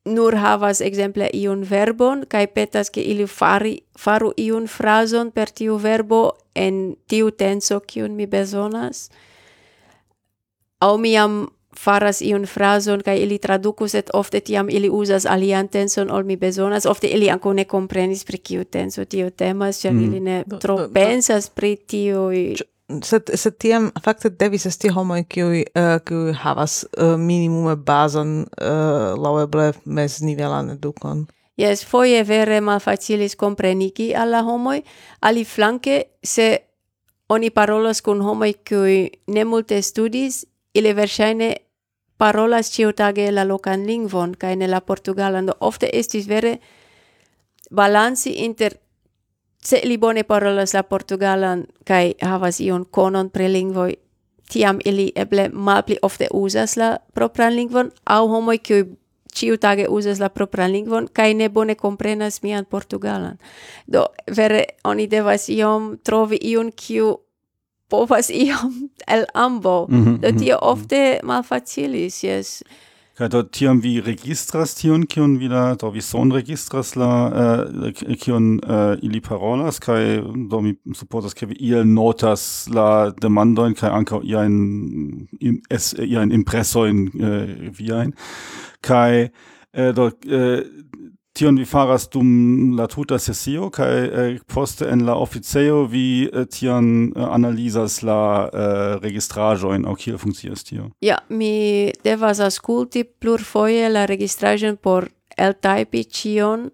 nur 0.05 0.37
havas 0.37 0.81
exemple 0.81 1.31
iun 1.33 1.65
verbon 1.71 2.25
kaj 2.29 2.47
petas 2.47 2.91
ke 2.91 3.01
ili 3.01 3.27
fari 3.27 3.81
faru 3.99 4.33
iun 4.37 4.67
frazon 4.69 5.31
per 5.31 5.51
tiu 5.51 5.79
verbo 5.79 6.33
en 6.55 6.97
tiu 7.09 7.31
tenso 7.31 7.81
kiun 7.81 8.17
mi 8.17 8.27
bezonas. 8.27 9.11
Aŭ 10.81 10.99
mi 10.99 11.13
jam 11.13 11.49
faras 11.79 12.21
iun 12.21 12.47
frazon 12.47 13.03
kaj 13.03 13.19
ili 13.19 13.39
tradukus 13.39 13.95
et 13.95 14.11
ofte 14.15 14.41
tiam 14.41 14.71
ili 14.71 14.89
uzas 14.91 15.27
alian 15.27 15.69
tenson 15.69 16.11
ol 16.11 16.25
mi 16.25 16.37
bezonas. 16.37 16.87
Ofte 16.87 17.07
ili 17.07 17.31
ankaŭ 17.31 17.53
ne 17.53 17.65
komprenis 17.65 18.25
pri 18.25 18.39
kiu 18.39 18.65
tenso 18.65 19.05
tio 19.05 19.31
temas 19.31 19.81
ĉar 19.81 19.93
mm. 19.93 20.05
ili 20.05 20.21
ne 20.21 20.45
do, 20.47 20.59
tro 20.59 20.79
do, 20.79 20.89
pensas 20.95 21.51
pri 21.51 21.77
tiuj 21.77 22.57
sed 23.03 23.31
sed 23.35 23.57
tiam 23.59 23.91
fakte 24.05 24.31
devis 24.31 24.67
esti 24.67 24.89
homoj 24.93 25.25
kiuj 25.29 25.63
uh, 25.63 25.97
kiuj 26.05 26.35
havas 26.43 26.85
uh, 26.85 27.17
minimume 27.19 27.77
bazon 27.77 28.43
uh, 28.45 29.15
laŭeble 29.17 29.73
meznivelan 29.85 30.71
edukon. 30.77 31.27
Yes, 31.57 31.85
foie 31.87 32.23
vere 32.27 32.61
malfacilis 32.61 33.37
comprenigi 33.39 34.15
alla 34.15 34.43
homoi, 34.43 34.83
ali 35.21 35.45
flanque 35.45 36.03
se 36.23 36.57
oni 37.29 37.51
parolos 37.51 38.01
kun 38.03 38.21
homoi 38.21 38.55
cui 38.69 39.11
ne 39.27 39.45
multe 39.45 39.83
studis, 39.83 40.45
ili 40.75 40.93
versaine 40.93 41.57
parolas 42.17 42.71
ciutage 42.71 43.31
la 43.33 43.45
locan 43.45 43.87
lingvon, 43.87 44.35
kaj 44.35 44.57
ne 44.57 44.69
la 44.69 44.81
Portugalan, 44.81 45.47
do 45.47 45.55
ofte 45.61 45.91
estis 45.93 46.29
vere 46.29 46.59
balansi 47.71 48.35
inter 48.45 48.79
se 49.65 49.81
li 49.85 49.97
bone 49.97 50.25
parolas 50.25 50.75
la 50.75 50.83
Portugalan 50.83 51.67
kaj 51.85 52.13
havas 52.23 52.61
ion 52.61 52.85
konon 52.85 53.31
pre 53.31 53.49
lingvoi, 53.49 53.97
tiam 54.51 54.79
ili 54.85 55.13
eble 55.17 55.49
malpli 55.53 55.97
ofte 56.03 56.29
uzas 56.31 56.77
la 56.77 56.99
propran 57.15 57.57
lingvon, 57.57 57.91
au 58.05 58.29
homoi 58.29 58.59
kiuj 58.59 58.85
ciutage 59.35 59.89
uzas 59.89 60.21
la 60.21 60.29
propran 60.29 60.73
lingvon, 60.73 61.09
kaj 61.13 61.35
ne 61.35 61.49
bone 61.49 61.75
comprenas 61.75 62.43
mian 62.43 62.65
Portugalan. 62.65 63.39
Do, 63.87 64.07
vere, 64.37 64.65
oni 64.85 65.09
devas 65.11 65.49
iom 65.49 65.97
trovi 66.05 66.39
iun 66.43 66.71
kiu 66.77 67.17
povas 67.89 68.31
iom 68.31 68.89
el 69.15 69.25
ambo. 69.35 69.87
Mm 69.89 70.05
-hmm, 70.05 70.19
do 70.21 70.29
mhm, 70.29 70.39
tio 70.39 70.57
mm 70.57 70.61
-hmm. 70.61 70.73
ofte 70.73 71.21
malfacilis, 71.23 72.25
yes. 72.25 72.63
Kaj 73.15 73.29
do 73.29 73.43
tiam 73.43 73.81
vi 73.81 74.01
registras 74.01 74.75
tion, 74.75 75.07
kion 75.07 75.37
vi 75.39 75.49
la, 75.49 75.75
do 75.75 75.91
vi 75.91 76.01
son 76.03 76.33
registras 76.33 76.97
la, 76.97 77.31
uh, 77.31 78.17
kion 78.19 78.55
uh, 78.55 78.99
ili 79.03 79.21
parolas, 79.21 79.79
kaj 79.79 80.23
do 80.51 80.61
mi 80.61 80.75
supposas, 80.95 81.35
ke 81.35 81.47
vi 81.47 81.55
iel 81.61 81.87
notas 81.87 82.67
la 82.75 83.13
demandoin, 83.23 83.75
kaj 83.75 83.91
ankaŭ 83.91 84.21
iajn 84.25 84.57
im, 85.41 85.61
es, 85.71 85.95
iajn 85.95 86.33
impresoin 86.33 87.07
uh, 87.15 87.71
viajn, 87.79 88.13
kaj 88.81 89.29
do 89.95 90.11
Tion 91.35 91.57
vi 91.59 91.65
faras 91.67 92.05
dum 92.15 92.77
la 92.79 92.85
tuta 92.87 93.17
sesio 93.19 93.67
kaj 93.75 93.95
eh, 94.05 94.37
poste 94.55 94.87
en 94.87 95.01
la 95.07 95.17
oficejo 95.19 95.81
vi 95.91 96.29
eh, 96.29 96.45
tion 96.47 97.09
eh, 97.09 97.25
analizas 97.27 98.03
la 98.07 98.21
eh, 98.47 98.95
registraĵojn 99.03 99.83
aŭ 99.91 99.97
kiel 99.99 100.21
funkcias 100.23 100.63
tio. 100.69 100.93
Ja, 101.03 101.19
mi 101.29 101.91
devas 102.07 102.39
aŭskulti 102.39 103.03
plurfoje 103.05 103.91
la 103.91 104.07
registraĵon 104.07 104.79
por 104.79 105.09
eltajpi 105.35 106.05
ĉion 106.05 106.69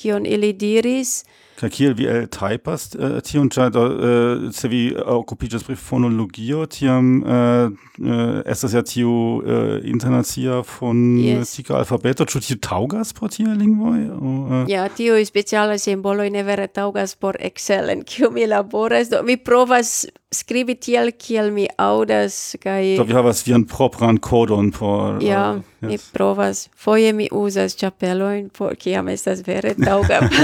kion 0.00 0.26
ili 0.26 0.54
diris 0.56 1.24
Kaj 1.60 1.68
kiel 1.74 1.92
vi 1.92 2.06
el 2.08 2.24
typas 2.32 2.86
uh, 2.94 3.02
eh, 3.04 3.16
tion, 3.26 3.50
ĉar 3.52 3.74
uh, 3.76 4.46
se 4.54 4.68
vi 4.72 4.86
eh, 4.94 5.00
okupiĝas 5.12 5.66
pri 5.66 5.76
fonologio, 5.76 6.64
tiam 6.72 7.10
uh, 7.20 7.68
uh, 8.00 8.40
estas 8.48 8.72
ja 8.76 8.80
tiu 8.86 9.10
uh, 9.10 9.74
internacia 9.84 10.62
fonetika 10.64 11.74
yes. 11.74 11.78
alfabeto, 11.82 12.24
ĉu 12.24 12.40
tio 12.46 12.56
taŭgas 12.64 13.12
por 13.18 13.34
tiaj 13.34 13.58
lingvoj? 13.60 14.00
Uh, 14.16 14.56
ja, 14.72 14.86
tiuj 14.88 15.26
specialaj 15.28 15.82
simboloj 15.84 16.30
ne 16.32 16.46
vere 16.48 16.70
taŭgas 16.72 17.12
por 17.20 17.36
Excel, 17.40 17.92
en 17.92 18.06
kiu 18.08 18.32
mi 18.32 18.48
laboras, 18.48 19.12
do 19.12 19.20
mi 19.26 19.36
provas 19.36 20.06
skribi 20.30 20.74
tiel 20.74 21.10
kiel 21.18 21.50
mi 21.52 21.66
audas 21.78 22.56
kaj 22.62 22.96
Do 22.96 23.02
vi 23.02 23.14
havas 23.14 23.42
vian 23.46 23.64
propran 23.66 24.18
kodon 24.18 24.70
por 24.70 25.18
Ja, 25.22 25.50
uh, 25.50 25.62
yes. 25.80 25.90
mi 25.90 25.98
provas. 26.12 26.68
Foje 26.76 27.12
mi 27.12 27.28
uzas 27.32 27.76
ĉapelojn 27.76 28.48
por 28.48 28.76
kiam 28.76 29.08
estas 29.08 29.42
vere 29.46 29.74
taŭga 29.74 30.20
hmm. 30.28 30.36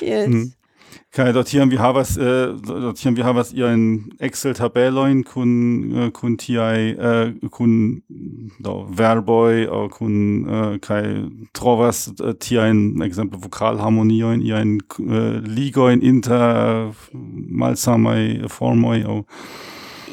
yes. 0.00 0.28
Mm. 0.28 0.52
Okay, 1.16 1.32
dort 1.32 1.46
hier 1.46 1.60
haben 1.60 1.70
wir 1.70 1.78
havas, 1.78 2.16
äh, 2.16 2.48
haben 3.06 3.16
wir 3.16 3.24
havas 3.24 3.52
ihren 3.52 4.18
Excel-Tabellojn 4.18 5.22
kun, 5.22 5.96
äh, 5.96 6.10
kun 6.10 6.38
tiaj, 6.38 6.90
äh, 6.90 7.32
kun 7.50 8.02
da 8.58 8.84
verboj, 8.88 9.68
au 9.68 9.86
äh, 9.86 9.88
kun 9.90 10.48
äh, 10.48 10.78
kaj 10.80 11.30
trovas 11.52 12.08
äh, 12.18 12.34
Vokalharmonie 12.34 14.24
ekzemple 14.24 14.42
ihr 14.42 14.56
ein 14.56 14.82
äh, 14.98 15.38
Ligo 15.38 15.86
ligojn 15.86 16.00
inter 16.00 16.92
malsamaj 17.12 18.48
Formoi 18.48 19.04
auch 19.04 19.24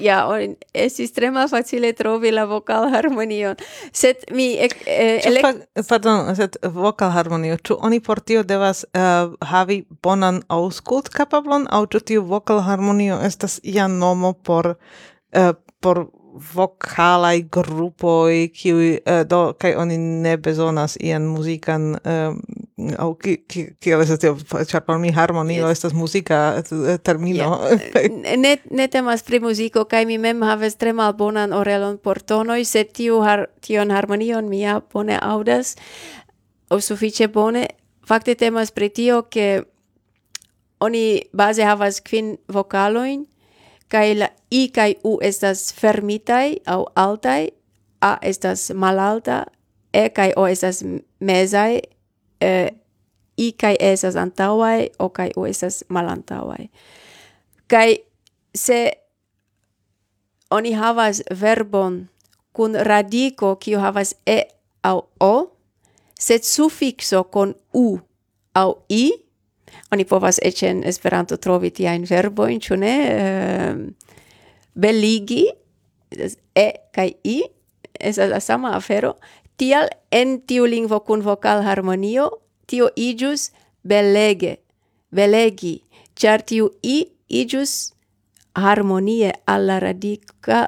ja 0.02 0.26
on 0.28 0.56
es 0.74 0.98
tre 1.14 1.32
facile 1.50 1.94
trovi 1.94 2.32
la 2.32 2.46
vocal 2.46 2.90
harmonio. 2.94 3.56
Set 3.94 4.26
mi 4.32 4.54
eh, 4.58 5.22
elect... 5.26 5.44
pa, 5.44 5.84
pardon, 5.90 6.36
set 6.36 6.58
vocal 6.64 7.12
harmonio, 7.12 7.58
ĉu 7.58 7.78
oni 7.82 8.00
por 8.00 8.20
tio 8.20 8.44
devas 8.44 8.86
uh, 8.94 9.34
havi 9.42 9.84
bonan 10.04 10.42
auskult 10.50 11.10
kapablon 11.10 11.68
au 11.70 11.86
ĉu 11.86 12.00
tiu 12.00 12.24
vocal 12.24 12.62
harmonio 12.62 13.20
estas 13.26 13.60
ia 13.64 13.88
nomo 13.88 14.34
por 14.34 14.76
uh, 15.36 15.54
por 15.82 16.08
vocalai 16.56 17.42
grupoi 17.52 18.50
qui 18.50 18.72
uh, 18.72 19.00
eh, 19.06 19.24
do 19.24 19.54
kai 19.60 19.76
oni 19.76 19.98
ne 19.98 20.38
bezonas 20.38 20.98
ian 21.00 21.26
muzikan 21.28 21.98
um, 22.06 22.42
au 22.98 23.14
ki 23.16 23.36
ki 23.48 23.64
ki 23.80 23.94
estas 23.96 24.20
tio 24.20 24.36
char 24.70 24.84
por 24.86 25.00
mi 25.00 25.12
harmonio 25.12 25.68
yes. 25.68 25.78
estas 25.78 25.94
muzika 25.94 26.40
eh, 26.58 26.64
eh, 26.94 26.98
termino 26.98 27.60
yeah. 27.68 28.38
ne 28.44 28.58
ne 28.72 28.88
temas 28.88 29.24
pri 29.24 29.40
muziko 29.40 29.86
kai 29.86 30.06
mi 30.06 30.18
mem 30.18 30.42
havas 30.42 30.76
tre 30.76 30.94
malbonan 30.94 31.54
orelon 31.54 31.98
por 31.98 32.22
tonoi 32.22 32.66
se 32.66 32.84
tiu 32.84 33.22
har, 33.22 33.48
tion 33.62 33.92
harmonion 33.92 34.50
mia 34.50 34.82
bone 34.94 35.20
audas 35.22 35.76
aŭ 36.72 36.80
sufiĉe 36.80 37.28
bone 37.28 37.68
fakte 38.08 38.36
temas 38.36 38.72
pri 38.72 38.90
tio 38.90 39.22
ke 39.22 39.64
oni 40.80 41.22
base 41.34 41.64
havas 41.64 42.02
kvin 42.02 42.38
vokalojn 42.48 43.26
kai 43.88 44.14
la 44.16 44.28
i 44.50 44.68
kai 44.74 44.96
u 45.04 45.18
estas 45.22 45.74
fermitai 45.74 46.60
aŭ 46.66 46.84
altai 46.96 47.52
a 48.02 48.18
estas 48.22 48.72
malalta 48.74 49.44
e 49.94 50.10
kai 50.10 50.32
o 50.38 50.48
estas 50.48 50.84
mezai 51.20 51.82
eh, 52.42 52.70
i 53.38 53.52
kai 53.58 53.76
esas 53.80 54.16
antauai 54.16 54.90
o 55.00 55.10
kai 55.10 55.32
u 55.38 55.46
esas 55.46 55.84
malantauai. 55.90 56.70
Kai 57.68 57.98
se 58.56 58.92
oni 60.52 60.74
havas 60.76 61.22
verbon 61.42 62.08
kun 62.52 62.76
radiko 62.76 63.56
kiu 63.56 63.80
havas 63.80 64.14
e 64.28 64.44
au 64.84 65.06
o, 65.20 65.36
sed 66.20 66.44
sufikso 66.44 67.24
kun 67.24 67.54
u 67.74 68.00
au 68.54 68.76
i, 68.90 69.12
oni 69.92 70.06
povas 70.06 70.40
eĉ 70.44 70.64
en 70.68 70.84
Esperanto 70.88 71.38
trovi 71.38 71.72
tiajn 71.72 72.06
verbojn, 72.10 72.60
ĉu 72.60 72.78
ne? 72.80 72.96
Uh, 73.16 74.12
beligi, 74.76 75.46
e 76.56 76.68
kaj 76.96 77.10
i, 77.24 77.42
estas 78.00 78.32
la 78.32 78.40
sama 78.40 78.76
afero, 78.76 79.16
Tial 79.62 79.92
en 80.10 80.40
tiu 80.50 80.66
lingvo 80.66 80.98
kun 81.06 81.22
vokal 81.22 81.60
harmonio 81.62 82.24
tio 82.66 82.88
igius 82.98 83.52
belege, 83.86 84.56
belegi, 85.14 85.76
ĉar 86.18 86.42
tiu 86.50 86.72
i 86.82 86.96
igius 87.30 87.94
harmonie 88.58 89.30
alla 89.46 89.76
radica 89.84 90.64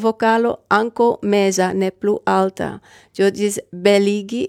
vocalo 0.00 0.54
anco 0.70 1.18
mesa 1.22 1.74
ne 1.74 1.90
plu 1.90 2.16
alta. 2.24 2.70
Tio 3.12 3.28
dis 3.30 3.60
beligi 3.72 4.46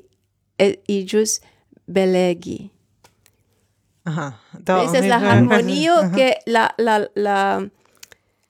e 0.56 0.70
igius 0.88 1.42
belegi. 1.86 2.72
Aha. 4.06 4.32
Do, 4.54 4.82
Esa 4.86 5.00
es 5.00 5.08
la 5.12 5.20
harmonio 5.20 6.00
que 6.16 6.38
la 6.46 6.70
la 6.78 7.10
la 7.16 7.68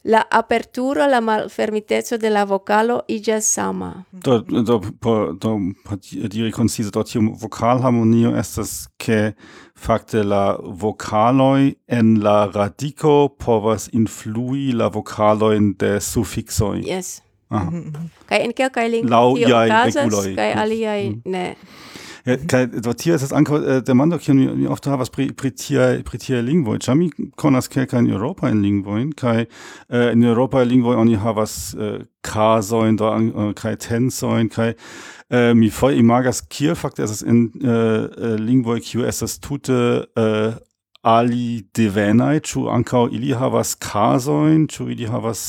la 0.04 0.24
aperturo 0.32 1.06
la 1.08 1.20
malfermiteco 1.22 2.18
de 2.18 2.30
la 2.30 2.44
vocalo 2.44 3.02
iĝas 3.08 3.46
sama. 3.54 4.04
Do 4.12 4.40
do 4.40 4.80
po 5.00 5.34
do 5.34 5.60
por 5.84 5.98
dort 5.98 6.34
hier 6.34 6.52
vocal 6.52 6.98
harmonio 6.98 7.38
vokalharmonio 7.42 8.36
estas 8.40 8.88
ke 8.98 9.34
fakte 9.76 10.24
la 10.24 10.58
vocaloi 10.62 11.76
en 11.88 12.24
la 12.24 12.46
radico 12.46 13.30
povas 13.30 13.90
influi 13.94 14.72
la 14.72 14.88
vokalojn 14.88 15.74
de 15.80 16.00
suffixo 16.00 16.74
Yes. 16.74 17.22
Aha. 17.50 17.70
Mm 17.70 18.10
en 18.40 18.54
kelkaj 18.54 18.88
lingvoj 18.90 19.36
tio 19.36 19.58
okazas, 19.58 20.28
kaj 20.36 20.52
aliaj 20.64 21.10
mm. 21.10 21.22
ne. 21.26 21.56
Ja, 22.26 22.38
kaj, 22.38 22.68
dort 22.84 23.02
hier 23.02 23.16
ist 23.16 23.24
es 23.24 23.34
anko, 23.34 23.58
äh, 23.58 23.82
der 23.82 23.96
Mann 23.96 24.12
wie 24.12 24.16
oft 24.16 24.30
mi 24.30 24.68
oft 24.68 24.86
was 24.86 25.10
Pritia 25.10 26.02
pretier 26.04 26.42
lingvoj. 26.42 26.80
Chami 26.80 27.10
konas 27.36 27.70
ke 27.70 27.88
in 27.92 28.10
Europa 28.10 28.48
in 28.48 28.62
lingvojn, 28.62 29.16
kaj 29.16 29.48
in 29.90 30.24
Europa 30.24 30.62
lingvoj 30.62 30.96
oni 30.96 31.16
havas 31.16 31.76
kazojn, 32.22 32.98
kai 32.98 33.54
kaj 33.56 33.78
tensojn, 33.78 34.50
kaj 34.50 34.76
äh, 35.30 35.54
mi 35.54 35.70
foll 35.70 35.94
imagas 35.94 36.48
kiel 36.50 36.74
ist 36.74 37.00
es 37.00 37.22
in 37.22 37.52
äh, 37.62 38.36
lingvoj 38.38 38.82
QS, 38.82 39.20
das 39.20 39.40
tute 39.40 40.08
ali 41.04 41.66
Devenai, 41.74 42.42
ĉu 42.46 42.68
ankaŭ 42.70 43.08
ili 43.10 43.34
havas 43.34 43.74
kazojn, 43.82 44.68
ĉu 44.70 44.92
ili 44.92 45.08
havas 45.10 45.42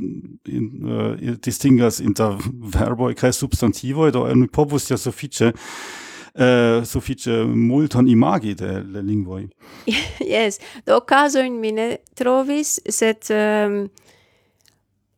in, 0.00 0.68
uh, 0.84 1.36
distingas 1.44 2.00
inter 2.00 2.36
verboi 2.74 3.14
kai 3.14 3.32
substantivoj, 3.32 4.12
do 4.12 4.26
äh, 4.26 4.32
en 4.32 4.48
povus 4.48 4.90
ja 4.90 4.96
sufiĉe 4.96 5.52
Uh, 6.38 6.44
äh, 6.44 6.84
suffice 6.84 7.44
multon 7.44 8.08
imagi 8.08 8.54
de, 8.54 8.84
de 8.94 9.02
lingvoi. 9.02 9.48
yes, 10.36 10.60
do 10.86 11.00
caso 11.00 11.40
in 11.40 11.58
mine 11.60 11.96
trovis, 12.14 12.78
set 12.88 13.26
um, 13.30 13.36
ehm, 13.36 13.88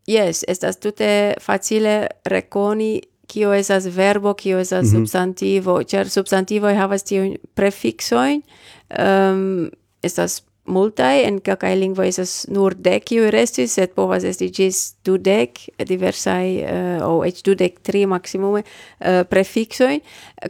yes, 0.07 0.45
estas 0.49 0.79
tute 0.81 1.35
facile 1.41 2.07
reconi 2.25 3.03
kio 3.29 3.53
esas 3.53 3.87
verbo, 3.97 4.35
kio 4.35 4.59
esas 4.59 4.85
mm 4.85 4.89
-hmm. 4.89 4.99
substantivo, 4.99 5.83
cer 5.83 6.09
substantivo 6.09 6.67
havas 6.67 7.03
tiun 7.03 7.37
prefixoin, 7.55 8.43
um, 8.43 9.05
ehm, 9.05 9.69
estas 10.03 10.43
multae, 10.67 11.25
en 11.27 11.41
cacae 11.45 11.77
lingvo 11.79 12.05
esas 12.07 12.47
nur 12.53 12.75
dec 12.75 13.11
iu 13.15 13.31
restis, 13.33 13.77
et 13.79 13.95
povas 13.97 14.25
esti 14.29 14.51
gis 14.55 14.81
dudec, 15.07 15.63
diversai, 15.89 16.47
uh, 16.65 16.99
o 17.07 17.13
oh, 17.21 17.23
ec 17.27 17.43
dudec 17.47 17.81
tri 17.87 18.05
maximume, 18.11 18.65
uh, 18.65 19.23
prefixoi, 19.31 20.01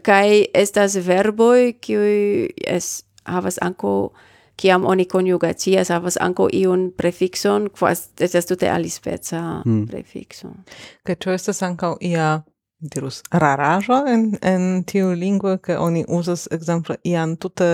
cae 0.07 0.43
estas 0.55 0.99
verboi, 1.07 1.77
cioi 1.85 2.51
es 2.66 3.05
havas 3.28 3.61
anco, 3.62 4.12
ciam 4.61 4.85
oni 4.85 5.07
coniugatias, 5.09 5.93
havas 5.95 6.19
anco 6.20 6.49
iun 6.53 6.91
prefixon, 6.97 7.70
quas 7.70 8.11
estas 8.20 8.49
tute 8.51 8.69
alispeca 8.69 9.62
mm. 9.65 9.87
prefixo. 9.89 10.53
Cae 11.07 11.16
cio 11.16 11.37
estas 11.37 11.62
anco 11.62 11.97
ia 12.01 12.41
dirus 12.81 13.23
raraĵo 13.31 13.98
en 14.09 14.24
en 14.43 14.85
tiu 14.85 15.12
lingvo 15.12 15.57
ke 15.59 15.77
oni 15.78 16.05
uzas 16.09 16.48
ekzemple 16.51 16.97
ian 17.05 17.36
tute 17.36 17.69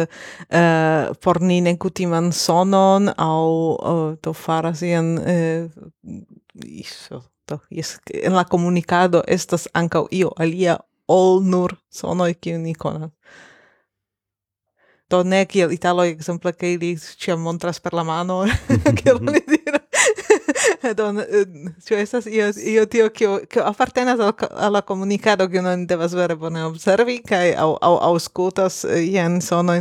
eh, 0.51 1.07
por 1.23 1.41
ni 1.41 1.61
nekutiman 1.61 2.33
sonon 2.33 3.09
aŭ 3.17 3.47
uh, 3.93 4.17
do 4.23 4.33
faras 4.33 4.83
ian 4.83 5.19
eh, 5.19 5.69
iso 6.65 7.23
to 7.47 7.59
jes 7.71 7.99
en 8.23 8.35
la 8.35 8.45
komunikado 8.45 9.23
estas 9.27 9.69
ankaŭ 9.73 10.07
io 10.11 10.33
alia 10.37 10.79
ol 11.09 11.43
nur 11.43 11.77
sonoj 11.91 12.35
kiun 12.35 12.63
ni 12.63 12.75
konas. 12.75 13.11
To 15.09 15.23
ne 15.23 15.45
kiel 15.47 15.71
italoj 15.71 16.09
ekzemple 16.11 16.53
ke 16.53 16.73
ili 16.75 16.97
ĉiam 16.99 17.41
montras 17.41 17.79
per 17.81 17.95
la 17.95 18.03
mano 18.03 18.41
kiel 18.99 19.21
oni 19.23 19.43
diras. 19.47 19.86
Don, 20.95 21.17
cioè 21.85 21.99
eh, 21.99 22.01
estas 22.01 22.27
io 22.27 22.51
io 22.55 22.87
tio 22.87 23.11
che 23.11 23.47
che 23.47 23.61
appartenas 23.61 24.19
al 24.19 24.35
alla 24.51 24.83
comunicado 24.83 25.49
che 25.49 25.61
non 25.61 25.87
devas 25.87 26.13
vere 26.13 26.37
bone 26.37 26.61
observi 26.63 27.21
kai 27.23 27.55
au 27.55 27.77
au 27.81 27.97
auscultas 27.97 28.85
eh, 28.85 29.01
jen 29.11 29.41
sono 29.41 29.73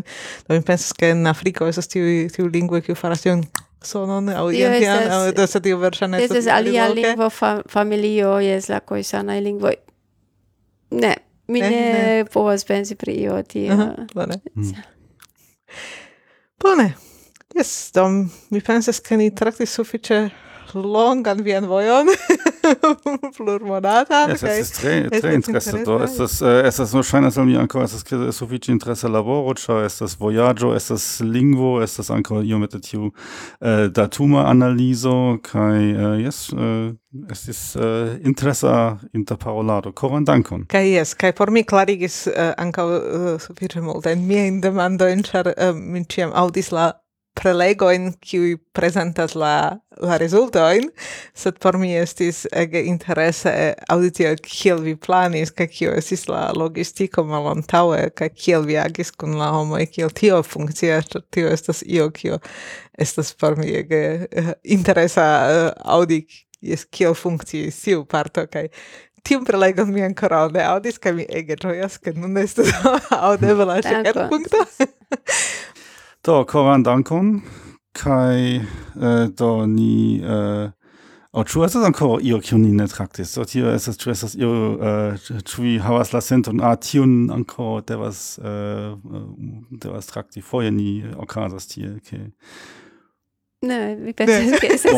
do 0.48 0.54
mi 0.56 0.62
pensas 0.62 0.92
che 0.92 1.08
in 1.08 1.26
Afriko 1.26 1.66
estas 1.66 1.88
tiu 1.88 2.28
tiu 2.30 2.48
lingvo 2.48 2.80
che 2.82 2.96
faras 2.96 3.22
tion 3.22 3.44
sonon 3.82 4.30
au 4.30 4.50
jen 4.50 4.80
tian 4.80 5.12
au 5.12 5.32
do 5.32 5.46
se 5.46 5.60
tiu 5.60 5.78
versane 5.78 6.22
estas 6.24 6.48
alia 6.48 6.88
lingvo 6.88 7.30
fa, 7.30 7.62
familio 7.68 8.40
jes 8.40 8.70
la 8.70 8.82
coisana 8.82 9.40
lingvo 9.40 9.72
ne 10.90 11.16
mi 11.48 11.60
ne, 11.60 11.70
ne 11.70 12.26
povas 12.26 12.64
pensi 12.64 12.96
pri 12.96 13.20
io 13.20 13.44
tio. 13.44 13.74
Uh 13.74 13.80
-huh, 13.80 14.06
bone 14.14 14.42
mm. 14.58 14.72
bone. 16.58 16.96
Yes, 17.56 17.92
dom, 17.94 18.30
mi 18.50 18.62
pensas 18.62 19.00
che 19.00 19.16
ni 19.16 19.32
traktis 19.32 19.72
suffice 19.72 20.32
longan 20.76 21.44
vien 21.44 21.68
vojon 21.68 22.08
plurmonatan 23.38 24.32
Es 24.32 24.44
es 24.44 24.72
tre 24.72 25.10
tre 25.10 25.34
interesse 25.36 25.84
do 25.86 26.00
estas 26.04 26.42
estas 26.42 26.94
eh, 26.94 26.98
verŝajne 26.98 27.32
mir 27.46 27.46
mi 27.46 27.84
es 27.84 27.94
es 27.94 28.36
so 28.36 28.46
viel 28.46 28.60
interesse 28.68 29.08
laboro 29.08 29.54
ĉar 29.54 29.86
estas 29.86 30.18
es 30.76 30.88
das 30.88 31.22
lingvo 31.22 31.82
estas 31.82 32.10
io 32.44 32.60
mit 32.60 32.76
tiu 32.82 33.06
uh, 33.06 33.88
datuma 33.92 34.46
analizo 34.50 35.40
kai 35.42 35.94
uh, 35.94 36.18
eh, 36.18 36.24
jes 36.24 36.54
uh, 36.54 36.94
es 37.32 37.76
uh, 37.76 37.82
interesa 38.24 38.98
interparolado. 39.14 39.92
Koran 39.92 40.26
dankon. 40.26 40.66
Kai 40.68 40.94
yes 40.94 41.14
kai 41.14 41.32
por 41.32 41.52
mi 41.52 41.64
klarigis 41.64 42.28
so 42.28 42.52
ankaŭ 42.58 42.88
uh, 42.90 43.28
sufiĉe 43.40 43.82
multajn 43.82 44.28
miajn 44.28 44.62
demandojn, 44.62 45.24
ĉar 45.24 45.54
uh, 45.54 45.74
mi 45.76 46.04
ĉiam 46.06 46.34
aŭdis 46.36 46.72
la 46.76 46.92
prelegoin 47.36 48.14
qui 48.24 48.56
presentas 48.74 49.36
la 49.36 49.86
la 50.02 50.18
resultoin, 50.18 50.90
sed 51.34 51.60
por 51.64 51.78
mi 51.80 51.94
estis 51.96 52.44
ege 52.56 52.82
interesa 52.88 53.52
auditio 53.92 54.34
kiel 54.44 54.82
vi 54.84 54.96
planis, 55.00 55.52
ka 55.56 55.68
kio 55.72 55.94
estis 55.96 56.26
la 56.28 56.50
logistiko 56.56 57.24
malantaue, 57.28 58.10
ka 58.16 58.30
kiel 58.30 58.66
vi 58.68 58.78
agis 58.82 59.12
kun 59.12 59.38
la 59.40 59.52
homo 59.56 59.80
kiel 59.92 60.12
tio 60.16 60.42
funkcias, 60.44 61.08
tio 61.32 61.52
estas 61.52 61.84
io, 61.86 62.10
kio 62.12 62.40
estas 63.00 63.34
por 63.34 63.58
mi 63.58 63.72
ege 63.76 64.28
uh, 64.28 64.52
interesa 64.64 65.26
eh, 65.48 65.66
uh, 65.66 65.72
audi, 65.98 66.26
jes 66.62 66.86
kiel 66.86 67.16
funkcias 67.16 67.80
tiu 67.84 68.06
parto, 68.10 68.46
kaj 68.52 68.68
tiun 69.26 69.46
prelegon 69.46 69.90
mi 69.94 70.04
ancora 70.06 70.46
ne 70.54 70.64
audis, 70.66 71.00
ca 71.02 71.14
mi 71.16 71.26
ege 71.30 71.58
gioias, 71.62 71.98
ca 72.02 72.14
nun 72.16 72.38
estes 72.42 72.72
audebla 73.30 73.82
ĉekerpunkto. 73.86 74.66
Do, 76.26 76.40
koran 76.50 76.82
dankon, 76.82 77.44
kai 77.94 78.58
uh, 78.58 79.28
do 79.38 79.66
ni... 79.70 80.24
Uh, 80.26 80.72
Oh, 81.36 81.44
ĉu 81.44 81.66
estas 81.66 81.84
ankoraŭ 81.84 82.22
io 82.24 82.38
kiun 82.40 82.62
ni 82.64 82.70
ne 82.72 82.86
traktis? 82.88 83.34
Do 83.36 83.44
tio 83.44 83.68
estas 83.76 83.98
ĉu 84.00 84.12
estas 84.14 84.38
io 84.40 84.52
eh, 84.80 85.26
ĉu 85.44 85.64
vi 85.66 85.74
havas 85.84 86.14
la 86.14 86.22
senton 86.24 86.62
a 86.64 86.70
tiun 86.80 87.26
ankoraŭ 87.36 87.82
devas 87.90 88.22
devas 89.84 90.08
trakti 90.08 90.40
foje 90.40 90.72
ni 90.72 91.04
okazas 91.20 91.68
tie 91.74 91.92
ke 92.08 92.22
Ne, 93.66 94.14
pensas 94.14 94.60
ke 94.62 94.70
estas 94.76 94.94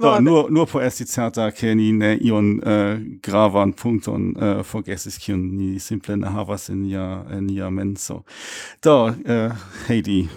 Do, 0.00 0.20
nur 0.20 0.50
nur 0.50 0.66
por 0.66 0.82
esti 0.84 1.06
certa 1.08 1.50
ke 1.50 1.74
ni 1.74 1.90
ne 1.92 2.14
ion 2.20 2.60
uh, 2.60 3.00
gravan 3.24 3.72
punkton 3.72 4.34
uh, 4.36 4.62
forgesis 4.66 5.18
kiun 5.22 5.40
ni 5.56 5.78
simple 5.80 6.16
ne 6.20 6.28
havas 6.34 6.68
in 6.68 6.82
nia 6.82 7.24
in 7.32 7.46
nia 7.46 7.70
menso. 7.70 8.22
Do, 8.84 8.96
uh, 9.08 9.56
Heidi, 9.88 10.28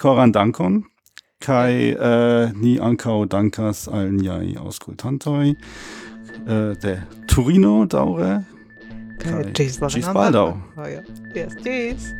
koran 0.00 0.32
dankon 0.32 0.82
kai 1.40 1.94
uh, 1.94 2.50
ni 2.54 2.78
ankau 2.82 3.26
dankas 3.26 3.86
al 3.88 4.10
niai 4.10 4.56
auskultantoi 4.58 5.54
uh, 5.54 6.74
de 6.82 6.98
Turino 7.30 7.86
daure 7.86 8.42
kai 9.22 9.44
gis 9.54 9.78
baldau. 10.14 10.58
Oh, 10.76 10.86
yes, 11.34 11.54
gis. 11.62 12.14